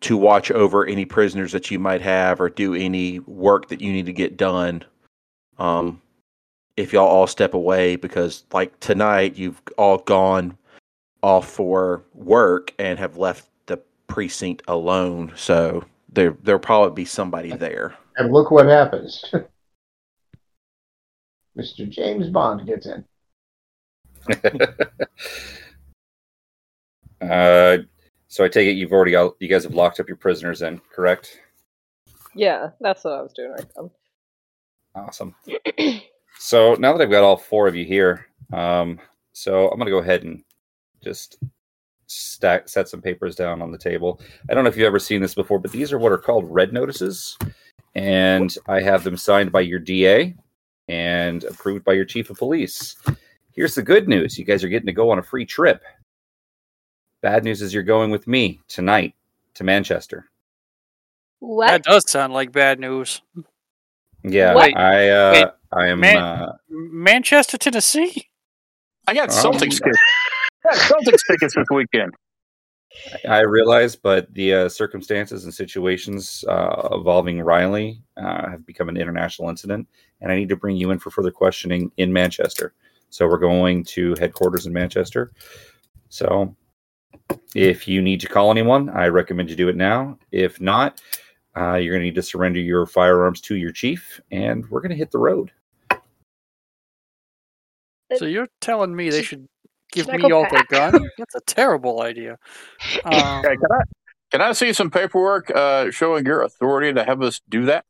to 0.02 0.18
watch 0.18 0.52
over 0.52 0.86
any 0.86 1.06
prisoners 1.06 1.52
that 1.54 1.72
you 1.72 1.80
might 1.80 2.02
have 2.02 2.40
or 2.40 2.50
do 2.50 2.76
any 2.76 3.20
work 3.20 3.70
that 3.70 3.82
you 3.82 3.92
need 3.92 4.06
to 4.06 4.14
get 4.14 4.38
done. 4.38 4.84
Um, 5.58 6.02
if 6.76 6.94
y'all 6.94 7.08
all 7.08 7.26
step 7.26 7.54
away, 7.54 7.96
because 7.96 8.44
like 8.54 8.80
tonight, 8.80 9.36
you've 9.36 9.62
all 9.78 9.98
gone 10.00 10.58
off 11.24 11.50
for 11.50 12.04
work 12.14 12.74
and 12.78 13.00
have 13.00 13.18
left 13.18 13.50
the 13.66 13.78
precinct 14.08 14.62
alone. 14.68 15.32
So 15.36 15.84
there 16.12 16.38
there'll 16.44 16.60
probably 16.60 16.94
be 16.94 17.06
somebody 17.06 17.52
there. 17.54 17.96
and 18.18 18.32
look 18.32 18.52
what 18.52 18.68
happens. 18.68 19.24
Mr. 21.58 21.90
James 21.90 22.30
Bond 22.30 22.68
gets 22.68 22.88
in. 22.88 23.06
uh, 27.22 27.78
so 28.28 28.44
I 28.44 28.50
take 28.50 28.68
it 28.68 28.74
you've 28.74 28.92
already 28.92 29.12
got, 29.12 29.36
you 29.40 29.48
guys 29.48 29.64
have 29.64 29.74
locked 29.74 30.00
up 30.00 30.08
your 30.08 30.18
prisoners 30.18 30.62
in, 30.62 30.80
correct? 30.94 31.40
Yeah, 32.36 32.70
that's 32.80 33.04
what 33.04 33.14
I 33.14 33.22
was 33.22 33.34
doing 33.34 33.52
right 33.52 33.66
then. 33.76 33.90
Awesome. 34.96 35.36
So 36.40 36.76
now 36.76 36.94
that 36.94 37.04
I've 37.04 37.12
got 37.12 37.24
all 37.24 37.38
four 37.38 37.68
of 37.68 37.76
you 37.76 37.86
here, 37.86 38.28
um, 38.54 39.00
so 39.34 39.70
I'm 39.70 39.78
going 39.78 39.88
to 39.88 39.92
go 39.92 40.00
ahead 40.00 40.24
and 40.24 40.44
just 41.04 41.40
stack 42.06 42.70
set 42.70 42.88
some 42.88 43.02
papers 43.02 43.36
down 43.36 43.62
on 43.62 43.72
the 43.72 43.78
table. 43.78 44.22
I 44.50 44.54
don't 44.54 44.64
know 44.64 44.70
if 44.70 44.78
you've 44.78 44.86
ever 44.86 45.00
seen 45.00 45.22
this 45.22 45.36
before, 45.36 45.60
but 45.60 45.72
these 45.72 45.92
are 45.92 45.98
what 45.98 46.12
are 46.12 46.18
called 46.18 46.50
red 46.50 46.74
notices, 46.74 47.38
and 47.96 48.56
I 48.68 48.82
have 48.82 49.04
them 49.04 49.18
signed 49.18 49.52
by 49.52 49.62
your 49.62 49.80
DA 49.80 50.36
and 50.88 51.44
approved 51.44 51.84
by 51.86 51.94
your 51.94 52.06
chief 52.06 52.30
of 52.30 52.38
police. 52.38 52.96
Here's 53.52 53.76
the 53.76 53.84
good 53.84 54.08
news: 54.08 54.38
you 54.38 54.46
guys 54.46 54.64
are 54.64 54.70
getting 54.70 54.88
to 54.88 54.94
go 54.94 55.10
on 55.10 55.20
a 55.20 55.24
free 55.24 55.46
trip. 55.46 55.84
Bad 57.22 57.44
news 57.44 57.62
is 57.62 57.74
you're 57.74 57.84
going 57.84 58.12
with 58.12 58.28
me 58.28 58.62
tonight 58.68 59.14
to 59.56 59.64
Manchester. 59.64 60.30
What? 61.40 61.68
That 61.68 61.84
does 61.84 62.10
sound 62.10 62.34
like 62.34 62.52
bad 62.52 62.80
news. 62.80 63.22
Yeah, 64.24 64.54
What? 64.56 64.76
I 64.78 65.10
uh, 65.10 65.32
Wait, 65.34 65.48
I 65.72 65.88
am. 65.88 66.00
Man- 66.00 66.18
uh, 66.18 66.54
Manchester, 66.70 67.58
Tennessee. 67.58 68.28
I 69.08 69.14
got 69.14 69.30
Oh. 69.30 69.34
Celtics 69.34 69.78
tickets. 69.78 70.00
I 70.66 70.70
got 70.70 70.76
Celtics 70.76 71.20
tickets 71.30 71.56
this 71.56 71.68
weekend. 71.72 72.14
I 73.28 73.42
realize, 73.42 73.96
but 73.96 74.34
the 74.34 74.54
uh, 74.54 74.70
circumstances 74.70 75.44
and 75.44 75.54
situations 75.54 76.44
uh, 76.48 76.90
involving 76.94 77.42
Riley 77.42 78.02
uh, 78.16 78.50
have 78.50 78.66
become 78.66 78.90
an 78.90 78.98
international 78.98 79.50
incident, 79.50 79.88
and 80.22 80.32
I 80.32 80.36
need 80.36 80.50
to 80.50 80.56
bring 80.56 80.78
you 80.78 80.92
in 80.92 81.00
for 81.00 81.12
further 81.12 81.32
questioning 81.32 81.92
in 81.98 82.12
Manchester. 82.12 82.74
So 83.10 83.28
we're 83.28 83.38
going 83.38 83.84
to 83.86 84.16
headquarters 84.20 84.66
in 84.66 84.74
Manchester. 84.74 85.32
So 86.10 86.56
if 87.56 87.88
you 87.88 88.02
need 88.02 88.22
to 88.22 88.28
call 88.28 88.52
anyone, 88.52 88.90
I 88.90 89.08
recommend 89.08 89.50
you 89.50 89.56
do 89.56 89.70
it 89.70 89.76
now. 89.76 90.18
If 90.32 90.60
not, 90.60 91.02
uh, 91.56 91.76
you're 91.76 91.94
going 91.94 92.02
to 92.02 92.06
need 92.06 92.16
to 92.16 92.24
surrender 92.24 92.60
your 92.60 92.86
firearms 92.86 93.42
to 93.42 93.56
your 93.56 93.72
chief, 93.72 94.20
and 94.32 94.66
we're 94.70 94.82
going 94.82 94.92
to 94.92 94.98
hit 94.98 95.12
the 95.12 95.20
road. 95.20 95.52
So 98.16 98.26
you're 98.26 98.48
telling 98.62 98.96
me 98.96 99.10
they 99.10 99.22
should 99.22 99.48
give 99.92 100.06
should 100.06 100.16
me 100.22 100.30
go 100.30 100.38
all 100.38 100.48
their 100.50 100.64
back? 100.64 100.70
guns? 100.70 101.08
That's 101.18 101.36
a 101.36 101.42
terrible 101.42 102.02
idea. 102.02 102.38
Um, 103.06 103.40
Okay, 103.46 103.56
can 103.56 103.72
I 103.72 103.82
can 104.32 104.42
I 104.42 104.52
see 104.54 104.74
some 104.74 104.92
paperwork 104.92 105.50
uh, 105.56 105.90
showing 105.92 106.26
your 106.26 106.42
authority 106.44 106.94
to 106.94 107.04
have 107.04 107.22
us 107.22 107.42
do 107.50 107.66
that? 107.66 107.86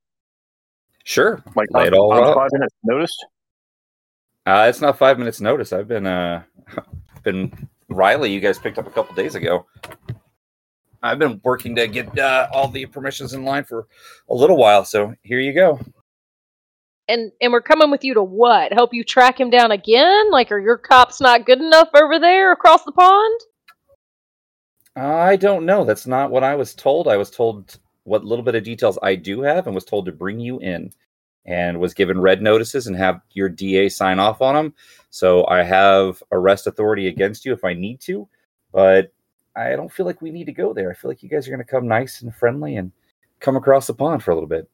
Sure, 1.03 1.41
Like 1.55 1.69
lay 1.71 1.81
on, 1.81 1.87
it 1.87 1.93
all 1.93 2.11
on 2.13 2.33
five 2.35 2.49
minutes 2.53 2.75
notice? 2.83 3.17
Uh, 4.45 4.65
it's 4.69 4.81
not 4.81 4.97
five 4.97 5.17
minutes 5.19 5.41
notice. 5.41 5.73
I've 5.73 5.87
been 5.87 6.05
uh 6.05 6.43
been 7.23 7.67
Riley. 7.89 8.31
You 8.31 8.39
guys 8.39 8.59
picked 8.59 8.77
up 8.77 8.87
a 8.87 8.91
couple 8.91 9.15
days 9.15 9.35
ago. 9.35 9.65
I've 11.03 11.19
been 11.19 11.39
working 11.43 11.75
to 11.75 11.87
get 11.87 12.17
uh, 12.17 12.47
all 12.51 12.67
the 12.67 12.85
permissions 12.87 13.33
in 13.33 13.45
line 13.45 13.63
for 13.63 13.87
a 14.29 14.33
little 14.33 14.57
while. 14.57 14.83
So 14.83 15.13
here 15.23 15.39
you 15.39 15.53
go. 15.53 15.79
And 17.09 17.31
and 17.41 17.53
we're 17.53 17.61
coming 17.61 17.89
with 17.89 18.03
you 18.03 18.13
to 18.15 18.23
what? 18.23 18.73
Help 18.73 18.93
you 18.93 19.03
track 19.03 19.39
him 19.39 19.49
down 19.49 19.71
again? 19.71 20.31
Like, 20.31 20.51
are 20.51 20.59
your 20.59 20.77
cops 20.77 21.21
not 21.21 21.45
good 21.45 21.59
enough 21.59 21.89
over 21.93 22.19
there 22.19 22.51
across 22.51 22.83
the 22.83 22.91
pond? 22.91 23.39
I 24.95 25.35
don't 25.35 25.65
know. 25.65 25.85
That's 25.85 26.07
not 26.07 26.31
what 26.31 26.43
I 26.43 26.55
was 26.55 26.73
told. 26.73 27.07
I 27.07 27.17
was 27.17 27.29
told 27.29 27.77
what 28.03 28.25
little 28.25 28.43
bit 28.43 28.55
of 28.55 28.63
details 28.63 28.97
I 29.03 29.15
do 29.15 29.41
have 29.41 29.67
and 29.67 29.75
was 29.75 29.85
told 29.85 30.05
to 30.05 30.11
bring 30.11 30.39
you 30.39 30.59
in 30.59 30.91
and 31.45 31.79
was 31.79 31.93
given 31.93 32.19
red 32.19 32.41
notices 32.41 32.87
and 32.87 32.95
have 32.95 33.21
your 33.31 33.47
DA 33.47 33.89
sign 33.89 34.19
off 34.19 34.41
on 34.41 34.55
them. 34.55 34.73
So 35.09 35.45
I 35.47 35.63
have 35.63 36.21
arrest 36.31 36.67
authority 36.67 37.07
against 37.07 37.45
you 37.45 37.53
if 37.53 37.63
I 37.63 37.73
need 37.73 38.01
to, 38.01 38.27
but 38.71 39.13
I 39.55 39.75
don't 39.75 39.91
feel 39.91 40.05
like 40.05 40.21
we 40.21 40.31
need 40.31 40.45
to 40.45 40.51
go 40.53 40.73
there. 40.73 40.91
I 40.91 40.93
feel 40.93 41.09
like 41.09 41.23
you 41.23 41.29
guys 41.29 41.47
are 41.47 41.51
going 41.51 41.63
to 41.63 41.71
come 41.71 41.87
nice 41.87 42.21
and 42.21 42.35
friendly 42.35 42.75
and 42.75 42.91
come 43.39 43.55
across 43.55 43.87
the 43.87 43.93
pond 43.93 44.23
for 44.23 44.31
a 44.31 44.33
little 44.35 44.49
bit. 44.49 44.69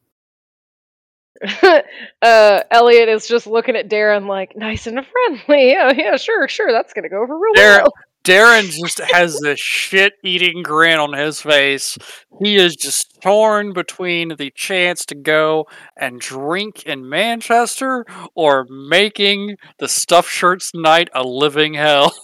uh, 2.22 2.62
Elliot 2.70 3.08
is 3.08 3.26
just 3.26 3.46
looking 3.46 3.76
at 3.76 3.88
Darren 3.88 4.26
like, 4.28 4.56
nice 4.56 4.86
and 4.86 4.98
friendly. 5.04 5.70
Yeah, 5.72 5.92
yeah, 5.96 6.16
sure, 6.16 6.46
sure. 6.48 6.70
That's 6.72 6.92
gonna 6.92 7.08
go 7.08 7.22
over 7.22 7.36
real 7.38 7.54
Darren, 7.54 7.78
well. 7.82 7.92
Darren 8.24 8.70
just 8.70 9.00
has 9.12 9.38
this 9.40 9.60
shit 9.60 10.14
eating 10.22 10.62
grin 10.62 10.98
on 10.98 11.12
his 11.12 11.40
face. 11.40 11.98
He 12.42 12.56
is 12.56 12.74
just 12.76 13.20
torn 13.20 13.72
between 13.72 14.36
the 14.36 14.50
chance 14.54 15.04
to 15.06 15.14
go 15.14 15.66
and 15.96 16.20
drink 16.20 16.84
in 16.84 17.08
Manchester 17.08 18.06
or 18.34 18.66
making 18.70 19.56
the 19.78 19.88
stuffed 19.88 20.30
shirts 20.30 20.70
night 20.74 21.08
a 21.14 21.22
living 21.22 21.74
hell. 21.74 22.14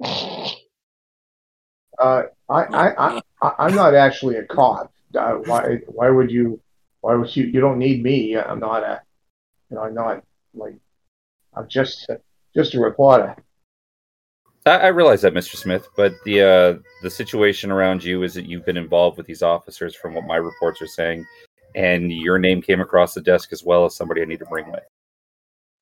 Uh, 1.98 2.24
I, 2.48 2.62
I, 2.64 2.88
I, 3.16 3.20
I- 3.40 3.54
I'm 3.60 3.74
not 3.76 3.94
actually 3.94 4.34
a 4.36 4.44
cop. 4.44 4.92
Uh, 5.16 5.34
why, 5.44 5.76
why 5.86 6.10
would 6.10 6.28
you? 6.30 6.60
Why 7.04 7.16
would 7.16 7.36
you? 7.36 7.44
You 7.44 7.60
don't 7.60 7.78
need 7.78 8.02
me. 8.02 8.34
I'm 8.34 8.60
not 8.60 8.82
a, 8.82 9.02
you 9.68 9.76
know, 9.76 9.82
I'm 9.82 9.92
not 9.92 10.24
like, 10.54 10.76
I'm 11.52 11.68
just, 11.68 12.08
just 12.56 12.72
a 12.72 12.80
reporter. 12.80 13.36
I, 14.64 14.70
I 14.70 14.86
realize 14.86 15.20
that, 15.20 15.34
Mr. 15.34 15.56
Smith, 15.56 15.86
but 15.98 16.14
the 16.24 16.40
uh, 16.40 16.78
the 17.02 17.10
situation 17.10 17.70
around 17.70 18.02
you 18.02 18.22
is 18.22 18.32
that 18.32 18.46
you've 18.46 18.64
been 18.64 18.78
involved 18.78 19.18
with 19.18 19.26
these 19.26 19.42
officers, 19.42 19.94
from 19.94 20.14
what 20.14 20.24
my 20.24 20.36
reports 20.36 20.80
are 20.80 20.86
saying, 20.86 21.26
and 21.74 22.10
your 22.10 22.38
name 22.38 22.62
came 22.62 22.80
across 22.80 23.12
the 23.12 23.20
desk 23.20 23.52
as 23.52 23.62
well 23.62 23.84
as 23.84 23.94
somebody 23.94 24.22
I 24.22 24.24
need 24.24 24.38
to 24.38 24.46
bring 24.46 24.72
with. 24.72 24.84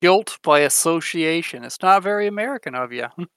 Guilt 0.01 0.37
by 0.43 0.59
association. 0.59 1.63
It's 1.63 1.81
not 1.81 2.03
very 2.03 2.27
American 2.27 2.75
of 2.75 2.91
you. 2.91 3.07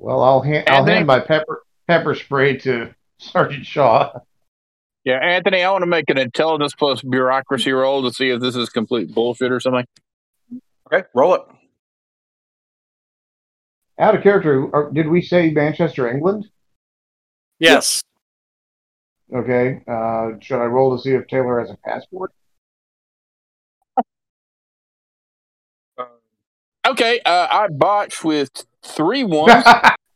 Well, 0.00 0.22
I'll 0.22 0.42
hand, 0.42 0.68
I'll 0.68 0.84
hand 0.84 1.08
my 1.08 1.18
pepper, 1.18 1.64
pepper 1.88 2.14
spray 2.14 2.56
to 2.58 2.94
Sergeant 3.18 3.66
Shaw. 3.66 4.12
Yeah, 5.08 5.20
Anthony, 5.20 5.62
I 5.62 5.70
want 5.70 5.80
to 5.80 5.86
make 5.86 6.10
an 6.10 6.18
intelligence 6.18 6.74
plus 6.74 7.00
bureaucracy 7.00 7.72
roll 7.72 8.02
to 8.02 8.12
see 8.12 8.28
if 8.28 8.42
this 8.42 8.54
is 8.54 8.68
complete 8.68 9.14
bullshit 9.14 9.50
or 9.50 9.58
something. 9.58 9.86
Okay, 10.86 11.08
roll 11.14 11.32
it. 11.32 11.40
Out 13.98 14.14
of 14.14 14.22
character, 14.22 14.66
or 14.66 14.90
did 14.92 15.08
we 15.08 15.22
say 15.22 15.48
Manchester, 15.48 16.10
England? 16.10 16.48
Yes. 17.58 18.02
Okay. 19.34 19.80
Uh, 19.88 20.32
should 20.42 20.60
I 20.60 20.66
roll 20.66 20.94
to 20.94 21.02
see 21.02 21.12
if 21.12 21.26
Taylor 21.26 21.58
has 21.60 21.70
a 21.70 21.78
passport? 21.86 22.30
Okay, 26.86 27.20
uh, 27.24 27.48
I 27.50 27.68
botched 27.68 28.24
with 28.24 28.50
three 28.82 29.24
ones. 29.24 29.64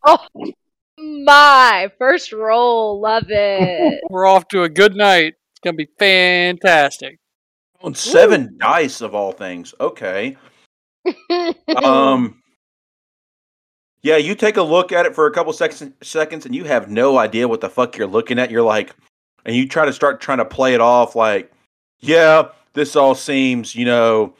Oh 0.04 0.18
my 1.02 1.90
first 1.98 2.32
roll, 2.32 3.00
love 3.00 3.26
it. 3.28 4.00
We're 4.10 4.26
off 4.26 4.48
to 4.48 4.62
a 4.62 4.68
good 4.68 4.96
night. 4.96 5.34
It's 5.52 5.60
gonna 5.62 5.76
be 5.76 5.88
fantastic. 5.98 7.18
On 7.82 7.94
seven 7.94 8.56
dice 8.58 9.00
of 9.00 9.14
all 9.14 9.32
things. 9.32 9.74
Okay. 9.80 10.36
Um. 11.84 12.42
Yeah, 14.02 14.16
you 14.16 14.34
take 14.34 14.56
a 14.56 14.62
look 14.62 14.90
at 14.90 15.06
it 15.06 15.14
for 15.14 15.26
a 15.26 15.32
couple 15.32 15.52
seconds, 15.52 15.92
seconds, 16.02 16.44
and 16.44 16.54
you 16.54 16.64
have 16.64 16.90
no 16.90 17.18
idea 17.18 17.46
what 17.46 17.60
the 17.60 17.68
fuck 17.68 17.96
you're 17.96 18.08
looking 18.08 18.38
at. 18.38 18.50
You're 18.50 18.62
like, 18.62 18.94
and 19.44 19.54
you 19.54 19.68
try 19.68 19.84
to 19.84 19.92
start 19.92 20.20
trying 20.20 20.38
to 20.38 20.44
play 20.44 20.74
it 20.74 20.80
off 20.80 21.14
like, 21.14 21.52
yeah, 22.00 22.48
this 22.72 22.96
all 22.96 23.14
seems, 23.14 23.74
you 23.76 23.84
know, 23.84 24.34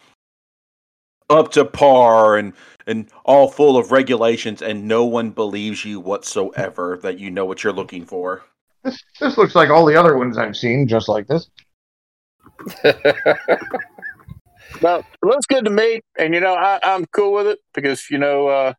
up 1.30 1.52
to 1.52 1.64
par 1.64 2.36
and 2.36 2.52
and 2.86 3.08
all 3.24 3.48
full 3.48 3.76
of 3.76 3.92
regulations, 3.92 4.62
and 4.62 4.86
no 4.86 5.04
one 5.04 5.30
believes 5.30 5.84
you 5.84 6.00
whatsoever 6.00 6.98
that 7.02 7.18
you 7.18 7.30
know 7.30 7.44
what 7.44 7.62
you're 7.62 7.72
looking 7.72 8.04
for. 8.04 8.42
This, 8.84 9.02
this 9.20 9.38
looks 9.38 9.54
like 9.54 9.70
all 9.70 9.86
the 9.86 9.96
other 9.96 10.16
ones 10.16 10.38
I've 10.38 10.56
seen, 10.56 10.88
just 10.88 11.08
like 11.08 11.26
this. 11.28 11.48
well, 14.82 14.98
it 15.00 15.06
looks 15.22 15.46
good 15.46 15.64
to 15.64 15.70
me, 15.70 16.00
and 16.18 16.34
you 16.34 16.40
know 16.40 16.54
I, 16.54 16.80
I'm 16.82 17.06
cool 17.06 17.32
with 17.32 17.46
it 17.46 17.58
because 17.74 18.10
you 18.10 18.18
know 18.18 18.48
uh, 18.48 18.74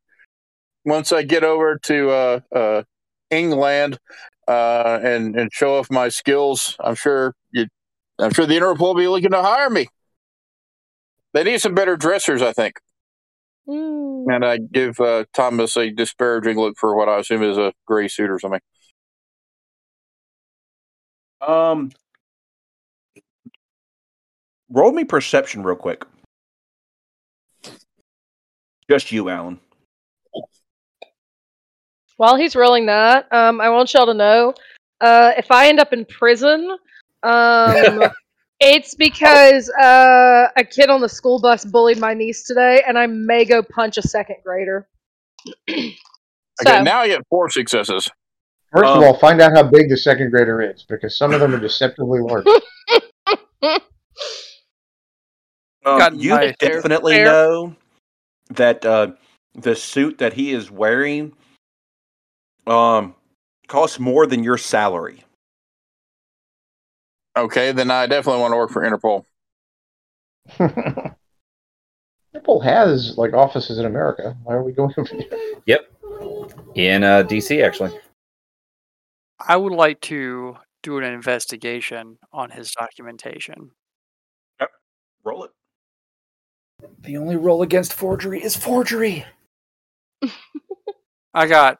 once 0.86 1.12
I 1.12 1.24
get 1.24 1.44
over 1.44 1.78
to 1.84 2.10
uh, 2.10 2.40
uh, 2.54 2.84
England 3.30 3.98
uh, 4.48 5.00
and 5.02 5.36
and 5.38 5.52
show 5.54 5.78
off 5.78 5.90
my 5.90 6.10
skills, 6.10 6.76
I'm 6.80 6.96
sure 6.96 7.34
you, 7.52 7.68
I'm 8.20 8.34
sure 8.34 8.46
the 8.46 8.58
Interpol 8.58 8.80
will 8.80 8.96
be 8.96 9.08
looking 9.08 9.32
to 9.32 9.42
hire 9.42 9.70
me. 9.70 9.88
They 11.34 11.44
need 11.44 11.62
some 11.62 11.74
better 11.74 11.98
dressers, 11.98 12.42
I 12.42 12.54
think. 12.54 12.80
Mm. 13.68 14.34
And 14.34 14.46
I 14.46 14.58
give 14.58 15.00
uh, 15.00 15.26
Thomas 15.34 15.78
a 15.78 15.90
disparaging 15.90 16.58
look 16.58 16.78
for 16.78 16.96
what 16.96 17.10
I 17.10 17.20
assume 17.20 17.44
is 17.44 17.58
a 17.58 17.74
gray 17.86 18.08
suit 18.08 18.30
or 18.30 18.40
something. 18.40 18.62
Um, 21.42 21.92
roll 24.70 24.92
me 24.92 25.04
perception 25.04 25.64
real 25.64 25.76
quick. 25.76 26.06
Just 28.90 29.12
you, 29.12 29.30
Alan. 29.30 29.60
While 32.18 32.36
he's 32.36 32.56
rolling 32.56 32.86
that, 32.88 33.32
um, 33.32 33.60
I 33.60 33.70
want 33.70 33.94
y'all 33.94 34.06
to 34.06 34.14
know, 34.14 34.54
uh, 35.02 35.32
if 35.38 35.52
I 35.52 35.68
end 35.68 35.80
up 35.80 35.94
in 35.94 36.06
prison, 36.06 36.78
um, 37.24 38.04
it's 38.64 38.96
because 38.96 39.70
uh, 39.70 40.48
a 40.56 40.64
kid 40.64 40.90
on 40.90 41.02
the 41.02 41.10
school 41.10 41.40
bus 41.40 41.66
bullied 41.66 42.00
my 42.00 42.14
niece 42.14 42.44
today, 42.44 42.82
and 42.88 42.98
I 42.98 43.08
may 43.08 43.46
go 43.46 43.62
punch 43.62 43.98
a 43.98 44.02
second 44.02 44.38
grader. 44.44 44.88
Okay, 46.62 46.78
so, 46.78 46.84
now 46.84 47.00
I 47.00 47.08
get 47.08 47.22
four 47.32 47.50
successes. 47.50 48.08
First 48.72 48.86
Um, 48.88 49.00
of 49.00 49.04
all, 49.04 49.18
find 49.18 49.42
out 49.42 49.54
how 49.56 49.64
big 49.64 49.90
the 49.90 49.98
second 49.98 50.30
grader 50.30 50.62
is, 50.62 50.86
because 50.88 51.18
some 51.18 51.34
of 51.34 51.40
them 51.40 51.56
are 51.56 51.60
deceptively 51.60 52.20
large. 52.20 52.46
Um, 55.86 56.16
you 56.16 56.30
my 56.30 56.54
fair 56.60 56.76
definitely 56.76 57.16
share. 57.16 57.26
know 57.26 57.76
that 58.52 58.86
uh, 58.86 59.14
the 59.54 59.76
suit 59.76 60.18
that 60.20 60.34
he 60.34 60.54
is 60.54 60.72
wearing 60.72 61.34
um 62.66 63.16
costs 63.68 64.00
more 64.00 64.26
than 64.26 64.44
your 64.44 64.58
salary. 64.58 65.26
Okay, 67.36 67.72
then 67.72 67.90
I 67.90 68.06
definitely 68.06 68.42
want 68.42 68.52
to 68.54 68.58
work 68.58 68.70
for 68.70 68.84
Interpol. 68.84 69.26
Interpol 72.36 72.64
has 72.64 73.18
like 73.18 73.34
offices 73.34 73.80
in 73.80 73.86
America. 73.86 74.38
Why 74.44 74.54
are 74.54 74.64
we 74.64 74.72
going 74.72 74.94
over 74.98 75.10
there? 75.10 75.40
Yep, 75.66 75.82
in 76.76 77.04
uh, 77.04 77.24
DC, 77.24 77.66
actually. 77.66 77.98
I 79.40 79.58
would 79.58 79.74
like 79.74 80.00
to 80.02 80.58
do 80.84 80.98
an 80.98 81.04
investigation 81.04 82.18
on 82.32 82.52
his 82.52 82.72
documentation. 82.72 83.72
Yep. 84.60 84.70
Roll 85.24 85.46
it. 85.46 85.52
The 87.00 87.18
only 87.18 87.36
roll 87.36 87.62
against 87.62 87.94
forgery 87.94 88.44
is 88.44 88.56
forgery. 88.56 89.26
I 91.34 91.48
got 91.48 91.80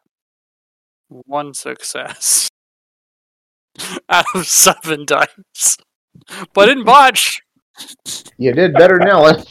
one 1.10 1.54
success 1.54 2.50
out 4.10 4.26
of 4.36 4.46
seven 4.46 5.06
dice, 5.06 5.78
but 6.54 6.70
in 6.70 6.84
botch. 6.84 7.42
You 8.38 8.54
did 8.54 8.74
better 8.74 9.00
than 9.00 9.08
Ellen. 9.10 9.44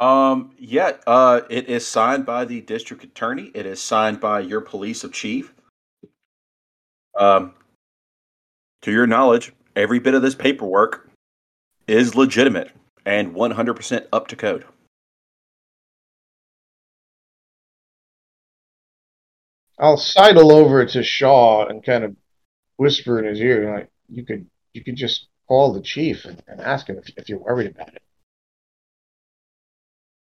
Um, 0.00 0.54
yeah, 0.58 0.92
uh, 1.06 1.42
it 1.50 1.68
is 1.68 1.86
signed 1.86 2.24
by 2.24 2.46
the 2.46 2.62
district 2.62 3.04
attorney. 3.04 3.50
It 3.54 3.66
is 3.66 3.80
signed 3.82 4.18
by 4.18 4.40
your 4.40 4.62
police 4.62 5.04
of 5.04 5.12
chief. 5.12 5.52
Um, 7.18 7.52
to 8.80 8.90
your 8.90 9.06
knowledge, 9.06 9.52
every 9.76 9.98
bit 9.98 10.14
of 10.14 10.22
this 10.22 10.34
paperwork 10.34 11.10
is 11.86 12.14
legitimate 12.14 12.70
and 13.04 13.34
100% 13.34 14.06
up 14.12 14.26
to 14.28 14.36
code. 14.36 14.64
I'll 19.80 19.96
sidle 19.96 20.52
over 20.52 20.84
to 20.84 21.02
Shaw 21.02 21.66
and 21.66 21.82
kind 21.82 22.04
of 22.04 22.14
whisper 22.76 23.18
in 23.18 23.24
his 23.24 23.40
ear, 23.40 23.72
like, 23.74 23.90
"You 24.08 24.24
could, 24.24 24.46
you 24.74 24.84
could 24.84 24.96
just 24.96 25.28
call 25.48 25.72
the 25.72 25.80
chief 25.80 26.26
and, 26.26 26.42
and 26.46 26.60
ask 26.60 26.86
him 26.86 26.98
if, 26.98 27.10
if 27.16 27.28
you're 27.28 27.38
worried 27.38 27.68
about 27.74 27.88
it." 27.88 28.02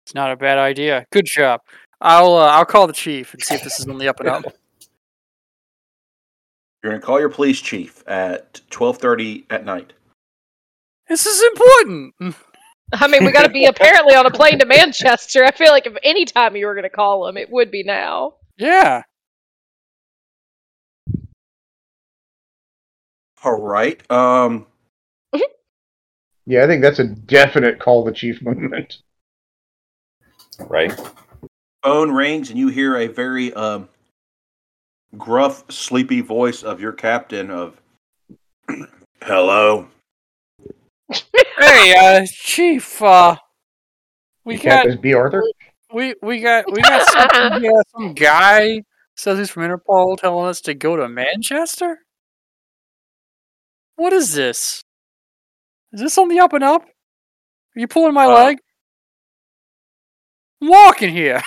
It's 0.06 0.14
not 0.14 0.30
a 0.30 0.36
bad 0.36 0.58
idea. 0.58 1.04
Good 1.12 1.26
job. 1.26 1.60
I'll 2.00 2.34
uh, 2.34 2.46
I'll 2.46 2.64
call 2.64 2.86
the 2.86 2.92
chief 2.92 3.34
and 3.34 3.42
see 3.42 3.56
if 3.56 3.64
this 3.64 3.80
is 3.80 3.86
on 3.86 3.98
the 3.98 4.08
up 4.08 4.20
and 4.20 4.28
up. 4.28 4.44
You're 6.82 6.92
going 6.92 7.00
to 7.00 7.06
call 7.06 7.20
your 7.20 7.28
police 7.28 7.60
chief 7.60 8.02
at 8.06 8.60
12:30 8.70 9.44
at 9.50 9.64
night. 9.64 9.92
This 11.08 11.26
is 11.26 11.42
important. 11.42 12.14
I 12.92 13.06
mean, 13.06 13.24
we 13.24 13.32
got 13.32 13.42
to 13.42 13.50
be 13.50 13.64
apparently 13.66 14.14
on 14.14 14.26
a 14.26 14.30
plane 14.30 14.58
to 14.60 14.66
Manchester. 14.66 15.44
I 15.44 15.50
feel 15.50 15.72
like 15.72 15.86
if 15.86 15.96
any 16.02 16.24
time 16.24 16.56
you 16.56 16.66
were 16.66 16.74
going 16.74 16.84
to 16.84 16.88
call 16.88 17.28
him, 17.28 17.36
it 17.36 17.50
would 17.50 17.70
be 17.70 17.82
now. 17.82 18.34
Yeah. 18.56 19.02
All 23.44 23.60
right. 23.60 24.00
Um, 24.10 24.66
Yeah, 26.46 26.64
I 26.64 26.66
think 26.66 26.82
that's 26.82 26.98
a 26.98 27.04
definite 27.06 27.78
call 27.78 28.04
the 28.04 28.12
chief 28.12 28.42
movement. 28.42 28.98
Right? 30.68 30.92
phone 31.82 32.10
rings 32.12 32.50
and 32.50 32.58
you 32.58 32.68
hear 32.68 32.96
a 32.96 33.06
very 33.06 33.52
um, 33.54 33.88
gruff, 35.16 35.64
sleepy 35.70 36.20
voice 36.20 36.62
of 36.62 36.80
your 36.80 36.92
captain 36.92 37.50
of 37.50 37.80
hello. 39.22 39.88
Hey, 41.58 41.94
uh, 41.96 42.26
Chief. 42.30 43.00
Uh, 43.02 43.36
we 44.44 44.54
You 44.54 44.60
got 44.62 44.84
can't 44.86 45.00
be 45.02 45.14
Arthur. 45.14 45.42
we 45.92 46.14
we 46.22 46.40
got 46.40 46.70
we 46.70 46.80
got 46.82 47.06
something 47.10 47.60
here. 47.62 47.82
Some 47.96 48.12
guy 48.14 48.82
says 49.16 49.38
he's 49.38 49.50
from 49.50 49.62
Interpol 49.64 50.18
telling 50.18 50.46
us 50.46 50.60
to 50.62 50.74
go 50.74 50.96
to 50.96 51.08
Manchester. 51.08 52.00
What 54.00 54.14
is 54.14 54.32
this? 54.32 54.82
Is 55.92 56.00
this 56.00 56.16
on 56.16 56.28
the 56.28 56.40
up 56.40 56.54
and 56.54 56.64
up? 56.64 56.84
Are 56.84 57.80
you 57.80 57.86
pulling 57.86 58.14
my 58.14 58.24
Uh, 58.24 58.32
leg? 58.32 58.58
I'm 60.62 60.68
walking 60.68 61.10
here. 61.12 61.42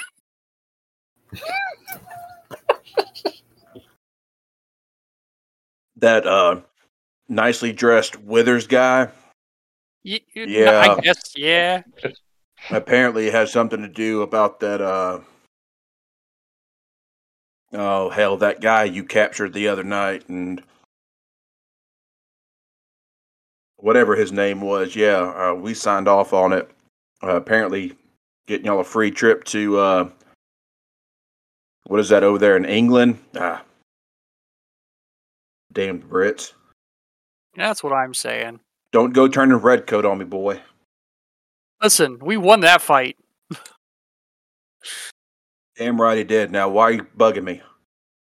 That 5.96 6.28
uh, 6.28 6.62
nicely 7.30 7.72
dressed 7.72 8.20
Withers 8.20 8.68
guy 8.68 9.10
Yeah. 10.04 10.96
I 10.98 11.00
guess 11.00 11.32
yeah. 11.36 11.84
apparently 12.70 13.28
it 13.28 13.34
has 13.34 13.54
something 13.54 13.82
to 13.82 13.88
do 13.88 14.22
about 14.22 14.60
that. 14.60 14.82
Uh, 14.82 15.22
oh 17.72 18.10
hell, 18.10 18.36
that 18.38 18.60
guy 18.60 18.84
you 18.84 19.06
captured 19.06 19.54
the 19.54 19.70
other 19.70 19.84
night 19.86 20.28
and 20.28 20.62
whatever 23.84 24.16
his 24.16 24.32
name 24.32 24.62
was. 24.62 24.96
Yeah, 24.96 25.20
uh, 25.20 25.54
we 25.54 25.74
signed 25.74 26.08
off 26.08 26.34
on 26.34 26.54
it. 26.54 26.72
Uh, 27.22 27.36
apparently, 27.36 27.94
getting 28.48 28.66
y'all 28.66 28.80
a 28.80 28.84
free 28.84 29.12
trip 29.12 29.44
to 29.46 29.78
uh, 29.78 30.10
what 31.88 32.00
is 32.00 32.10
that 32.10 32.24
over 32.24 32.40
there 32.40 32.58
in 32.58 32.66
England? 32.66 33.20
Ah, 33.36 33.64
damn 35.72 36.02
Brits! 36.02 36.54
That's 37.56 37.84
what 37.84 37.94
I'm 37.94 38.14
saying. 38.14 38.62
Don't 38.94 39.14
go 39.14 39.28
turning 39.28 39.58
redcoat 39.58 40.06
on 40.06 40.18
me, 40.18 40.26
boy. 40.26 40.62
Listen, 41.82 42.20
we 42.20 42.38
won 42.38 42.62
that 42.62 42.82
fight. 42.82 43.18
Damn 45.78 46.00
right 46.00 46.18
he 46.18 46.24
did. 46.24 46.52
Now, 46.52 46.70
why 46.70 46.84
are 46.84 46.92
you 46.92 47.08
bugging 47.18 47.44
me? 47.44 47.62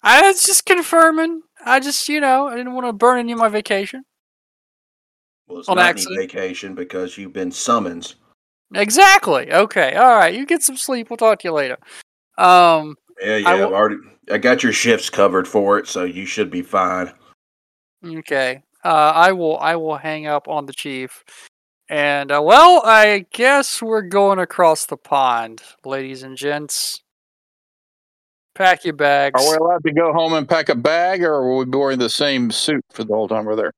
I 0.03 0.21
was 0.23 0.45
just 0.45 0.67
confirming. 0.67 1.43
I 1.65 1.81
just, 1.81 2.09
you 2.09 2.21
know, 2.21 2.49
I 2.49 2.57
didn't 2.57 2.75
want 2.75 2.87
to 2.87 2.93
burn 2.93 3.19
any 3.19 3.33
of 3.33 3.39
my 3.39 3.49
vacation. 3.49 4.05
Well, 5.51 5.59
it's 5.61 5.69
On 5.69 5.77
not 5.77 5.87
accident. 5.87 6.19
any 6.19 6.27
vacation 6.27 6.75
because 6.75 7.19
you've 7.19 7.33
been 7.33 7.51
summoned. 7.51 8.15
Exactly. 8.75 9.53
Okay. 9.53 9.95
All 9.97 10.15
right. 10.17 10.33
You 10.33 10.47
get 10.47 10.63
some 10.63 10.77
sleep. 10.77 11.11
We'll 11.11 11.17
talk 11.17 11.41
to 11.41 11.49
you 11.49 11.53
later. 11.53 11.77
Um. 12.39 12.97
Yeah, 13.21 13.37
yeah. 13.37 13.49
I 13.49 13.53
I 13.53 13.55
will- 13.57 13.61
have 13.65 13.73
already. 13.73 13.97
I 14.31 14.39
got 14.39 14.63
your 14.63 14.73
shifts 14.73 15.11
covered 15.11 15.49
for 15.49 15.77
it, 15.79 15.89
so 15.89 16.05
you 16.05 16.25
should 16.25 16.51
be 16.51 16.63
fine. 16.63 17.13
Okay. 18.07 18.63
Uh, 18.85 18.89
I 19.15 19.33
will. 19.33 19.59
I 19.59 19.75
will 19.77 19.97
hang 19.97 20.27
up 20.27 20.47
on 20.47 20.67
the 20.67 20.73
chief. 20.73 21.25
And 21.89 22.31
uh, 22.31 22.41
well, 22.43 22.81
I 22.85 23.27
guess 23.33 23.83
we're 23.83 24.03
going 24.03 24.39
across 24.39 24.87
the 24.87 24.97
pond, 24.97 25.61
ladies 25.85 26.23
and 26.23 26.37
gents. 26.37 27.03
Pack 28.55 28.85
your 28.85 28.95
bags. 28.95 29.45
Are 29.45 29.51
we 29.51 29.57
allowed 29.57 29.83
to 29.85 29.93
go 29.93 30.13
home 30.13 30.33
and 30.35 30.49
pack 30.49 30.69
a 30.69 30.75
bag, 30.77 31.23
or 31.25 31.49
will 31.51 31.59
we 31.59 31.65
be 31.65 31.77
wearing 31.77 31.99
the 31.99 32.09
same 32.09 32.51
suit 32.53 32.85
for 32.93 33.03
the 33.05 33.13
whole 33.13 33.27
time 33.27 33.45
we're 33.47 33.57
there? 33.57 33.73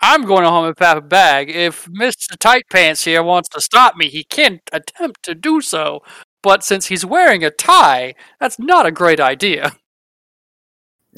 I'm 0.00 0.22
going 0.24 0.44
home 0.44 0.66
and 0.66 0.76
pack 0.76 0.96
a 0.96 1.00
bag. 1.00 1.50
If 1.50 1.88
Mister 1.90 2.36
Tight 2.36 2.64
Pants 2.70 3.04
here 3.04 3.22
wants 3.22 3.48
to 3.50 3.60
stop 3.60 3.96
me, 3.96 4.08
he 4.08 4.24
can't 4.24 4.60
attempt 4.72 5.22
to 5.24 5.34
do 5.34 5.60
so. 5.60 6.00
But 6.42 6.62
since 6.62 6.86
he's 6.86 7.06
wearing 7.06 7.42
a 7.42 7.50
tie, 7.50 8.14
that's 8.38 8.58
not 8.58 8.84
a 8.84 8.92
great 8.92 9.18
idea. 9.18 9.72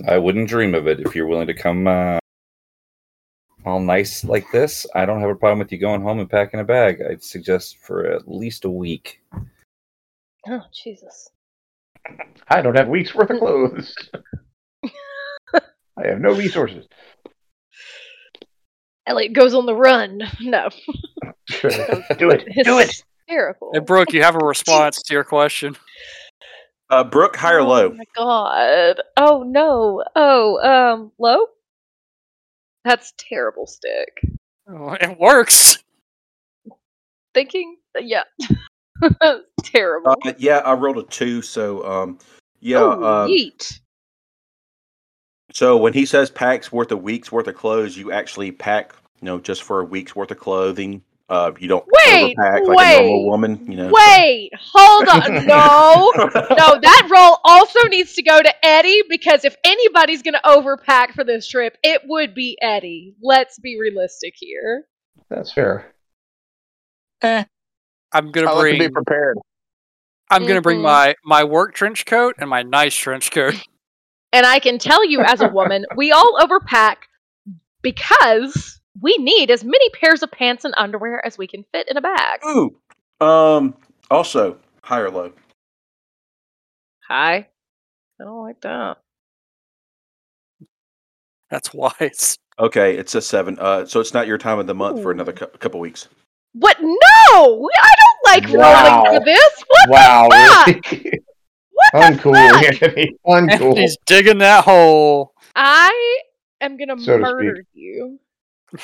I 0.07 0.19
wouldn't 0.19 0.49
dream 0.49 0.75
of 0.75 0.87
it. 0.87 1.01
If 1.01 1.17
you're 1.17 1.27
willing 1.27 1.47
to 1.49 1.55
come 1.55 1.87
uh, 1.87 2.19
all 3.65 3.81
nice 3.81 4.23
like 4.23 4.51
this, 4.53 4.87
I 4.95 5.07
don't 5.07 5.21
have 5.21 5.31
a 5.31 5.35
problem 5.35 5.59
with 5.59 5.73
you 5.73 5.79
going 5.79 6.03
home 6.03 6.21
and 6.21 6.31
packing 6.31 6.61
a 6.61 6.65
bag. 6.65 7.01
I'd 7.03 7.25
suggest 7.25 7.79
for 7.79 8.07
at 8.07 8.29
least 8.29 8.65
a 8.65 8.71
week. 8.71 9.21
Oh 10.49 10.63
Jesus! 10.73 11.31
I 12.49 12.63
don't 12.63 12.77
have 12.77 12.89
week's 12.89 13.15
worth 13.15 13.31
of 13.31 13.39
clothes. 13.39 13.95
I 15.55 16.07
have 16.07 16.21
no 16.21 16.35
resources. 16.35 16.87
Elliot 19.07 19.33
goes 19.33 19.55
on 19.55 19.67
the 19.67 19.75
run. 19.75 20.23
No, 20.41 20.69
Do 22.19 22.31
it. 22.31 22.65
Do 22.65 22.79
it. 22.81 23.03
Hysterical. 23.29 23.71
Hey, 23.73 23.81
Brooke, 23.81 24.13
you 24.13 24.23
have 24.23 24.35
a 24.35 24.45
response 24.45 25.01
to 25.03 25.15
your 25.15 25.25
question. 25.25 25.77
Uh, 26.91 27.05
Brooke, 27.05 27.37
high 27.37 27.53
or 27.55 27.61
Oh 27.61 27.67
low? 27.69 27.91
my 27.91 28.05
god. 28.15 29.01
Oh 29.17 29.43
no. 29.45 30.05
Oh, 30.15 30.59
um, 30.61 31.13
low? 31.19 31.47
That's 32.85 33.13
terrible 33.19 33.67
stick. 33.67 34.21
Oh, 34.69 34.93
it 35.01 35.19
works. 35.19 35.79
Thinking? 37.35 37.77
Yeah. 38.01 38.25
terrible. 39.63 40.17
Uh, 40.25 40.33
yeah, 40.39 40.59
I 40.59 40.75
rolled 40.75 40.99
a 40.99 41.03
two, 41.05 41.43
so 41.43 41.85
um, 41.87 42.19
yeah. 42.61 42.79
oh, 42.79 42.91
uh, 43.03 43.27
yeet. 43.29 43.81
So 45.57 45.79
when 45.79 45.95
he 45.95 46.05
says 46.05 46.29
packs 46.31 46.71
worth 46.71 46.93
a 46.93 46.97
week's 46.99 47.33
worth 47.33 47.47
of 47.49 47.55
clothes, 47.55 47.97
you 47.97 48.13
actually 48.13 48.53
pack, 48.53 48.95
you 49.23 49.25
know, 49.25 49.41
just 49.41 49.63
for 49.63 49.81
a 49.81 49.85
week's 49.87 50.15
worth 50.15 50.31
of 50.31 50.39
clothing. 50.39 51.03
Uh, 51.31 51.51
you 51.59 51.67
don't 51.67 51.87
Wait, 52.05 52.37
overpack 52.37 52.67
like 52.69 52.99
a 52.99 53.03
normal 53.03 53.25
woman, 53.31 53.65
you 53.73 53.75
know. 53.75 53.91
Wait, 53.91 54.51
hold 54.61 55.09
on. 55.09 55.47
No. 55.47 56.13
No, 56.15 56.79
that 56.79 57.09
role 57.11 57.39
also 57.43 57.81
needs 57.89 58.13
to 58.17 58.23
go 58.23 58.43
to 58.43 58.67
Eddie 58.67 59.03
because 59.09 59.47
if 59.47 59.57
anybody's 59.65 60.21
going 60.21 60.35
to 60.35 60.41
overpack 60.45 61.13
for 61.15 61.25
this 61.25 61.49
trip, 61.49 61.79
it 61.83 62.03
would 62.05 62.35
be 62.35 62.59
Eddie. 62.61 63.15
Let's 63.23 63.59
be 63.59 63.81
realistic 63.81 64.35
here. 64.37 64.85
That's 65.31 65.51
fair. 65.51 65.91
Eh, 67.23 67.45
I'm 68.13 68.31
gonna 68.31 68.51
I 68.51 68.53
like 68.53 68.73
to 68.73 68.77
bring. 68.77 68.89
be 68.91 68.93
prepared. 68.93 69.39
I'm 70.31 70.47
gonna 70.47 70.61
bring 70.61 70.81
Mhm. 70.81 70.83
my 70.83 71.15
my 71.25 71.45
work 71.45 71.75
trench 71.75 72.05
coat 72.05 72.35
and 72.39 72.51
my 72.51 72.63
nice 72.63 72.95
trench 72.95 73.31
coat. 73.31 73.55
And 74.33 74.45
I 74.45 74.59
can 74.59 74.79
tell 74.79 75.05
you 75.05 75.21
as 75.23 75.41
a 75.41 75.49
woman, 75.49 75.87
we 75.97 76.13
all 76.13 76.39
overpack 76.41 76.97
because 77.83 78.81
we 79.01 79.17
need 79.19 79.51
as 79.51 79.65
many 79.65 79.89
pairs 79.91 80.23
of 80.23 80.31
pants 80.31 80.65
and 80.65 80.75
underwear 80.77 81.25
as 81.25 81.37
we 81.39 81.47
can 81.47 81.65
fit 81.73 81.89
in 81.91 81.97
a 81.97 82.01
bag. 82.01 82.41
Ooh. 82.47 82.77
Um. 83.21 83.75
Also, 84.11 84.59
high 84.83 85.01
or 85.01 85.11
low? 85.11 85.33
High. 87.09 87.49
I 88.21 88.25
don't 88.25 88.43
like 88.43 88.61
that. 88.63 88.99
That's 91.51 91.73
wise. 91.73 92.37
Okay, 92.59 92.97
it's 92.97 93.15
a 93.15 93.21
seven. 93.21 93.59
Uh, 93.59 93.85
so 93.87 94.01
it's 94.01 94.15
not 94.15 94.27
your 94.27 94.39
time 94.39 94.59
of 94.59 94.67
the 94.67 94.75
month 94.75 95.03
for 95.03 95.13
another 95.13 95.33
cou- 95.33 95.47
couple 95.59 95.79
weeks. 95.81 96.09
What? 96.55 96.77
No! 96.81 97.69
I 97.79 97.95
don't 97.99 98.25
like 98.25 98.49
Wow. 98.59 99.05
rolling 99.05 99.19
for 99.21 99.25
this. 99.25 99.65
What 99.69 99.91
Wow. 99.91 100.29
the 100.29 100.83
fuck? 100.83 101.13
really? 101.93 102.17
What 102.17 102.23
the 102.23 102.31
Uncool, 102.31 102.51
fuck? 102.51 102.83
Anthony. 102.83 103.17
Uncool. 103.27 103.79
he's 103.79 103.97
digging 104.07 104.39
that 104.39 104.65
hole. 104.65 105.33
I 105.55 106.21
am 106.61 106.77
gonna 106.77 106.99
So 106.99 107.17
to 107.17 107.23
murder 107.23 107.65
you. 107.73 108.19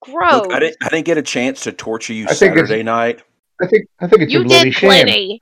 Gross. 0.00 0.32
Look, 0.32 0.52
I 0.52 0.58
didn't. 0.58 0.76
I 0.82 0.88
didn't 0.88 1.06
get 1.06 1.18
a 1.18 1.22
chance 1.22 1.62
to 1.62 1.72
torture 1.72 2.12
you 2.12 2.24
I 2.24 2.34
think 2.34 2.56
Saturday 2.56 2.82
night. 2.82 3.22
I 3.60 3.66
think 3.66 3.86
I 4.00 4.08
think 4.08 4.22
it's 4.22 4.32
you 4.32 4.40
a 4.40 4.44
bloody 4.44 4.70
did 4.70 4.74
shame. 4.74 4.88
plenty. 4.88 5.40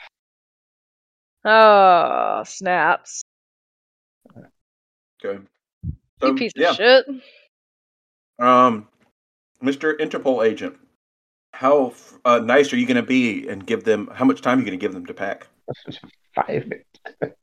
Oh, 1.45 2.43
snaps. 2.47 3.23
Okay. 5.25 5.43
you 6.23 6.35
piece 6.35 6.53
yeah. 6.55 6.71
of 6.71 6.77
shit. 6.77 7.07
Um, 8.39 8.89
Mr. 9.63 9.99
Interpol 9.99 10.47
agent, 10.47 10.77
how 11.53 11.95
uh, 12.25 12.39
nice 12.39 12.73
are 12.73 12.77
you 12.77 12.87
going 12.87 12.97
to 12.97 13.03
be 13.03 13.49
and 13.49 13.67
give 13.67 13.85
them? 13.85 14.11
How 14.13 14.25
much 14.25 14.43
time 14.43 14.59
are 14.59 14.61
you 14.61 14.67
going 14.67 14.79
to 14.79 14.83
give 14.83 14.93
them 14.93 15.07
to 15.07 15.15
pack? 15.15 15.47
Five 16.35 16.67
minutes. 16.67 17.37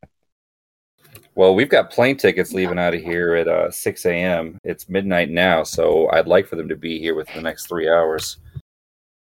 Well, 1.36 1.54
we've 1.54 1.70
got 1.70 1.92
plane 1.92 2.18
tickets 2.18 2.52
leaving 2.52 2.80
out 2.80 2.96
of 2.96 3.02
here 3.02 3.36
at 3.36 3.48
uh, 3.48 3.70
6 3.70 4.06
a.m. 4.08 4.58
It's 4.64 4.90
midnight 4.90 5.30
now, 5.30 5.64
so 5.64 6.10
I'd 6.12 6.26
like 6.26 6.48
for 6.48 6.56
them 6.56 6.70
to 6.70 6.76
be 6.76 7.00
here 7.00 7.14
within 7.14 7.36
the 7.36 7.42
next 7.44 7.68
three 7.68 7.88
hours. 7.88 8.38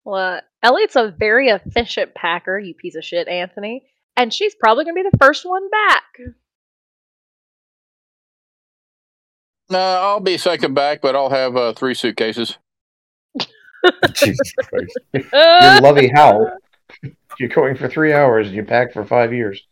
Well, 0.05 0.41
Elliot's 0.63 0.95
a 0.95 1.11
very 1.11 1.49
efficient 1.49 2.15
packer, 2.15 2.61
you 2.61 2.75
piece 2.75 2.95
of 2.95 3.05
shit, 3.05 3.27
Anthony. 3.27 3.83
And 4.17 4.33
she's 4.33 4.55
probably 4.55 4.85
gonna 4.85 4.95
be 4.95 5.09
the 5.11 5.19
first 5.19 5.45
one 5.45 5.69
back. 5.69 6.05
No, 9.69 9.79
I'll 9.79 10.21
be 10.21 10.39
second 10.39 10.75
back, 10.75 11.01
but 11.03 11.17
I'll 11.17 11.31
have 11.31 11.57
uh, 11.57 11.73
three 11.73 11.95
suitcases. 11.95 12.57
Jesus 14.15 14.53
Christ. 14.53 14.99
You're 15.33 15.81
lovey 15.81 16.09
how. 16.15 16.53
You're 17.39 17.49
going 17.49 17.77
for 17.77 17.89
three 17.89 18.13
hours 18.13 18.47
and 18.47 18.57
you 18.57 18.65
pack 18.65 18.93
for 18.93 19.05
five 19.05 19.33
years. 19.33 19.63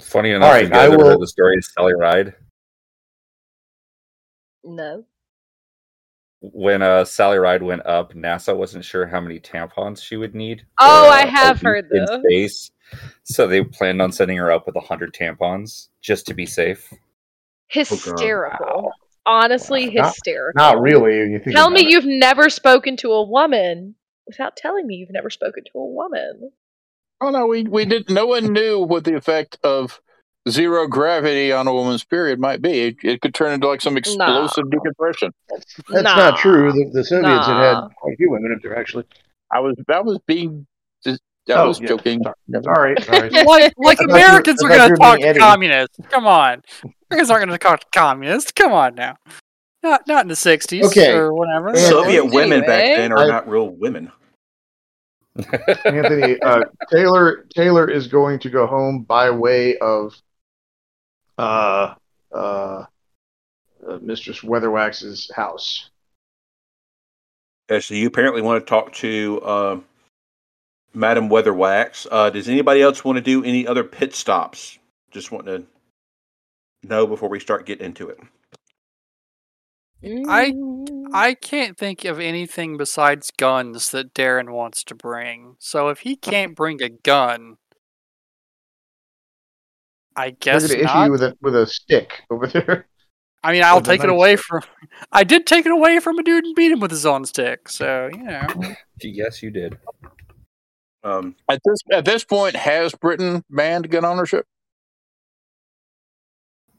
Funny 0.00 0.30
enough, 0.32 0.50
right, 0.50 0.64
you 0.64 0.70
guys 0.70 0.78
I 0.78 0.84
ever 0.86 0.96
will- 0.96 1.06
heard 1.10 1.20
the 1.20 1.26
story 1.28 1.56
of 1.56 1.64
Sally 1.64 1.94
Ride? 1.94 2.34
No. 4.64 5.04
When 6.40 6.82
uh, 6.82 7.04
Sally 7.04 7.38
Ride 7.38 7.62
went 7.62 7.86
up, 7.86 8.12
NASA 8.12 8.54
wasn't 8.56 8.84
sure 8.84 9.06
how 9.06 9.20
many 9.20 9.38
tampons 9.40 10.02
she 10.02 10.16
would 10.16 10.34
need. 10.34 10.66
Oh, 10.78 11.04
for, 11.06 11.12
I 11.14 11.22
uh, 11.22 11.26
a 11.26 11.30
have 11.30 11.60
heard 11.60 11.86
in 11.90 12.04
this. 12.04 12.20
space. 12.22 12.70
So 13.22 13.46
they 13.46 13.64
planned 13.64 14.02
on 14.02 14.12
sending 14.12 14.36
her 14.36 14.52
up 14.52 14.66
with 14.66 14.76
hundred 14.76 15.14
tampons 15.14 15.88
just 16.02 16.26
to 16.26 16.34
be 16.34 16.44
safe. 16.44 16.92
Hysterical. 17.68 18.92
Honestly, 19.26 19.86
Not- 19.86 20.06
hysterical. 20.08 20.58
Not 20.60 20.80
really. 20.80 21.16
You 21.32 21.38
think 21.38 21.56
Tell 21.56 21.70
me 21.70 21.80
it. 21.80 21.88
you've 21.88 22.04
never 22.06 22.48
spoken 22.50 22.96
to 22.98 23.12
a 23.12 23.22
woman 23.22 23.94
without 24.26 24.56
telling 24.56 24.86
me 24.86 24.96
you've 24.96 25.10
never 25.10 25.30
spoken 25.30 25.64
to 25.64 25.78
a 25.78 25.86
woman. 25.86 26.50
Oh 27.20 27.30
no, 27.30 27.46
we 27.46 27.62
we 27.62 27.84
didn't. 27.84 28.10
No 28.10 28.26
one 28.26 28.52
knew 28.52 28.80
what 28.80 29.04
the 29.04 29.14
effect 29.16 29.58
of 29.64 30.00
zero 30.48 30.86
gravity 30.86 31.52
on 31.52 31.66
a 31.66 31.72
woman's 31.72 32.04
period 32.04 32.38
might 32.38 32.60
be. 32.60 32.80
It, 32.88 32.96
it 33.02 33.20
could 33.22 33.34
turn 33.34 33.52
into 33.52 33.66
like 33.68 33.80
some 33.80 33.96
explosive 33.96 34.70
decompression. 34.70 35.30
That's 35.48 35.80
Nah. 35.90 36.16
not 36.16 36.38
true. 36.38 36.70
The, 36.72 36.90
the 36.92 37.04
Soviets 37.04 37.46
had 37.46 37.52
Nah. 37.54 37.82
had 37.88 37.94
quite 37.96 38.12
a 38.12 38.16
few 38.16 38.30
women 38.30 38.52
up 38.54 38.62
there, 38.62 38.76
actually. 38.78 39.04
I 39.50 39.60
was 39.60 39.76
that 39.88 40.04
was 40.04 40.18
being 40.26 40.66
just 41.04 41.20
I 41.48 41.52
Oh, 41.54 41.68
was 41.68 41.80
yeah. 41.80 41.86
joking. 41.88 42.20
Sorry, 42.62 42.94
sorry. 43.02 43.30
like 43.30 43.46
like 43.46 43.46
I 43.46 43.70
thought 43.70 44.00
you 44.00 44.06
were- 44.08 44.14
Americans 44.16 44.62
I 44.62 44.66
are 44.66 44.68
thought 44.70 44.78
going 44.88 44.90
to 44.90 44.96
talk 44.96 45.34
to 45.34 45.38
communists. 45.38 45.98
Come 46.10 46.26
on, 46.26 46.62
Americans 47.14 47.30
aren't 47.30 47.46
going 47.46 47.58
to 47.58 47.62
call 47.62 47.78
to 47.78 47.86
communists. 47.94 48.52
Come 48.52 48.72
on 48.72 48.94
now, 48.94 49.16
not 49.82 50.06
not 50.06 50.22
in 50.24 50.28
the 50.28 50.34
'60s 50.34 50.84
Okay. 50.86 51.12
or 51.12 51.32
whatever. 51.32 51.68
And- 51.68 51.78
Soviet 51.78 52.24
women 52.26 52.60
back 52.60 52.84
then 52.96 53.12
are 53.12 53.18
I- 53.18 53.26
not 53.26 53.48
real 53.48 53.68
women. 53.70 54.10
Anthony, 55.84 56.40
uh, 56.42 56.62
Taylor 56.92 57.46
Taylor 57.54 57.90
is 57.90 58.06
going 58.06 58.38
to 58.40 58.50
go 58.50 58.66
home 58.66 59.02
by 59.02 59.30
way 59.30 59.76
of 59.78 60.14
uh, 61.38 61.94
uh, 62.32 62.84
uh, 63.86 63.98
Mistress 64.00 64.40
Weatherwax's 64.40 65.30
house. 65.34 65.90
Okay, 67.68 67.80
so 67.80 67.94
you 67.94 68.06
apparently 68.06 68.42
want 68.42 68.64
to 68.64 68.68
talk 68.68 68.92
to 68.92 69.40
uh, 69.42 69.80
Madam 70.92 71.28
Weatherwax. 71.28 72.06
Uh, 72.10 72.30
does 72.30 72.48
anybody 72.48 72.80
else 72.82 73.04
want 73.04 73.16
to 73.16 73.22
do 73.22 73.42
any 73.42 73.66
other 73.66 73.82
pit 73.82 74.14
stops? 74.14 74.78
Just 75.10 75.32
want 75.32 75.46
to 75.46 75.64
know 76.84 77.06
before 77.06 77.28
we 77.28 77.40
start 77.40 77.66
getting 77.66 77.86
into 77.86 78.08
it. 78.08 78.18
I- 80.28 80.50
Mm. 80.52 80.84
I 81.14 81.34
can't 81.34 81.78
think 81.78 82.04
of 82.04 82.18
anything 82.20 82.76
besides 82.76 83.30
guns 83.30 83.90
that 83.92 84.12
Darren 84.14 84.50
wants 84.50 84.82
to 84.84 84.94
bring. 84.94 85.56
So 85.60 85.88
if 85.88 86.00
he 86.00 86.16
can't 86.16 86.54
bring 86.56 86.82
a 86.82 86.88
gun, 86.90 87.56
I 90.16 90.26
We're 90.26 90.30
guess 90.40 90.66
going 90.66 90.78
to 90.80 90.84
issue 90.84 90.98
you 90.98 91.10
with 91.10 91.22
a 91.22 91.36
with 91.40 91.56
a 91.56 91.66
stick 91.66 92.22
over 92.30 92.46
there. 92.46 92.86
I 93.42 93.52
mean, 93.52 93.62
I'll 93.62 93.76
with 93.76 93.88
a 93.88 93.90
take 93.92 94.04
it 94.04 94.10
away 94.10 94.36
stick. 94.36 94.46
from. 94.46 94.62
I 95.12 95.24
did 95.24 95.46
take 95.46 95.66
it 95.66 95.72
away 95.72 96.00
from 96.00 96.18
a 96.18 96.22
dude 96.22 96.44
and 96.44 96.54
beat 96.54 96.72
him 96.72 96.80
with 96.80 96.90
his 96.90 97.06
own 97.06 97.24
stick. 97.24 97.68
So 97.68 98.10
you 98.12 98.22
know, 98.24 98.46
yes, 99.02 99.42
you 99.42 99.50
did. 99.50 99.78
Um, 101.02 101.36
At 101.50 101.60
this 101.64 101.78
at 101.92 102.04
this 102.04 102.24
point, 102.24 102.56
has 102.56 102.92
Britain 102.94 103.42
banned 103.50 103.90
gun 103.90 104.04
ownership? 104.04 104.46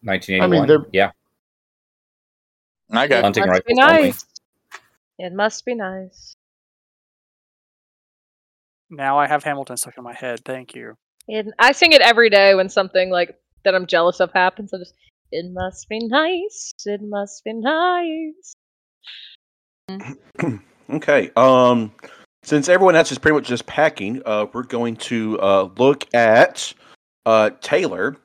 1981. 0.05 0.67
they're- 0.67 0.89
yeah, 0.93 1.11
I 2.91 3.07
got 3.07 3.23
hunting 3.23 3.45
must 3.47 3.65
be 3.65 3.73
rifles 3.75 4.01
only. 4.01 4.13
It 5.17 5.33
must 5.33 5.65
be 5.65 5.75
nice. 5.75 6.35
now 8.89 9.17
I 9.17 9.27
have 9.27 9.43
Hamilton 9.43 9.77
stuck 9.77 9.97
in 9.97 10.03
my 10.03 10.13
head. 10.13 10.43
Thank 10.45 10.75
you. 10.75 10.95
And 11.27 11.53
I 11.59 11.71
sing 11.71 11.91
it 11.91 12.01
every 12.01 12.29
day 12.29 12.53
when 12.55 12.69
something 12.69 13.09
like 13.09 13.35
that 13.63 13.73
I'm 13.73 13.87
jealous 13.87 14.19
of 14.19 14.31
happens. 14.31 14.73
I 14.73 14.77
just, 14.77 14.93
it 15.31 15.51
must 15.51 15.89
be 15.89 15.99
nice. 15.99 16.73
It 16.85 17.01
must 17.01 17.43
be 17.43 17.53
nice. 17.53 18.55
okay. 20.89 21.31
Um, 21.35 21.91
since 22.43 22.69
everyone 22.69 22.95
else 22.95 23.11
is 23.11 23.17
pretty 23.17 23.35
much 23.35 23.47
just 23.47 23.65
packing, 23.65 24.21
uh, 24.25 24.45
we're 24.53 24.63
going 24.63 24.97
to 24.97 25.39
uh, 25.39 25.69
look 25.77 26.13
at 26.13 26.73
uh, 27.25 27.49
Taylor. 27.61 28.17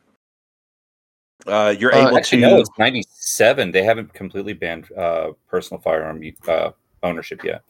Uh, 1.47 1.74
you're 1.78 1.95
Uh, 1.95 2.09
able 2.09 2.16
Actually, 2.18 2.43
to. 2.43 2.49
no, 2.49 2.59
it's 2.59 2.70
97. 2.78 3.70
They 3.70 3.82
haven't 3.82 4.12
completely 4.12 4.53
banned 4.53 4.91
uh, 4.93 5.32
personal 5.49 5.80
firearm 5.80 6.22
uh, 6.47 6.70
ownership 7.03 7.43
yet. 7.45 7.62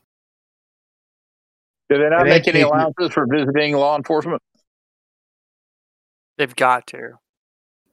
Do 1.88 1.98
they 1.98 2.08
not 2.08 2.26
It 2.26 2.30
make 2.30 2.48
any 2.48 2.60
ain't- 2.60 2.68
allowances 2.68 3.12
for 3.12 3.26
visiting 3.26 3.74
law 3.76 3.96
enforcement? 3.96 4.42
They've 6.38 6.54
got 6.56 6.86
to. 6.88 7.18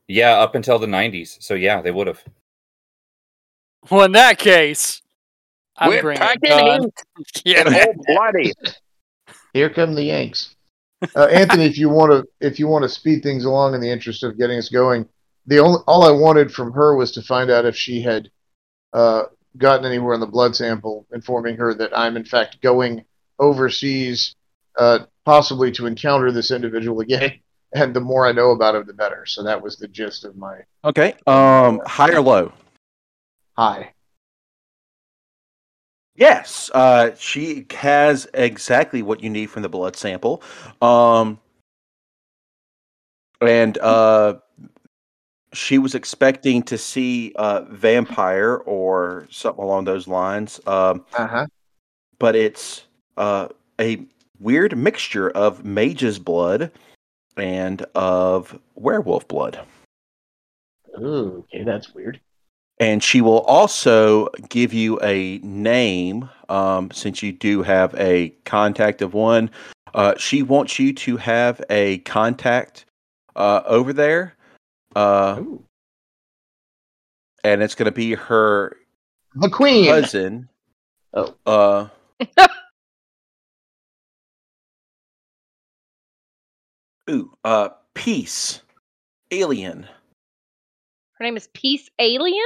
Yeah, 0.08 0.38
up 0.40 0.56
until 0.56 0.80
the 0.80 0.88
90s. 0.88 1.42
So 1.44 1.54
yeah, 1.54 1.82
they 1.82 1.92
would 1.92 2.08
have. 2.08 2.24
Well, 3.92 4.04
in 4.06 4.14
that 4.14 4.38
case, 4.40 5.02
I'm 5.78 5.90
We're 5.90 6.02
bringing 6.02 6.22
packing 6.22 6.50
gun. 6.50 6.82
heat 6.84 7.34
Yeah. 7.46 7.86
bloody. 8.08 8.54
Here 9.54 9.70
come 9.70 9.96
the 9.96 10.04
Yanks. 10.04 10.56
Uh, 11.16 11.26
Anthony, 11.26 11.66
if 11.66 11.78
you 11.78 11.90
want 11.90 12.12
to, 12.12 12.26
if 12.46 12.58
you 12.60 12.68
want 12.68 12.84
to 12.84 12.90
speed 12.90 13.22
things 13.22 13.46
along 13.46 13.76
in 13.76 13.82
the 13.82 13.90
interest 13.90 14.24
of 14.24 14.38
getting 14.38 14.58
us 14.58 14.70
going, 14.70 15.08
the 15.48 15.60
only 15.60 15.80
all 15.88 16.04
I 16.04 16.12
wanted 16.12 16.52
from 16.52 16.74
her 16.74 16.96
was 16.96 17.12
to 17.14 17.22
find 17.22 17.50
out 17.50 17.66
if 17.66 17.76
she 17.76 18.02
had 18.02 18.30
uh, 18.94 19.24
gotten 19.58 19.86
anywhere 19.86 20.14
in 20.14 20.20
the 20.20 20.28
blood 20.28 20.56
sample, 20.56 21.08
informing 21.14 21.56
her 21.58 21.74
that 21.74 21.98
I'm 21.98 22.18
in 22.18 22.26
fact 22.26 22.62
going 22.62 23.06
overseas, 23.40 24.36
uh, 24.78 25.00
possibly 25.26 25.72
to 25.74 25.86
encounter 25.88 26.32
this 26.32 26.52
individual 26.52 27.00
again. 27.00 27.40
And 27.74 27.94
the 27.94 28.00
more 28.00 28.26
I 28.26 28.32
know 28.32 28.52
about 28.52 28.76
him, 28.76 28.88
the 28.88 28.94
better. 28.94 29.26
So 29.26 29.44
that 29.44 29.62
was 29.62 29.76
the 29.76 29.90
gist 29.90 30.24
of 30.24 30.38
my 30.38 30.60
Okay. 30.86 31.16
Um, 31.28 31.82
high 31.86 32.14
or 32.14 32.22
low? 32.22 32.54
High. 33.58 33.94
Yes, 36.16 36.72
uh, 36.74 37.12
she 37.20 37.66
has 37.72 38.26
exactly 38.34 39.02
what 39.02 39.22
you 39.22 39.30
need 39.30 39.48
from 39.48 39.64
the 39.64 39.70
blood 39.70 39.98
sample. 39.98 40.42
Um, 40.82 41.42
and 43.42 43.78
uh, 43.78 44.36
she 45.54 45.78
was 45.78 45.96
expecting 45.96 46.62
to 46.64 46.78
see 46.78 47.34
uh, 47.36 47.62
vampire 47.70 48.56
or 48.58 49.28
something 49.32 49.64
along 49.64 49.86
those 49.86 50.08
lines, 50.08 50.60
um, 50.68 51.06
Uh 51.14 51.28
huh. 51.28 51.46
but 52.20 52.36
it's 52.36 52.84
uh, 53.18 53.48
a 53.80 54.06
weird 54.40 54.78
mixture 54.78 55.30
of 55.32 55.64
mage's 55.66 56.20
blood 56.20 56.72
and 57.38 57.82
of 57.96 58.58
werewolf 58.76 59.28
blood. 59.28 59.60
Ooh, 61.00 61.46
okay, 61.54 61.64
that's 61.64 61.94
weird. 61.94 62.20
and 62.80 63.04
she 63.04 63.22
will 63.22 63.42
also 63.42 64.28
give 64.50 64.74
you 64.74 65.00
a 65.02 65.38
name 65.40 66.30
um, 66.50 66.90
since 66.92 67.22
you 67.24 67.32
do 67.32 67.62
have 67.64 67.94
a 67.96 68.30
contact 68.46 69.02
of 69.02 69.14
one 69.14 69.50
uh, 69.94 70.14
she 70.18 70.44
wants 70.44 70.78
you 70.80 70.94
to 70.94 71.18
have 71.18 71.62
a 71.70 71.98
contact 72.00 72.86
uh, 73.36 73.62
over 73.66 73.94
there 73.94 74.36
uh, 74.98 75.38
Ooh. 75.40 75.64
and 77.44 77.62
it's 77.62 77.76
going 77.76 77.86
to 77.86 77.92
be 77.92 78.16
her 78.16 78.76
The 79.36 79.50
Queen. 79.50 79.86
cousin 79.86 80.50
Oh. 81.14 81.34
uh, 81.46 81.88
ooh 87.10 87.32
uh, 87.44 87.70
peace 87.94 88.62
alien 89.32 89.84
Her 91.14 91.24
name 91.24 91.38
is 91.38 91.48
Peace 91.54 91.90
Alien? 92.00 92.44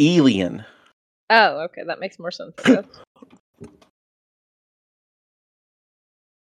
alien 0.00 0.64
Oh, 1.30 1.60
okay. 1.64 1.82
That 1.86 1.98
makes 2.00 2.18
more 2.18 2.30
sense. 2.30 2.54
I 2.66 2.82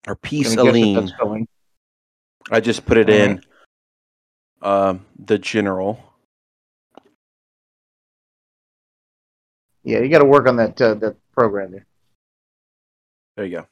or 0.07 0.15
peace 0.17 0.55
Gonna 0.55 0.73
guess 0.73 0.81
what 0.81 1.19
alien. 1.19 1.47
I 2.51 2.59
just 2.59 2.85
put 2.85 2.97
it 2.97 3.09
All 3.09 3.15
in 3.15 3.41
um, 4.61 5.05
the 5.23 5.37
general. 5.37 6.01
Yeah, 9.83 9.99
you 9.99 10.09
got 10.09 10.19
to 10.19 10.25
work 10.25 10.47
on 10.47 10.55
that 10.57 10.81
uh, 10.81 10.95
that 10.95 11.15
program 11.31 11.71
there. 11.71 11.85
There 13.35 13.45
you 13.45 13.57
go. 13.57 13.67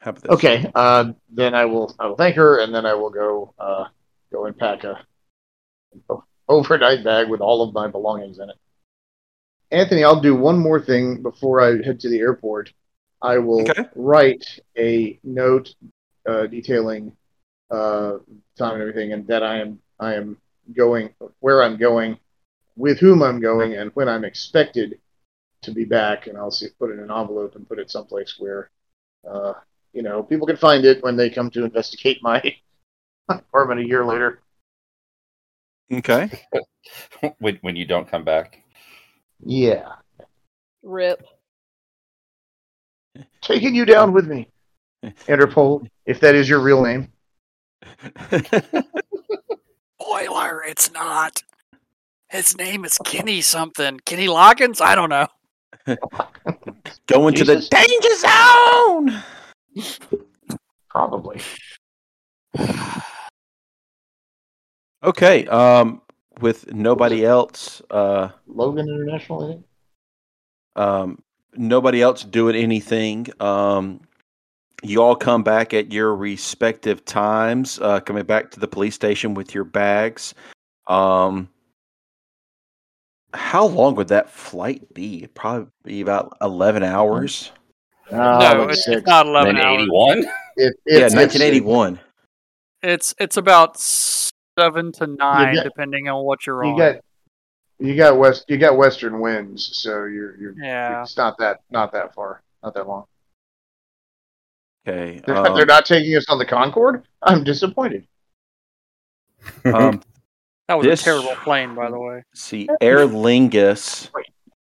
How 0.00 0.10
about 0.10 0.22
this? 0.22 0.30
Okay, 0.32 0.70
uh, 0.74 1.12
then 1.30 1.54
I 1.54 1.64
will 1.64 1.94
I 1.98 2.06
will 2.06 2.16
thank 2.16 2.36
her, 2.36 2.60
and 2.60 2.74
then 2.74 2.84
I 2.84 2.94
will 2.94 3.10
go 3.10 3.54
uh, 3.58 3.84
go 4.30 4.46
and 4.46 4.56
pack 4.56 4.84
a 4.84 5.02
overnight 6.48 7.04
bag 7.04 7.28
with 7.28 7.40
all 7.40 7.62
of 7.62 7.72
my 7.74 7.88
belongings 7.88 8.38
in 8.38 8.50
it. 8.50 8.56
Anthony, 9.70 10.04
I'll 10.04 10.20
do 10.20 10.34
one 10.34 10.58
more 10.58 10.80
thing 10.80 11.22
before 11.22 11.60
I 11.60 11.82
head 11.84 12.00
to 12.00 12.08
the 12.08 12.18
airport. 12.20 12.72
I 13.20 13.38
will 13.38 13.68
Okay. 13.68 13.84
write 13.96 14.44
a 14.76 15.18
note 15.24 15.74
uh, 16.26 16.46
detailing 16.46 17.16
uh, 17.70 18.18
time 18.56 18.74
and 18.74 18.82
everything, 18.82 19.12
and 19.12 19.26
that 19.26 19.42
I 19.42 19.60
am 19.60 19.80
I 20.00 20.14
am 20.14 20.36
going 20.76 21.10
where 21.40 21.62
I'm 21.62 21.76
going, 21.76 22.18
with 22.76 22.98
whom 22.98 23.22
I'm 23.22 23.40
going, 23.40 23.74
and 23.74 23.90
when 23.94 24.08
I'm 24.08 24.24
expected 24.24 24.98
to 25.62 25.72
be 25.72 25.84
back. 25.84 26.26
And 26.26 26.38
I'll 26.38 26.50
see, 26.50 26.68
put 26.78 26.90
it 26.90 26.94
in 26.94 27.00
an 27.00 27.10
envelope 27.10 27.56
and 27.56 27.68
put 27.68 27.78
it 27.78 27.90
someplace 27.90 28.36
where 28.38 28.70
uh, 29.28 29.54
you 29.92 30.02
know 30.02 30.22
people 30.22 30.46
can 30.46 30.56
find 30.56 30.84
it 30.84 31.02
when 31.02 31.16
they 31.16 31.30
come 31.30 31.50
to 31.50 31.64
investigate 31.64 32.22
my 32.22 32.42
apartment 33.28 33.80
a 33.80 33.86
year 33.86 34.04
later. 34.04 34.40
Okay. 35.92 36.30
when 37.38 37.58
when 37.62 37.76
you 37.76 37.86
don't 37.86 38.08
come 38.08 38.24
back. 38.24 38.62
Yeah. 39.44 39.94
Rip. 40.82 41.24
Taking 43.40 43.74
you 43.74 43.84
down 43.84 44.12
with 44.12 44.26
me. 44.26 44.48
Interpol, 45.04 45.88
if 46.06 46.20
that 46.20 46.34
is 46.34 46.48
your 46.48 46.60
real 46.60 46.82
name. 46.82 47.12
Spoiler, 50.00 50.62
it's 50.64 50.90
not. 50.92 51.42
His 52.30 52.56
name 52.56 52.84
is 52.84 52.98
Kenny 53.04 53.40
something. 53.40 54.00
Kenny 54.04 54.26
Loggins? 54.26 54.80
I 54.80 54.94
don't 54.94 55.08
know. 55.10 55.26
Going 57.06 57.34
to 57.34 57.44
the 57.44 57.60
danger 57.70 58.16
zone. 60.44 60.58
Probably. 60.88 61.40
Okay. 65.04 65.46
Um, 65.46 66.02
with 66.40 66.72
nobody 66.72 67.24
else, 67.24 67.80
uh, 67.90 68.30
Logan 68.48 68.88
International, 68.88 69.44
I 69.44 69.48
think. 69.52 69.64
um, 70.74 71.22
nobody 71.54 72.02
else 72.02 72.24
doing 72.24 72.56
anything. 72.56 73.28
Um, 73.38 74.00
you 74.82 75.02
all 75.02 75.16
come 75.16 75.42
back 75.42 75.74
at 75.74 75.92
your 75.92 76.14
respective 76.14 77.04
times, 77.04 77.78
uh, 77.80 78.00
coming 78.00 78.24
back 78.24 78.50
to 78.52 78.60
the 78.60 78.68
police 78.68 78.94
station 78.94 79.34
with 79.34 79.54
your 79.54 79.64
bags. 79.64 80.34
Um, 80.86 81.48
how 83.34 83.66
long 83.66 83.94
would 83.96 84.08
that 84.08 84.30
flight 84.30 84.94
be? 84.94 85.18
It'd 85.18 85.34
Probably 85.34 85.66
be 85.84 86.00
about 86.00 86.36
eleven 86.40 86.82
hours. 86.82 87.52
Uh, 88.10 88.14
no, 88.16 88.62
it's, 88.68 88.88
it's 88.88 89.06
not 89.06 89.26
11 89.26 89.58
hours. 89.58 89.82
81? 89.82 90.24
If, 90.56 90.72
Yeah, 90.86 91.08
nineteen 91.08 91.42
eighty-one. 91.42 92.00
It's 92.82 93.14
it's 93.18 93.36
about 93.36 93.78
seven 93.78 94.92
to 94.92 95.06
nine, 95.06 95.56
got- 95.56 95.64
depending 95.64 96.08
on 96.08 96.24
what 96.24 96.46
you're 96.46 96.64
You 96.64 96.70
on. 96.70 96.78
got 96.78 96.96
you 97.80 97.94
got 97.96 98.16
west 98.16 98.44
you 98.48 98.56
got 98.56 98.76
western 98.76 99.20
winds, 99.20 99.70
so 99.76 100.04
you're 100.06 100.36
you're 100.38 100.54
yeah. 100.56 101.02
it's 101.02 101.16
not 101.16 101.36
that 101.38 101.60
not 101.70 101.92
that 101.92 102.14
far, 102.14 102.42
not 102.62 102.72
that 102.74 102.88
long. 102.88 103.04
Okay. 104.86 105.20
They're, 105.24 105.34
not, 105.34 105.46
um, 105.48 105.54
they're 105.56 105.66
not 105.66 105.86
taking 105.86 106.14
us 106.16 106.24
on 106.28 106.38
the 106.38 106.46
Concorde. 106.46 107.06
I'm 107.22 107.44
disappointed. 107.44 108.06
um, 109.64 110.02
That 110.68 110.74
was 110.78 110.86
this- 110.86 111.00
a 111.02 111.04
terrible 111.04 111.34
plane, 111.36 111.74
by 111.74 111.90
the 111.90 111.98
way. 111.98 112.22
See, 112.34 112.68
Aer 112.80 113.06
Lingus. 113.06 114.10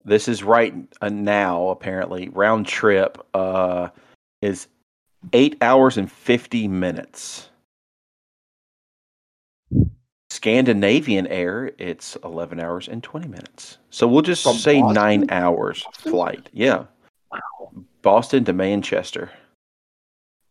This 0.05 0.27
is 0.27 0.43
right 0.43 0.73
uh, 1.01 1.09
now. 1.09 1.67
Apparently, 1.69 2.29
round 2.29 2.65
trip 2.65 3.23
uh, 3.33 3.89
is 4.41 4.67
eight 5.33 5.57
hours 5.61 5.97
and 5.97 6.09
fifty 6.11 6.67
minutes. 6.67 7.49
Scandinavian 10.31 11.27
Air, 11.27 11.71
it's 11.77 12.15
eleven 12.23 12.59
hours 12.59 12.87
and 12.87 13.03
twenty 13.03 13.27
minutes. 13.27 13.77
So 13.89 14.07
we'll 14.07 14.21
just 14.21 14.43
From 14.43 14.55
say 14.55 14.79
Boston? 14.81 14.93
nine 14.95 15.25
hours 15.31 15.83
Boston? 15.83 16.11
flight. 16.11 16.49
Yeah, 16.53 16.85
Boston 18.01 18.45
to 18.45 18.53
Manchester. 18.53 19.29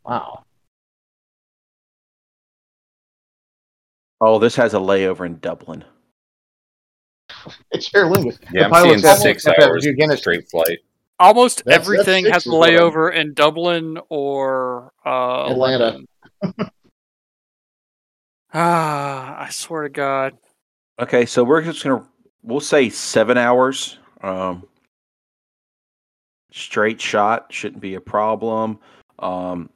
Wow. 0.08 0.44
Oh, 4.20 4.38
this 4.38 4.56
has 4.56 4.74
a 4.74 4.78
layover 4.78 5.26
in 5.26 5.38
Dublin. 5.38 5.84
It's 7.70 7.94
Aer 7.94 8.06
Lingus. 8.06 8.38
Yeah, 8.52 8.68
The 8.68 8.74
I'm 8.74 8.84
seeing 8.84 8.98
six 9.16 9.44
have 9.44 9.54
that 9.58 9.68
hours 9.68 9.84
Guinness- 9.86 10.20
straight 10.20 10.48
flight. 10.50 10.78
Almost 11.20 11.64
That's- 11.64 11.86
that's 11.86 11.88
everything 11.88 12.24
six 12.24 12.34
has 12.34 12.46
a 12.46 12.48
is 12.48 12.54
what 12.54 12.70
layover 12.70 13.12
in 13.14 13.34
Dublin 13.34 13.98
or 14.08 14.92
uh, 15.04 15.50
Atlanta. 15.50 16.00
Ah, 18.54 19.42
I 19.42 19.50
swear 19.50 19.82
to 19.82 19.88
God. 19.90 20.38
Okay, 20.98 21.26
so 21.26 21.44
we're 21.44 21.60
just 21.62 21.84
gonna 21.84 22.02
we'll 22.42 22.60
say 22.60 22.88
seven 22.88 23.36
hours. 23.36 23.98
Um, 24.22 24.66
straight 26.50 26.98
shot 26.98 27.52
shouldn't 27.52 27.82
be 27.82 27.94
a 27.96 28.00
problem. 28.00 28.78
Um, 29.18 29.68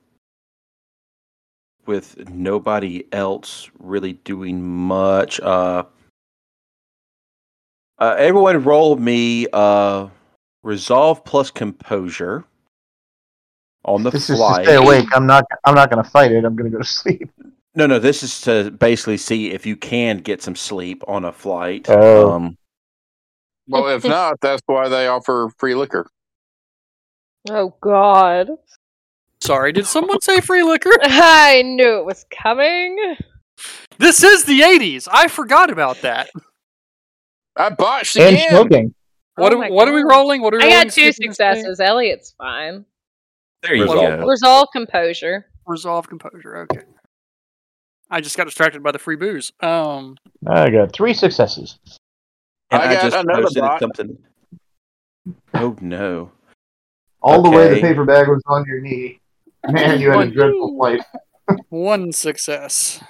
with 1.86 2.28
nobody 2.28 3.04
else 3.12 3.70
really 3.78 4.14
doing 4.14 4.62
much. 4.62 5.40
Uh, 5.40 5.84
uh, 7.98 8.14
everyone 8.18 8.62
roll 8.64 8.96
me 8.96 9.46
uh, 9.52 10.08
resolve 10.62 11.24
plus 11.24 11.50
composure 11.50 12.44
on 13.84 14.02
the 14.02 14.10
This 14.10 14.30
is 14.30 14.38
to 14.38 14.62
stay 14.62 14.76
awake. 14.76 15.08
I'm 15.12 15.26
not. 15.26 15.44
I'm 15.64 15.74
not 15.74 15.90
going 15.90 16.02
to 16.02 16.08
fight 16.08 16.32
it. 16.32 16.44
I'm 16.44 16.56
going 16.56 16.70
to 16.70 16.76
go 16.76 16.82
to 16.82 16.88
sleep. 16.88 17.30
No, 17.74 17.86
no, 17.86 17.98
this 17.98 18.22
is 18.22 18.40
to 18.42 18.70
basically 18.70 19.16
see 19.16 19.50
if 19.50 19.64
you 19.64 19.76
can 19.76 20.18
get 20.18 20.42
some 20.42 20.54
sleep 20.54 21.02
on 21.08 21.24
a 21.24 21.32
flight. 21.32 21.86
Oh. 21.88 22.32
Um, 22.32 22.56
Well, 23.68 23.88
if 23.88 24.04
not, 24.04 24.40
that's 24.40 24.62
why 24.66 24.88
they 24.88 25.06
offer 25.06 25.48
free 25.56 25.74
liquor. 25.74 26.06
Oh 27.48 27.74
God. 27.80 28.50
Sorry, 29.42 29.72
did 29.72 29.86
someone 29.86 30.20
say 30.20 30.40
free 30.40 30.62
liquor? 30.62 30.92
I 31.02 31.62
knew 31.62 31.98
it 31.98 32.04
was 32.04 32.24
coming. 32.30 33.16
This 33.98 34.22
is 34.22 34.44
the 34.44 34.60
80s. 34.60 35.08
I 35.10 35.26
forgot 35.26 35.68
about 35.70 36.00
that. 36.02 36.30
I 37.56 37.70
botched 37.70 38.16
And 38.16 38.36
again. 38.36 38.48
smoking. 38.50 38.94
What, 39.34 39.52
Oh 39.52 39.56
are, 39.56 39.58
my 39.60 39.70
what 39.70 39.88
are 39.88 39.92
we 39.94 40.02
rolling? 40.04 40.42
What 40.42 40.54
are 40.54 40.58
we 40.58 40.62
I 40.62 40.66
rolling? 40.68 40.84
got 40.86 40.92
two 40.92 41.06
Excuse 41.06 41.18
me, 41.20 41.26
successes. 41.28 41.80
Elliot's 41.80 42.34
fine. 42.38 42.84
there 43.62 43.74
you 43.74 43.82
Resolve. 43.82 44.20
go. 44.20 44.26
Resolve 44.26 44.68
composure. 44.72 45.46
Resolve 45.66 46.08
composure. 46.08 46.58
Okay. 46.58 46.82
I 48.10 48.20
just 48.20 48.36
got 48.36 48.44
distracted 48.44 48.82
by 48.82 48.92
the 48.92 48.98
free 49.00 49.16
booze. 49.16 49.52
Um, 49.60 50.16
I 50.46 50.70
got 50.70 50.92
three 50.92 51.14
successes. 51.14 51.78
And 52.70 52.80
I 52.80 52.90
I, 52.90 52.94
got 52.94 53.02
just 53.02 53.16
another 53.16 53.42
posted 53.42 53.62
bot. 53.62 53.80
something. 53.80 54.18
Oh 55.54 55.76
no! 55.80 56.30
All 57.22 57.42
the 57.42 57.50
way 57.50 57.74
the 57.74 57.80
paper 57.80 58.04
bag 58.04 58.28
was 58.28 58.42
on 58.46 58.64
your 58.66 58.80
knee. 58.80 59.18
Man, 59.68 60.00
you 60.00 60.10
had 60.10 60.28
a 60.28 60.30
dreadful 60.30 60.76
flight. 60.76 61.00
one 61.68 62.12
success. 62.12 63.02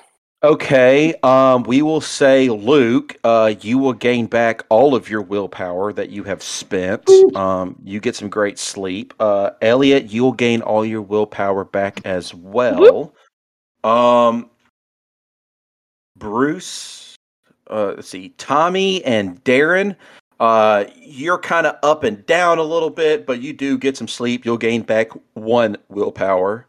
Okay, 0.45 1.15
um, 1.23 1.63
we 1.63 1.83
will 1.83 2.01
say 2.01 2.49
Luke. 2.49 3.17
Uh, 3.23 3.55
you 3.61 3.79
will 3.79 3.93
gain 3.93 4.27
back 4.27 4.65
all 4.71 4.97
of 4.97 5.09
your 5.09 5.23
willpower 5.23 5.93
that 5.93 6.11
you 6.11 6.25
have 6.25 6.43
spent. 6.43 7.09
Um, 7.37 7.77
you 7.85 8.01
get 8.01 8.17
some 8.17 8.29
great 8.29 8.59
sleep. 8.59 9.15
Uh, 9.21 9.51
Elliot, 9.63 10.11
you 10.11 10.25
will 10.25 10.33
gain 10.33 10.61
all 10.61 10.85
your 10.85 11.01
willpower 11.03 11.65
back 11.65 12.05
as 12.05 12.35
well. 12.35 13.15
Um, 13.85 14.51
Bruce, 16.17 17.15
uh, 17.71 17.95
let's 17.97 18.09
see, 18.09 18.31
Tommy 18.31 19.05
and 19.05 19.43
Darren. 19.45 19.95
Uh, 20.43 20.87
you're 20.97 21.39
kind 21.39 21.69
of 21.69 21.77
up 21.85 22.03
and 22.03 22.27
down 22.27 22.59
a 22.59 22.63
little 22.65 22.91
bit, 22.91 23.27
but 23.27 23.41
you 23.41 23.53
do 23.53 23.79
get 23.79 23.97
some 23.97 24.09
sleep. 24.09 24.45
You'll 24.45 24.59
gain 24.59 24.83
back 24.83 25.13
one 25.35 25.77
willpower. 25.89 26.67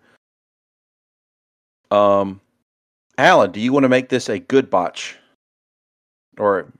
Um, 1.89 2.39
Alan, 3.17 3.51
do 3.51 3.59
you 3.59 3.73
want 3.73 3.81
to 3.81 3.89
make 3.89 4.09
this 4.09 4.29
a 4.29 4.37
good 4.37 4.69
botch 4.69 5.17
or 6.37 6.71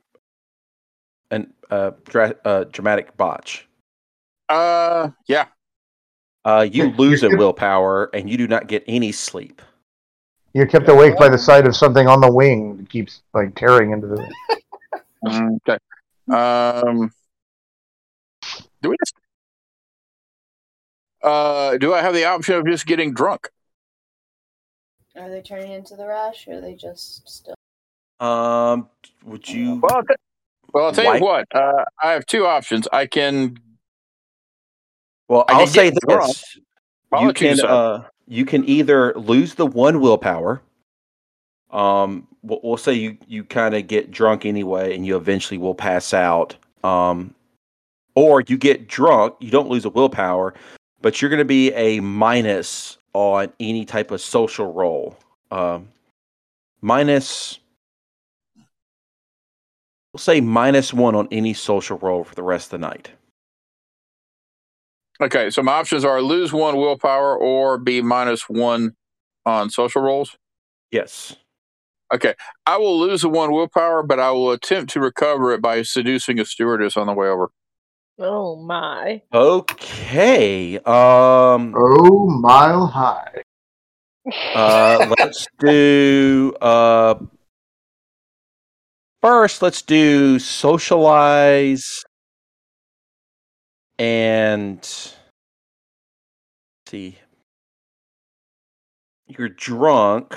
an 1.32 1.52
uh, 1.72 1.94
dra- 2.06 2.36
uh, 2.46 2.66
dramatic 2.66 3.18
botch? 3.18 3.68
Uh, 4.48 5.10
yeah. 5.28 5.48
Uh, 6.46 6.68
you 6.72 6.92
lose 6.92 7.24
a 7.24 7.30
willpower 7.30 8.12
and 8.14 8.30
you 8.30 8.38
do 8.38 8.48
not 8.48 8.68
get 8.68 8.84
any 8.88 9.12
sleep. 9.12 9.64
You're 10.54 10.68
kept 10.68 10.88
awake 10.88 11.18
by 11.18 11.30
the 11.30 11.40
sight 11.40 11.66
of 11.66 11.76
something 11.76 12.08
on 12.08 12.22
the 12.22 12.32
wing 12.32 12.78
that 12.78 12.92
keeps 12.92 13.24
like 13.34 13.56
tearing 13.56 13.94
into 13.94 14.06
the. 14.06 14.32
Okay. 15.26 15.78
Um, 16.30 17.12
do 18.82 18.90
we 18.90 18.96
just? 19.04 19.14
Uh, 21.22 21.78
do 21.78 21.94
I 21.94 22.02
have 22.02 22.14
the 22.14 22.26
option 22.26 22.56
of 22.56 22.66
just 22.66 22.86
getting 22.86 23.14
drunk? 23.14 23.50
Are 25.16 25.30
they 25.30 25.42
turning 25.42 25.72
into 25.72 25.96
the 25.96 26.08
rash 26.08 26.48
or 26.48 26.58
are 26.58 26.62
they 26.62 26.74
just 26.76 27.28
still? 27.30 27.56
Um, 28.20 28.90
would 29.24 29.48
you? 29.48 29.80
Well, 29.82 29.96
I'll, 29.96 30.04
t- 30.04 30.16
well, 30.74 30.86
I'll 30.86 30.92
tell 30.92 31.06
Why- 31.06 31.18
you 31.18 31.24
what. 31.24 31.46
Uh, 31.54 31.84
I 32.02 32.12
have 32.12 32.26
two 32.26 32.46
options. 32.46 32.88
I 32.92 33.06
can. 33.06 33.58
Well, 35.28 35.46
I 35.48 35.60
I'll 35.62 35.68
say 35.68 35.92
get 35.92 36.00
drunk. 36.08 36.28
this: 36.28 36.60
I'll 37.12 37.28
you 37.28 37.34
can 37.34 37.60
uh, 37.62 38.04
you 38.28 38.46
can 38.46 38.68
either 38.68 39.14
lose 39.14 39.56
the 39.56 39.66
one 39.66 40.00
willpower. 40.02 40.62
Um, 41.74 42.28
we'll, 42.44 42.60
we'll 42.64 42.78
say 42.78 42.94
you 42.94 43.18
you 43.28 43.44
kind 43.44 43.76
of 43.76 43.88
get 43.88 44.12
drunk 44.12 44.46
anyway, 44.46 44.96
and 44.96 45.06
you 45.06 45.18
eventually 45.18 45.58
will 45.58 45.76
pass 45.76 46.14
out. 46.14 46.56
Um, 46.84 47.34
or 48.16 48.42
you 48.42 48.58
get 48.58 48.88
drunk, 48.88 49.36
you 49.40 49.50
don't 49.50 49.70
lose 49.70 49.86
a 49.86 49.90
willpower, 49.90 50.54
but 51.02 51.22
you're 51.22 51.30
going 51.30 51.40
to 51.40 51.46
be 51.46 51.74
a 51.74 52.00
minus 52.00 52.98
on 53.14 53.52
any 53.60 53.86
type 53.86 54.12
of 54.12 54.22
social 54.22 54.72
role. 54.72 55.18
Um, 55.50 55.88
minus, 56.82 57.60
we'll 60.14 60.20
say 60.20 60.42
minus 60.42 60.94
one 60.94 61.16
on 61.16 61.28
any 61.32 61.54
social 61.54 61.98
role 61.98 62.24
for 62.24 62.36
the 62.36 62.44
rest 62.44 62.68
of 62.68 62.82
the 62.82 62.88
night. 62.88 63.10
Okay, 65.22 65.50
so 65.50 65.64
my 65.64 65.74
options 65.74 66.06
are 66.06 66.22
lose 66.22 66.54
one 66.54 66.76
willpower 66.76 67.38
or 67.38 67.78
be 67.78 68.02
minus 68.02 68.50
one 68.50 68.96
on 69.46 69.70
social 69.70 70.02
rolls. 70.02 70.36
Yes. 70.92 71.36
Okay, 72.14 72.36
I 72.68 72.78
will 72.78 73.00
lose 73.00 73.24
the 73.24 73.30
one 73.30 73.52
willpower, 73.52 74.04
but 74.04 74.20
I 74.20 74.30
will 74.32 74.52
attempt 74.52 74.94
to 74.94 75.00
recover 75.00 75.52
it 75.52 75.62
by 75.62 75.82
seducing 75.82 76.40
a 76.40 76.46
stewardess 76.46 76.96
on 76.96 77.08
the 77.08 77.14
way 77.14 77.28
over. 77.28 77.50
Oh 78.20 78.56
my. 78.56 79.24
Okay. 79.34 80.78
Um. 80.78 81.74
Oh, 81.76 82.30
mile 82.30 82.86
high. 82.86 83.44
Uh. 84.54 85.14
let's 85.20 85.48
do. 85.58 86.54
Uh. 86.62 87.16
First, 89.22 89.64
let's 89.64 89.82
do 89.82 90.38
socialize 90.38 92.04
and 93.98 94.76
let's 94.76 95.16
see. 96.88 97.18
You're 99.28 99.50
drunk. 99.50 100.36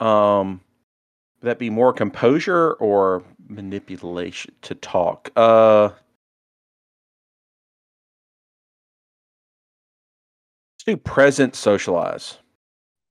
Um, 0.00 0.60
would 1.40 1.48
that 1.48 1.58
be 1.58 1.70
more 1.70 1.92
composure 1.92 2.72
or 2.74 3.22
manipulation 3.48 4.54
to 4.62 4.74
talk? 4.74 5.30
Uh, 5.36 5.84
let's 5.84 5.94
do 10.86 10.96
present 10.96 11.54
socialize. 11.54 12.38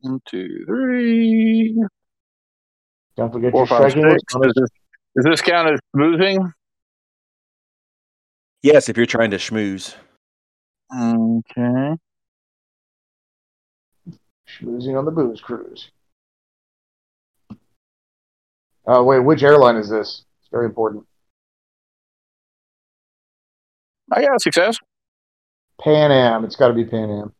One, 0.01 0.19
two, 0.27 0.63
three, 0.67 1.75
Don't 3.15 3.31
forget 3.31 3.51
four, 3.51 3.61
your 3.61 3.67
five, 3.67 3.91
six. 3.91 4.23
Does 4.33 4.53
this, 4.55 4.69
does 5.15 5.25
this 5.25 5.41
count 5.41 5.71
as 5.71 5.79
smoothing? 5.95 6.51
Yes, 8.61 8.89
if 8.89 8.97
you're 8.97 9.05
trying 9.05 9.31
to 9.31 9.37
schmooze. 9.37 9.95
Okay. 10.93 11.95
Schmoozing 14.47 14.97
on 14.97 15.05
the 15.05 15.11
booze 15.11 15.41
cruise. 15.41 15.89
Uh, 18.87 19.03
wait, 19.03 19.19
which 19.19 19.41
airline 19.43 19.75
is 19.77 19.89
this? 19.89 20.25
It's 20.41 20.49
very 20.51 20.65
important. 20.65 21.05
I 24.11 24.21
got 24.21 24.35
a 24.35 24.39
success. 24.39 24.77
Pan 25.81 26.11
Am. 26.11 26.45
It's 26.45 26.55
got 26.55 26.67
to 26.67 26.73
be 26.73 26.85
Pan 26.85 27.09
Am. 27.09 27.33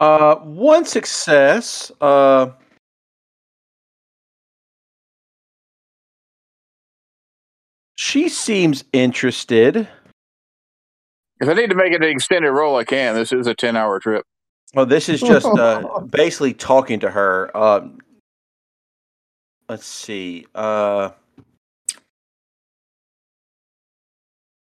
Uh, 0.00 0.36
one 0.36 0.84
success. 0.84 1.90
Uh, 2.00 2.50
she 7.96 8.28
seems 8.28 8.84
interested. 8.92 9.88
If 11.40 11.48
I 11.48 11.52
need 11.54 11.70
to 11.70 11.76
make 11.76 11.92
it 11.92 12.02
an 12.02 12.10
extended 12.10 12.50
roll, 12.50 12.76
I 12.76 12.84
can. 12.84 13.14
This 13.14 13.32
is 13.32 13.46
a 13.46 13.54
10 13.54 13.76
hour 13.76 14.00
trip. 14.00 14.24
Well, 14.74 14.86
this 14.86 15.08
is 15.08 15.20
just 15.20 15.46
uh, 15.46 16.00
basically 16.10 16.52
talking 16.52 17.00
to 17.00 17.10
her. 17.10 17.50
Uh, 17.56 17.88
let's 19.68 19.86
see. 19.86 20.46
Uh, 20.54 21.10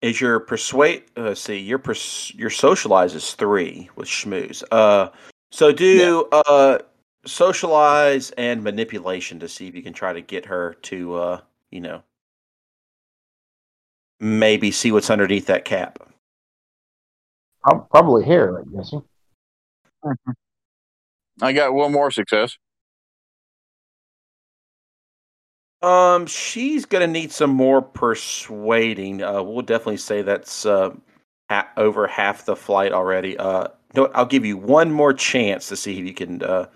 is 0.01 0.19
your 0.19 0.39
persuade? 0.39 1.03
Uh, 1.15 1.21
let's 1.21 1.41
see. 1.41 1.57
Your 1.57 1.79
pers- 1.79 2.33
your 2.35 2.49
socialize 2.49 3.15
is 3.15 3.33
three 3.33 3.89
with 3.95 4.07
schmooze. 4.07 4.63
Uh, 4.71 5.09
so 5.51 5.71
do 5.71 6.27
uh, 6.31 6.79
socialize 7.25 8.31
and 8.31 8.63
manipulation 8.63 9.39
to 9.39 9.47
see 9.47 9.67
if 9.67 9.75
you 9.75 9.83
can 9.83 9.93
try 9.93 10.13
to 10.13 10.21
get 10.21 10.45
her 10.45 10.75
to 10.83 11.15
uh, 11.15 11.41
you 11.69 11.81
know 11.81 12.03
maybe 14.19 14.71
see 14.71 14.91
what's 14.91 15.09
underneath 15.09 15.47
that 15.47 15.65
cap. 15.65 15.99
Prob- 17.63 17.89
Probably 17.89 18.23
here, 18.23 18.57
I'm 18.57 18.75
guessing. 18.75 19.03
I 21.41 21.53
got 21.53 21.73
one 21.73 21.91
more 21.91 22.11
success. 22.11 22.57
Um, 25.81 26.27
she's 26.27 26.85
gonna 26.85 27.07
need 27.07 27.31
some 27.31 27.49
more 27.49 27.81
persuading. 27.81 29.23
Uh, 29.23 29.41
we'll 29.41 29.63
definitely 29.63 29.97
say 29.97 30.21
that's 30.21 30.65
uh, 30.65 30.91
ha- 31.49 31.69
over 31.77 32.05
half 32.07 32.45
the 32.45 32.55
flight 32.55 32.91
already. 32.91 33.37
Uh, 33.37 33.67
no, 33.95 34.05
I'll 34.13 34.25
give 34.25 34.45
you 34.45 34.57
one 34.57 34.91
more 34.91 35.13
chance 35.13 35.67
to 35.69 35.75
see 35.75 35.99
if 35.99 36.05
you 36.05 36.13
can. 36.13 36.43
Uh, 36.43 36.67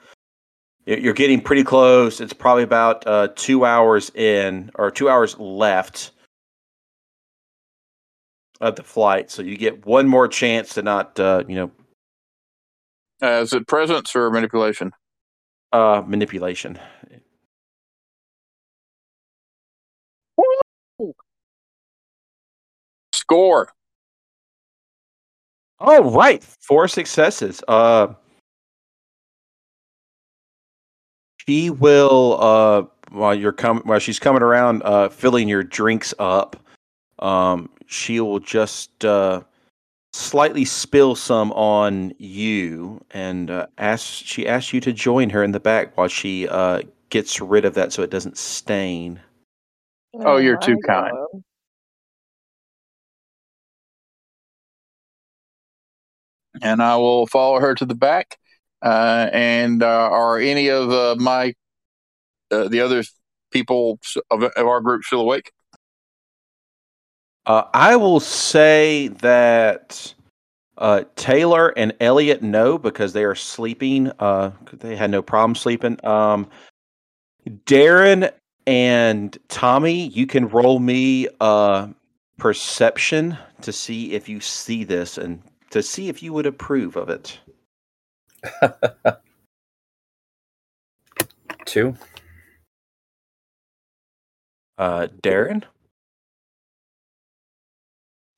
you're 0.88 1.14
getting 1.14 1.42
pretty 1.42 1.64
close. 1.64 2.20
It's 2.20 2.34
probably 2.34 2.64
about 2.64 3.06
uh, 3.08 3.30
two 3.36 3.66
hours 3.66 4.12
in 4.16 4.72
or 4.76 4.92
two 4.92 5.10
hours 5.10 5.38
left 5.40 6.12
of 8.62 8.76
the 8.76 8.84
flight, 8.84 9.30
so 9.32 9.42
you 9.42 9.58
get 9.58 9.86
one 9.86 10.08
more 10.08 10.28
chance 10.28 10.74
to 10.76 10.82
not, 10.82 11.20
uh, 11.20 11.44
you 11.48 11.56
know, 11.56 11.72
Uh, 13.22 13.42
is 13.42 13.54
it 13.54 13.68
presence 13.68 14.16
or 14.16 14.30
manipulation? 14.32 14.92
uh, 15.72 16.02
manipulation. 16.06 16.80
Score. 23.26 23.70
All 25.80 26.12
right, 26.12 26.44
four 26.44 26.88
successes. 26.88 27.62
Uh, 27.68 28.14
she 31.48 31.70
will 31.70 32.38
uh 32.40 32.84
while 33.12 33.36
you're 33.36 33.52
coming 33.52 33.84
while 33.86 34.00
she's 34.00 34.20
coming 34.20 34.42
around 34.42 34.82
uh 34.84 35.10
filling 35.10 35.48
your 35.48 35.64
drinks 35.64 36.14
up. 36.20 36.56
Um, 37.20 37.70
she 37.88 38.20
will 38.20 38.40
just 38.40 39.04
uh 39.06 39.42
slightly 40.14 40.66
spill 40.66 41.16
some 41.16 41.52
on 41.54 42.14
you 42.20 43.04
and 43.12 43.52
uh, 43.52 43.68
ask 43.78 44.06
she 44.06 44.48
asks 44.48 44.72
you 44.72 44.80
to 44.82 44.94
join 44.94 45.30
her 45.30 45.44
in 45.44 45.52
the 45.52 45.60
back 45.60 45.98
while 45.98 46.08
she 46.08 46.48
uh 46.48 46.82
gets 47.10 47.42
rid 47.42 47.66
of 47.66 47.74
that 47.74 47.92
so 47.92 48.02
it 48.02 48.10
doesn't 48.12 48.38
stain. 48.38 49.20
Oh, 50.20 50.38
you're 50.38 50.58
too 50.58 50.78
my 50.84 50.94
kind. 50.94 51.44
And 56.62 56.82
I 56.82 56.98
will 56.98 57.28
follow 57.28 57.60
her 57.60 57.76
to 57.76 57.86
the 57.86 57.96
back. 57.96 58.38
Uh, 58.82 59.30
and 59.34 59.82
uh, 59.82 60.10
are 60.12 60.38
any 60.38 60.70
of 60.70 60.92
uh, 60.92 61.16
my 61.18 61.54
uh, 62.52 62.68
the 62.68 62.82
other 62.82 63.04
people 63.52 64.00
of, 64.30 64.44
of 64.44 64.68
our 64.68 64.82
group 64.82 65.04
still 65.04 65.22
awake? 65.22 65.52
Uh, 67.46 67.64
I 67.74 67.96
will 67.96 68.20
say 68.20 69.08
that 69.08 70.14
uh, 70.78 71.04
Taylor 71.16 71.70
and 71.78 71.94
Elliot 72.00 72.42
know 72.42 72.78
because 72.78 73.14
they 73.14 73.24
are 73.24 73.36
sleeping. 73.36 74.12
They 74.74 74.96
had 74.96 75.12
no 75.12 75.22
problem 75.22 75.56
sleeping. 75.56 76.04
Um, 76.06 76.48
Darren 77.66 78.32
and 78.68 79.38
Tommy, 79.48 80.08
you 80.08 80.28
can 80.28 80.48
roll 80.50 80.80
me 80.80 81.28
perception 82.38 83.38
to 83.62 83.72
see 83.72 84.14
if 84.14 84.28
you 84.28 84.40
see 84.40 84.84
this 84.84 85.18
and 85.18 85.42
to 85.76 85.84
see 85.84 86.08
if 86.08 86.24
you 86.24 86.32
would 86.32 86.46
approve 86.46 86.96
of 86.96 87.10
it. 87.10 87.38
Two. 91.66 91.98
Uh, 94.78 95.08
Darren. 95.22 95.64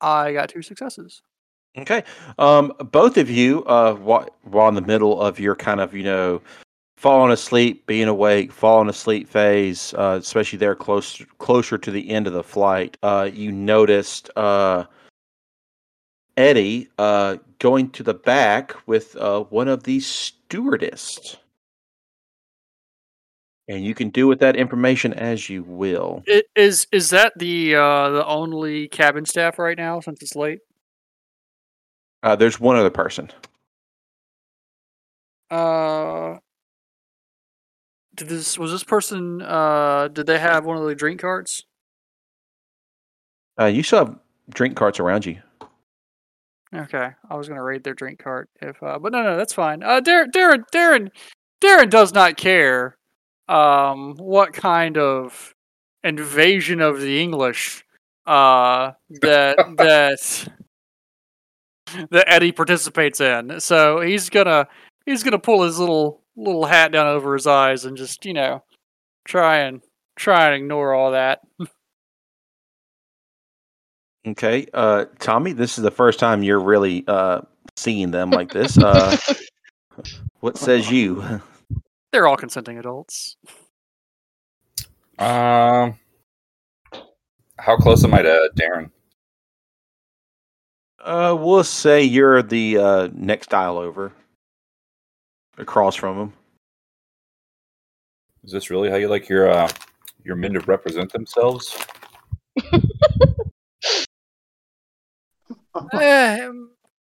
I 0.00 0.32
got 0.32 0.48
two 0.48 0.62
successes. 0.62 1.22
Okay. 1.76 2.02
Um, 2.38 2.72
both 2.90 3.16
of 3.16 3.30
you, 3.30 3.62
uh, 3.66 3.94
while, 3.94 4.28
while 4.42 4.68
in 4.68 4.74
the 4.74 4.80
middle 4.80 5.20
of 5.20 5.38
your 5.38 5.54
kind 5.54 5.78
of, 5.78 5.94
you 5.94 6.02
know, 6.02 6.42
falling 6.96 7.30
asleep, 7.30 7.86
being 7.86 8.08
awake, 8.08 8.50
falling 8.50 8.88
asleep 8.88 9.28
phase, 9.28 9.94
uh, 9.94 10.18
especially 10.20 10.58
there 10.58 10.74
close 10.74 11.24
closer 11.38 11.78
to 11.78 11.92
the 11.92 12.10
end 12.10 12.26
of 12.26 12.32
the 12.32 12.42
flight, 12.42 12.96
uh, 13.04 13.30
you 13.32 13.52
noticed 13.52 14.28
uh, 14.34 14.86
Eddie 16.38 16.88
uh, 16.98 17.36
going 17.58 17.90
to 17.90 18.04
the 18.04 18.14
back 18.14 18.74
with 18.86 19.16
uh, 19.16 19.40
one 19.44 19.66
of 19.66 19.82
these 19.82 20.06
stewardess. 20.06 21.36
And 23.66 23.84
you 23.84 23.92
can 23.94 24.08
do 24.10 24.28
with 24.28 24.38
that 24.38 24.54
information 24.56 25.12
as 25.12 25.50
you 25.50 25.64
will. 25.64 26.22
I- 26.28 26.44
Is 26.54 26.86
is 26.92 27.10
that 27.10 27.32
the 27.36 27.74
uh, 27.74 28.10
the 28.10 28.24
only 28.26 28.86
cabin 28.88 29.26
staff 29.26 29.58
right 29.58 29.76
now 29.76 29.98
since 30.00 30.22
it's 30.22 30.36
late? 30.36 30.60
Uh, 32.22 32.36
there's 32.36 32.58
one 32.60 32.76
other 32.76 32.88
person. 32.90 33.30
Uh, 35.50 36.36
did 38.14 38.28
this 38.28 38.56
was 38.56 38.70
this 38.70 38.84
person? 38.84 39.42
Uh, 39.42 40.06
did 40.08 40.26
they 40.26 40.38
have 40.38 40.64
one 40.64 40.76
of 40.76 40.84
the 40.84 40.94
drink 40.94 41.20
carts? 41.20 41.64
Uh, 43.60 43.64
you 43.66 43.82
still 43.82 44.06
have 44.06 44.18
drink 44.50 44.76
carts 44.76 45.00
around 45.00 45.26
you. 45.26 45.42
Okay, 46.74 47.10
I 47.30 47.36
was 47.36 47.48
gonna 47.48 47.62
raid 47.62 47.82
their 47.82 47.94
drink 47.94 48.18
cart 48.18 48.50
if, 48.60 48.82
uh, 48.82 48.98
but 48.98 49.12
no, 49.12 49.22
no, 49.22 49.36
that's 49.36 49.54
fine. 49.54 49.82
Uh, 49.82 50.00
Darren, 50.00 50.30
Darren, 50.30 50.64
Darren, 50.72 51.08
Darren 51.62 51.88
does 51.88 52.12
not 52.12 52.36
care, 52.36 52.96
um, 53.48 54.14
what 54.16 54.52
kind 54.52 54.98
of 54.98 55.54
invasion 56.04 56.80
of 56.82 57.00
the 57.00 57.20
English, 57.20 57.84
uh, 58.26 58.92
that 59.22 59.56
that 59.78 60.48
that 62.10 62.28
Eddie 62.28 62.52
participates 62.52 63.20
in. 63.20 63.60
So 63.60 64.00
he's 64.00 64.28
gonna 64.28 64.68
he's 65.06 65.22
gonna 65.22 65.38
pull 65.38 65.62
his 65.62 65.78
little 65.78 66.22
little 66.36 66.66
hat 66.66 66.92
down 66.92 67.06
over 67.06 67.34
his 67.34 67.46
eyes 67.46 67.84
and 67.86 67.96
just 67.96 68.24
you 68.26 68.34
know 68.34 68.62
try 69.24 69.58
and 69.58 69.82
try 70.16 70.46
and 70.46 70.54
ignore 70.62 70.94
all 70.94 71.12
that. 71.12 71.40
Okay, 74.26 74.66
uh, 74.74 75.06
Tommy, 75.20 75.52
this 75.52 75.78
is 75.78 75.84
the 75.84 75.90
first 75.90 76.18
time 76.18 76.42
you're 76.42 76.60
really 76.60 77.04
uh, 77.06 77.40
seeing 77.76 78.10
them 78.10 78.30
like 78.30 78.52
this. 78.52 78.76
Uh, 78.76 79.16
what 80.40 80.58
says 80.58 80.90
you? 80.90 81.40
They're 82.12 82.26
all 82.26 82.36
consenting 82.36 82.78
adults. 82.78 83.36
Um, 85.18 85.98
how 87.58 87.76
close 87.76 88.04
am 88.04 88.14
I 88.14 88.22
to 88.22 88.50
Darren? 88.56 88.90
Uh, 91.00 91.36
we'll 91.38 91.64
say 91.64 92.02
you're 92.02 92.42
the 92.42 92.78
uh, 92.78 93.08
next 93.12 93.50
dial 93.50 93.78
over, 93.78 94.12
across 95.56 95.94
from 95.94 96.18
him. 96.18 96.32
Is 98.44 98.52
this 98.52 98.70
really 98.70 98.90
how 98.90 98.96
you 98.96 99.08
like 99.08 99.28
your 99.28 99.50
uh, 99.50 99.68
your 100.24 100.36
men 100.36 100.54
to 100.54 100.60
represent 100.60 101.12
themselves? 101.12 101.76
Eh, 105.94 106.48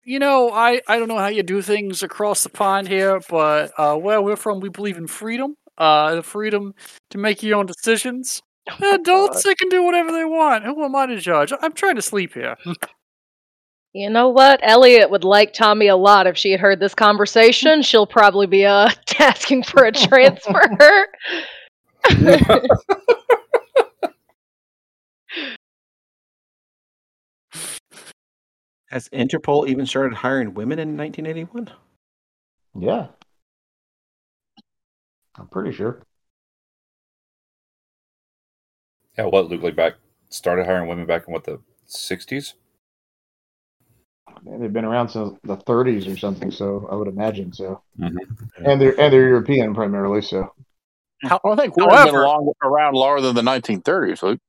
you 0.05 0.19
know, 0.19 0.51
I, 0.51 0.81
I 0.87 0.99
don't 0.99 1.07
know 1.07 1.17
how 1.17 1.27
you 1.27 1.43
do 1.43 1.61
things 1.61 2.03
across 2.03 2.43
the 2.43 2.49
pond 2.49 2.87
here, 2.87 3.21
but 3.29 3.71
uh, 3.77 3.95
where 3.95 4.21
we're 4.21 4.35
from, 4.35 4.59
we 4.59 4.69
believe 4.69 4.97
in 4.97 5.07
freedom. 5.07 5.55
Uh, 5.77 6.15
the 6.15 6.23
freedom 6.23 6.73
to 7.09 7.17
make 7.17 7.41
your 7.41 7.57
own 7.57 7.65
decisions. 7.65 8.41
Adults, 8.81 9.43
they 9.43 9.55
can 9.55 9.69
do 9.69 9.83
whatever 9.83 10.11
they 10.11 10.25
want. 10.25 10.63
Who 10.65 10.83
am 10.83 10.95
I 10.95 11.07
to 11.07 11.17
judge? 11.17 11.51
I'm 11.61 11.73
trying 11.73 11.95
to 11.95 12.01
sleep 12.01 12.33
here. 12.33 12.55
You 13.95 14.09
know 14.09 14.29
what? 14.29 14.59
Elliot 14.63 15.11
would 15.11 15.23
like 15.23 15.53
Tommy 15.53 15.85
a 15.85 15.95
lot 15.95 16.25
if 16.25 16.35
she 16.35 16.49
had 16.49 16.59
heard 16.59 16.79
this 16.79 16.95
conversation. 16.95 17.83
She'll 17.83 18.07
probably 18.07 18.47
be 18.47 18.65
uh, 18.65 18.89
asking 19.19 19.61
for 19.61 19.85
a 19.85 19.91
transfer. 19.91 21.07
Has 28.93 29.09
Interpol 29.09 29.67
even 29.67 29.87
started 29.87 30.13
hiring 30.13 30.53
women 30.53 30.77
in 30.77 30.95
1981? 30.95 31.71
Yeah. 32.79 33.07
I'm 35.33 35.47
pretty 35.47 35.71
sure. 35.71 36.03
Yeah, 39.17 39.25
what 39.25 39.49
Luke 39.49 39.63
like 39.63 39.75
back 39.75 39.93
started 40.29 40.67
hiring 40.67 40.87
women 40.87 41.07
back 41.07 41.23
in 41.27 41.33
what 41.33 41.43
the 41.43 41.59
sixties? 41.87 42.53
Yeah, 44.45 44.57
they've 44.59 44.71
been 44.71 44.85
around 44.85 45.09
since 45.09 45.39
the 45.43 45.57
30s 45.57 46.05
or 46.13 46.15
something, 46.15 46.51
so 46.51 46.87
I 46.91 46.93
would 46.93 47.07
imagine 47.07 47.51
so. 47.51 47.81
Mhm. 47.99 48.15
And 48.57 48.79
they're 48.79 48.99
and 49.01 49.11
they're 49.11 49.27
European 49.27 49.73
primarily, 49.73 50.21
so 50.21 50.53
I 51.23 51.55
think 51.55 51.75
women's 51.77 52.05
been 52.05 52.13
long, 52.13 52.53
around 52.61 52.93
longer 52.93 53.21
than 53.23 53.33
the 53.33 53.41
1930s. 53.41 54.21
Luke. 54.21 54.39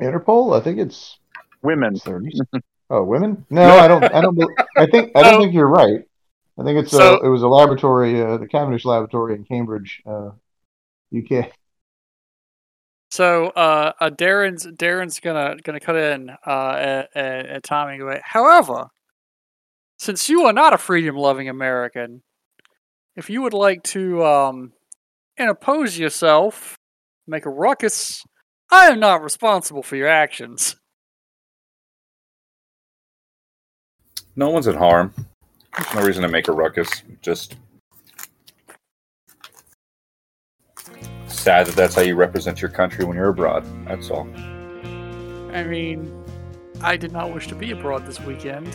Interpol, 0.00 0.58
I 0.58 0.62
think 0.64 0.78
it's 0.78 1.18
Women. 1.64 1.94
30s. 1.94 2.38
Oh, 2.90 3.02
women? 3.02 3.46
No, 3.48 3.62
I 3.78 3.88
don't. 3.88 4.04
I 4.04 4.20
don't. 4.20 4.38
I 4.76 4.84
think. 4.84 5.12
I 5.16 5.22
don't 5.22 5.32
So- 5.32 5.40
think 5.40 5.54
you're 5.54 5.66
right. 5.66 6.00
I 6.58 6.62
think 6.64 6.78
it's. 6.80 6.90
So- 6.90 7.14
uh, 7.16 7.20
it 7.26 7.28
was 7.28 7.40
a 7.42 7.48
laboratory, 7.48 8.20
uh, 8.22 8.36
the 8.36 8.46
Cavendish 8.46 8.84
Laboratory 8.84 9.34
in 9.34 9.44
Cambridge, 9.44 10.02
uh, 10.06 10.32
UK. 11.16 11.50
So 13.10 13.46
uh, 13.46 13.92
uh, 13.98 14.10
Darren's 14.10 14.66
Darren's 14.66 15.18
gonna 15.20 15.56
gonna 15.64 15.80
cut 15.80 15.96
in 15.96 16.30
uh, 16.46 16.72
at, 16.76 17.16
at, 17.16 17.46
at 17.46 17.62
Tommy. 17.62 17.98
However, 18.22 18.88
since 19.98 20.28
you 20.28 20.42
are 20.44 20.52
not 20.52 20.74
a 20.74 20.78
freedom-loving 20.78 21.48
American, 21.48 22.22
if 23.16 23.30
you 23.30 23.40
would 23.42 23.54
like 23.54 23.82
to 23.84 24.22
um, 24.24 24.72
interpose 25.38 25.96
yourself, 25.98 26.76
make 27.26 27.46
a 27.46 27.50
ruckus, 27.50 28.22
I 28.70 28.88
am 28.88 29.00
not 29.00 29.22
responsible 29.22 29.82
for 29.82 29.96
your 29.96 30.08
actions. 30.08 30.76
No 34.36 34.50
one's 34.50 34.66
in 34.66 34.74
harm. 34.76 35.12
There's 35.76 35.94
no 35.94 36.02
reason 36.02 36.22
to 36.22 36.28
make 36.28 36.48
a 36.48 36.52
ruckus. 36.52 36.88
Just 37.22 37.56
sad 41.26 41.66
that 41.66 41.76
that's 41.76 41.94
how 41.94 42.02
you 42.02 42.16
represent 42.16 42.60
your 42.62 42.70
country 42.70 43.04
when 43.04 43.16
you're 43.16 43.28
abroad. 43.28 43.64
That's 43.86 44.10
all. 44.10 44.28
I 45.52 45.62
mean, 45.64 46.12
I 46.80 46.96
did 46.96 47.12
not 47.12 47.32
wish 47.32 47.46
to 47.48 47.54
be 47.54 47.70
abroad 47.70 48.06
this 48.06 48.20
weekend. 48.20 48.68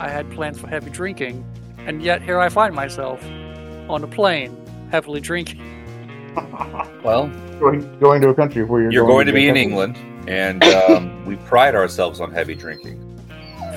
I 0.00 0.08
had 0.08 0.30
plans 0.30 0.58
for 0.60 0.66
heavy 0.66 0.90
drinking, 0.90 1.44
and 1.78 2.02
yet 2.02 2.22
here 2.22 2.38
I 2.40 2.48
find 2.48 2.74
myself 2.74 3.22
on 3.88 4.02
a 4.02 4.08
plane, 4.08 4.56
heavily 4.90 5.20
drinking. 5.20 5.62
Well, 7.02 7.28
Going, 7.60 7.98
going 7.98 8.20
to 8.20 8.28
a 8.28 8.34
country 8.34 8.62
where 8.62 8.82
you're, 8.82 8.92
you're 8.92 9.06
going 9.06 9.26
to 9.26 9.32
be 9.32 9.48
in 9.48 9.54
get- 9.54 9.62
England, 9.62 9.96
and 10.28 10.62
um, 10.64 11.24
we 11.24 11.36
pride 11.36 11.74
ourselves 11.74 12.20
on 12.20 12.30
heavy 12.30 12.54
drinking. 12.54 13.00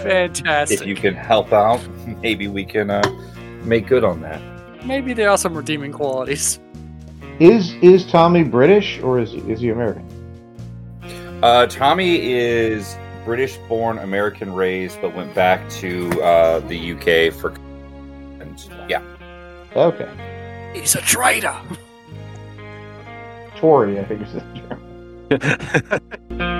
Fantastic. 0.03 0.81
If 0.81 0.87
you 0.87 0.95
can 0.95 1.15
help 1.15 1.51
out, 1.53 1.79
maybe 2.21 2.47
we 2.47 2.65
can 2.65 2.89
uh, 2.89 3.01
make 3.63 3.87
good 3.87 4.03
on 4.03 4.21
that. 4.21 4.41
Maybe 4.85 5.13
there 5.13 5.29
are 5.29 5.37
some 5.37 5.55
redeeming 5.55 5.91
qualities. 5.91 6.59
Is 7.39 7.73
is 7.81 8.05
Tommy 8.05 8.43
British 8.43 8.99
or 8.99 9.19
is 9.19 9.31
he, 9.31 9.39
is 9.51 9.61
he 9.61 9.69
American? 9.69 10.05
Uh, 11.41 11.65
Tommy 11.67 12.33
is 12.33 12.97
British-born, 13.23 13.97
American-raised, 13.99 15.01
but 15.01 15.15
went 15.15 15.33
back 15.33 15.69
to 15.69 16.09
uh, 16.21 16.59
the 16.59 16.91
UK 16.91 17.33
for. 17.33 17.53
And 18.41 18.69
yeah, 18.89 19.01
Okay, 19.75 20.09
He's 20.73 20.95
a 20.95 21.01
traitor. 21.01 21.55
Tory, 23.57 23.99
I 23.99 24.05
think 24.05 24.21
is 24.21 24.33
the 24.33 26.01
term. 26.39 26.49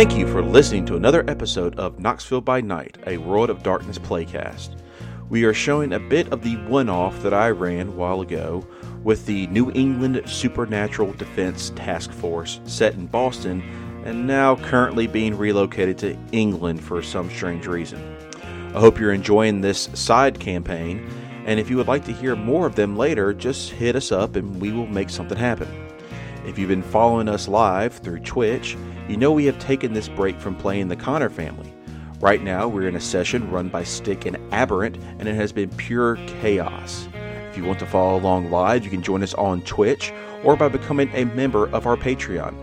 Thank 0.00 0.16
you 0.16 0.26
for 0.26 0.42
listening 0.42 0.86
to 0.86 0.96
another 0.96 1.28
episode 1.28 1.78
of 1.78 2.00
Knoxville 2.00 2.40
by 2.40 2.62
Night, 2.62 2.96
a 3.06 3.18
World 3.18 3.50
of 3.50 3.62
Darkness 3.62 3.98
playcast. 3.98 4.80
We 5.28 5.44
are 5.44 5.52
showing 5.52 5.92
a 5.92 6.00
bit 6.00 6.32
of 6.32 6.40
the 6.40 6.56
one 6.56 6.88
off 6.88 7.20
that 7.22 7.34
I 7.34 7.50
ran 7.50 7.88
a 7.88 7.90
while 7.90 8.22
ago 8.22 8.66
with 9.04 9.26
the 9.26 9.46
New 9.48 9.70
England 9.72 10.22
Supernatural 10.24 11.12
Defense 11.12 11.68
Task 11.76 12.12
Force 12.12 12.60
set 12.64 12.94
in 12.94 13.08
Boston 13.08 13.60
and 14.06 14.26
now 14.26 14.56
currently 14.56 15.06
being 15.06 15.36
relocated 15.36 15.98
to 15.98 16.16
England 16.32 16.82
for 16.82 17.02
some 17.02 17.28
strange 17.28 17.66
reason. 17.66 18.16
I 18.74 18.80
hope 18.80 18.98
you're 18.98 19.12
enjoying 19.12 19.60
this 19.60 19.90
side 19.92 20.40
campaign, 20.40 21.10
and 21.44 21.60
if 21.60 21.68
you 21.68 21.76
would 21.76 21.88
like 21.88 22.06
to 22.06 22.12
hear 22.12 22.34
more 22.34 22.66
of 22.66 22.74
them 22.74 22.96
later, 22.96 23.34
just 23.34 23.72
hit 23.72 23.96
us 23.96 24.12
up 24.12 24.34
and 24.36 24.62
we 24.62 24.72
will 24.72 24.86
make 24.86 25.10
something 25.10 25.36
happen. 25.36 25.68
If 26.46 26.58
you've 26.58 26.70
been 26.70 26.82
following 26.82 27.28
us 27.28 27.48
live 27.48 27.98
through 27.98 28.20
Twitch, 28.20 28.78
you 29.10 29.16
know 29.16 29.32
we 29.32 29.44
have 29.44 29.58
taken 29.58 29.92
this 29.92 30.08
break 30.08 30.38
from 30.38 30.54
playing 30.54 30.86
the 30.86 30.94
Connor 30.94 31.30
family. 31.30 31.74
Right 32.20 32.40
now, 32.44 32.68
we're 32.68 32.86
in 32.86 32.94
a 32.94 33.00
session 33.00 33.50
run 33.50 33.68
by 33.68 33.82
Stick 33.82 34.24
and 34.24 34.36
Aberrant, 34.52 34.98
and 35.18 35.26
it 35.26 35.34
has 35.34 35.50
been 35.50 35.68
pure 35.70 36.14
chaos. 36.28 37.08
If 37.50 37.56
you 37.56 37.64
want 37.64 37.80
to 37.80 37.86
follow 37.86 38.16
along 38.20 38.52
live, 38.52 38.84
you 38.84 38.90
can 38.90 39.02
join 39.02 39.24
us 39.24 39.34
on 39.34 39.62
Twitch 39.62 40.12
or 40.44 40.54
by 40.54 40.68
becoming 40.68 41.10
a 41.12 41.24
member 41.24 41.68
of 41.70 41.88
our 41.88 41.96
Patreon. 41.96 42.54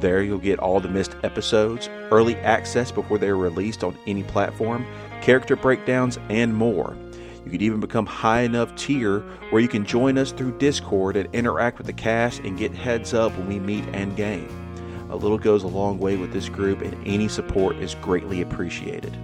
There, 0.00 0.24
you'll 0.24 0.38
get 0.38 0.58
all 0.58 0.80
the 0.80 0.88
missed 0.88 1.14
episodes, 1.22 1.88
early 2.10 2.34
access 2.38 2.90
before 2.90 3.18
they're 3.18 3.36
released 3.36 3.84
on 3.84 3.96
any 4.04 4.24
platform, 4.24 4.84
character 5.20 5.54
breakdowns, 5.54 6.18
and 6.30 6.52
more. 6.52 6.96
You 7.44 7.52
could 7.52 7.62
even 7.62 7.78
become 7.78 8.06
high 8.06 8.40
enough 8.40 8.74
tier 8.74 9.20
where 9.50 9.62
you 9.62 9.68
can 9.68 9.86
join 9.86 10.18
us 10.18 10.32
through 10.32 10.58
Discord 10.58 11.14
and 11.14 11.32
interact 11.32 11.78
with 11.78 11.86
the 11.86 11.92
cast 11.92 12.40
and 12.40 12.58
get 12.58 12.74
heads 12.74 13.14
up 13.14 13.30
when 13.38 13.46
we 13.46 13.60
meet 13.60 13.84
and 13.92 14.16
game. 14.16 14.71
A 15.12 15.16
little 15.16 15.36
goes 15.36 15.62
a 15.62 15.68
long 15.68 15.98
way 15.98 16.16
with 16.16 16.32
this 16.32 16.48
group, 16.48 16.80
and 16.80 16.96
any 17.06 17.28
support 17.28 17.76
is 17.76 17.94
greatly 17.96 18.40
appreciated. 18.40 19.14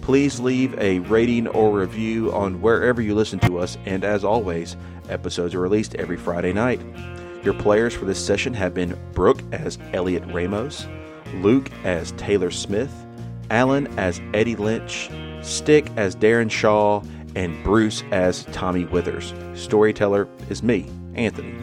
Please 0.00 0.40
leave 0.40 0.76
a 0.80 0.98
rating 0.98 1.46
or 1.46 1.70
review 1.70 2.32
on 2.32 2.60
wherever 2.60 3.00
you 3.00 3.14
listen 3.14 3.38
to 3.38 3.58
us, 3.58 3.78
and 3.86 4.02
as 4.02 4.24
always, 4.24 4.76
episodes 5.08 5.54
are 5.54 5.60
released 5.60 5.94
every 5.94 6.16
Friday 6.16 6.52
night. 6.52 6.80
Your 7.44 7.54
players 7.54 7.94
for 7.94 8.04
this 8.04 8.24
session 8.24 8.52
have 8.54 8.74
been 8.74 8.98
Brooke 9.12 9.42
as 9.52 9.78
Elliot 9.92 10.24
Ramos, 10.26 10.88
Luke 11.36 11.70
as 11.84 12.10
Taylor 12.12 12.50
Smith, 12.50 12.92
Alan 13.48 13.86
as 14.00 14.20
Eddie 14.34 14.56
Lynch, 14.56 15.08
Stick 15.40 15.86
as 15.96 16.16
Darren 16.16 16.50
Shaw, 16.50 17.00
and 17.36 17.62
Bruce 17.62 18.02
as 18.10 18.44
Tommy 18.46 18.86
Withers. 18.86 19.34
Storyteller 19.54 20.26
is 20.50 20.64
me, 20.64 20.90
Anthony. 21.14 21.54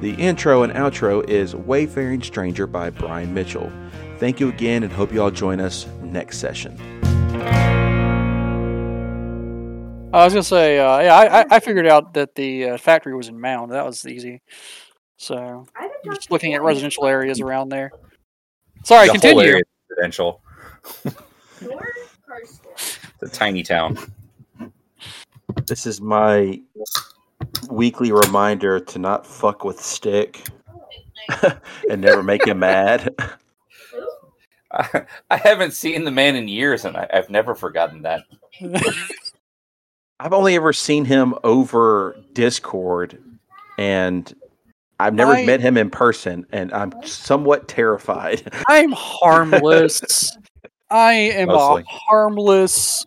The 0.00 0.14
intro 0.14 0.62
and 0.62 0.72
outro 0.72 1.28
is 1.28 1.54
Wayfaring 1.54 2.22
Stranger 2.22 2.66
by 2.66 2.88
Brian 2.90 3.34
Mitchell. 3.34 3.70
Thank 4.18 4.40
you 4.40 4.48
again 4.48 4.82
and 4.82 4.90
hope 4.92 5.12
you 5.12 5.22
all 5.22 5.30
join 5.30 5.60
us 5.60 5.86
next 6.02 6.38
session. 6.38 6.78
I 10.12 10.24
was 10.24 10.32
gonna 10.32 10.42
say, 10.42 10.78
uh, 10.78 11.00
yeah, 11.00 11.14
I, 11.14 11.40
I- 11.42 11.46
I 11.50 11.60
figured 11.60 11.86
out 11.86 12.14
that 12.14 12.34
the 12.34 12.70
uh, 12.70 12.76
factory 12.78 13.14
was 13.14 13.28
in 13.28 13.38
Mound. 13.40 13.72
That 13.72 13.84
was 13.84 14.06
easy. 14.06 14.40
So 15.18 15.66
just 16.04 16.30
looking 16.30 16.54
at 16.54 16.62
residential 16.62 17.06
areas 17.06 17.40
around 17.40 17.68
there. 17.68 17.92
Sorry, 18.84 19.06
The 19.06 19.12
whole 19.12 19.20
continue. 19.20 19.42
area 19.44 19.58
is 19.60 19.66
residential. 19.90 20.40
It's 23.22 23.34
a 23.34 23.36
tiny 23.36 23.62
town. 23.62 23.98
This 25.66 25.84
is 25.84 26.00
my 26.00 26.58
weekly 27.68 28.12
reminder 28.12 28.80
to 28.80 28.98
not 28.98 29.26
fuck 29.26 29.64
with 29.64 29.80
Stick 29.80 30.42
and 31.90 32.00
never 32.00 32.22
make 32.22 32.46
him 32.46 32.60
mad. 32.60 33.14
I, 34.72 35.02
I 35.30 35.36
haven't 35.36 35.72
seen 35.72 36.04
the 36.04 36.10
man 36.10 36.36
in 36.36 36.46
years, 36.48 36.84
and 36.84 36.96
I, 36.96 37.08
I've 37.12 37.28
never 37.30 37.54
forgotten 37.54 38.02
that. 38.02 38.22
I've 40.20 40.32
only 40.32 40.54
ever 40.54 40.72
seen 40.72 41.04
him 41.04 41.34
over 41.44 42.16
Discord, 42.34 43.18
and 43.78 44.32
I've 45.00 45.14
never 45.14 45.32
I- 45.32 45.44
met 45.44 45.60
him 45.60 45.76
in 45.76 45.90
person, 45.90 46.46
and 46.52 46.72
I'm 46.72 46.92
somewhat 47.04 47.68
terrified. 47.68 48.50
I'm 48.68 48.92
harmless. 48.92 50.36
I 50.90 51.12
am 51.12 51.48
Mostly. 51.48 51.82
a 51.82 51.84
harmless 51.86 53.06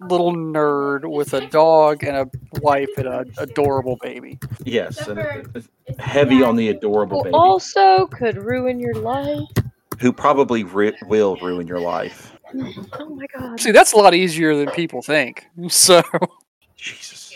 little 0.00 0.32
nerd 0.32 1.10
with 1.10 1.34
a 1.34 1.46
dog 1.48 2.04
and 2.04 2.16
a 2.16 2.30
wife 2.60 2.88
and 2.98 3.06
an 3.08 3.30
adorable 3.38 3.96
baby. 4.02 4.38
yes, 4.64 5.06
and 5.08 5.24
heavy 5.98 6.42
on 6.42 6.56
the 6.56 6.68
adorable 6.68 7.22
baby, 7.22 7.34
also 7.34 8.06
could 8.08 8.36
ruin 8.36 8.78
your 8.80 8.94
life. 8.94 9.48
who 10.00 10.12
probably 10.12 10.64
ri- 10.64 10.96
will 11.06 11.36
ruin 11.36 11.66
your 11.66 11.80
life. 11.80 12.32
Oh 12.54 13.14
my 13.14 13.26
god. 13.34 13.60
See, 13.60 13.72
that's 13.72 13.92
a 13.92 13.96
lot 13.96 14.14
easier 14.14 14.56
than 14.56 14.70
people 14.70 15.02
think. 15.02 15.46
So 15.68 16.02
Jesus. 16.76 17.34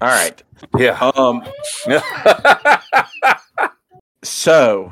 All 0.00 0.08
right. 0.08 0.42
Yeah. 0.78 0.98
Um. 1.16 1.44
So 4.22 4.90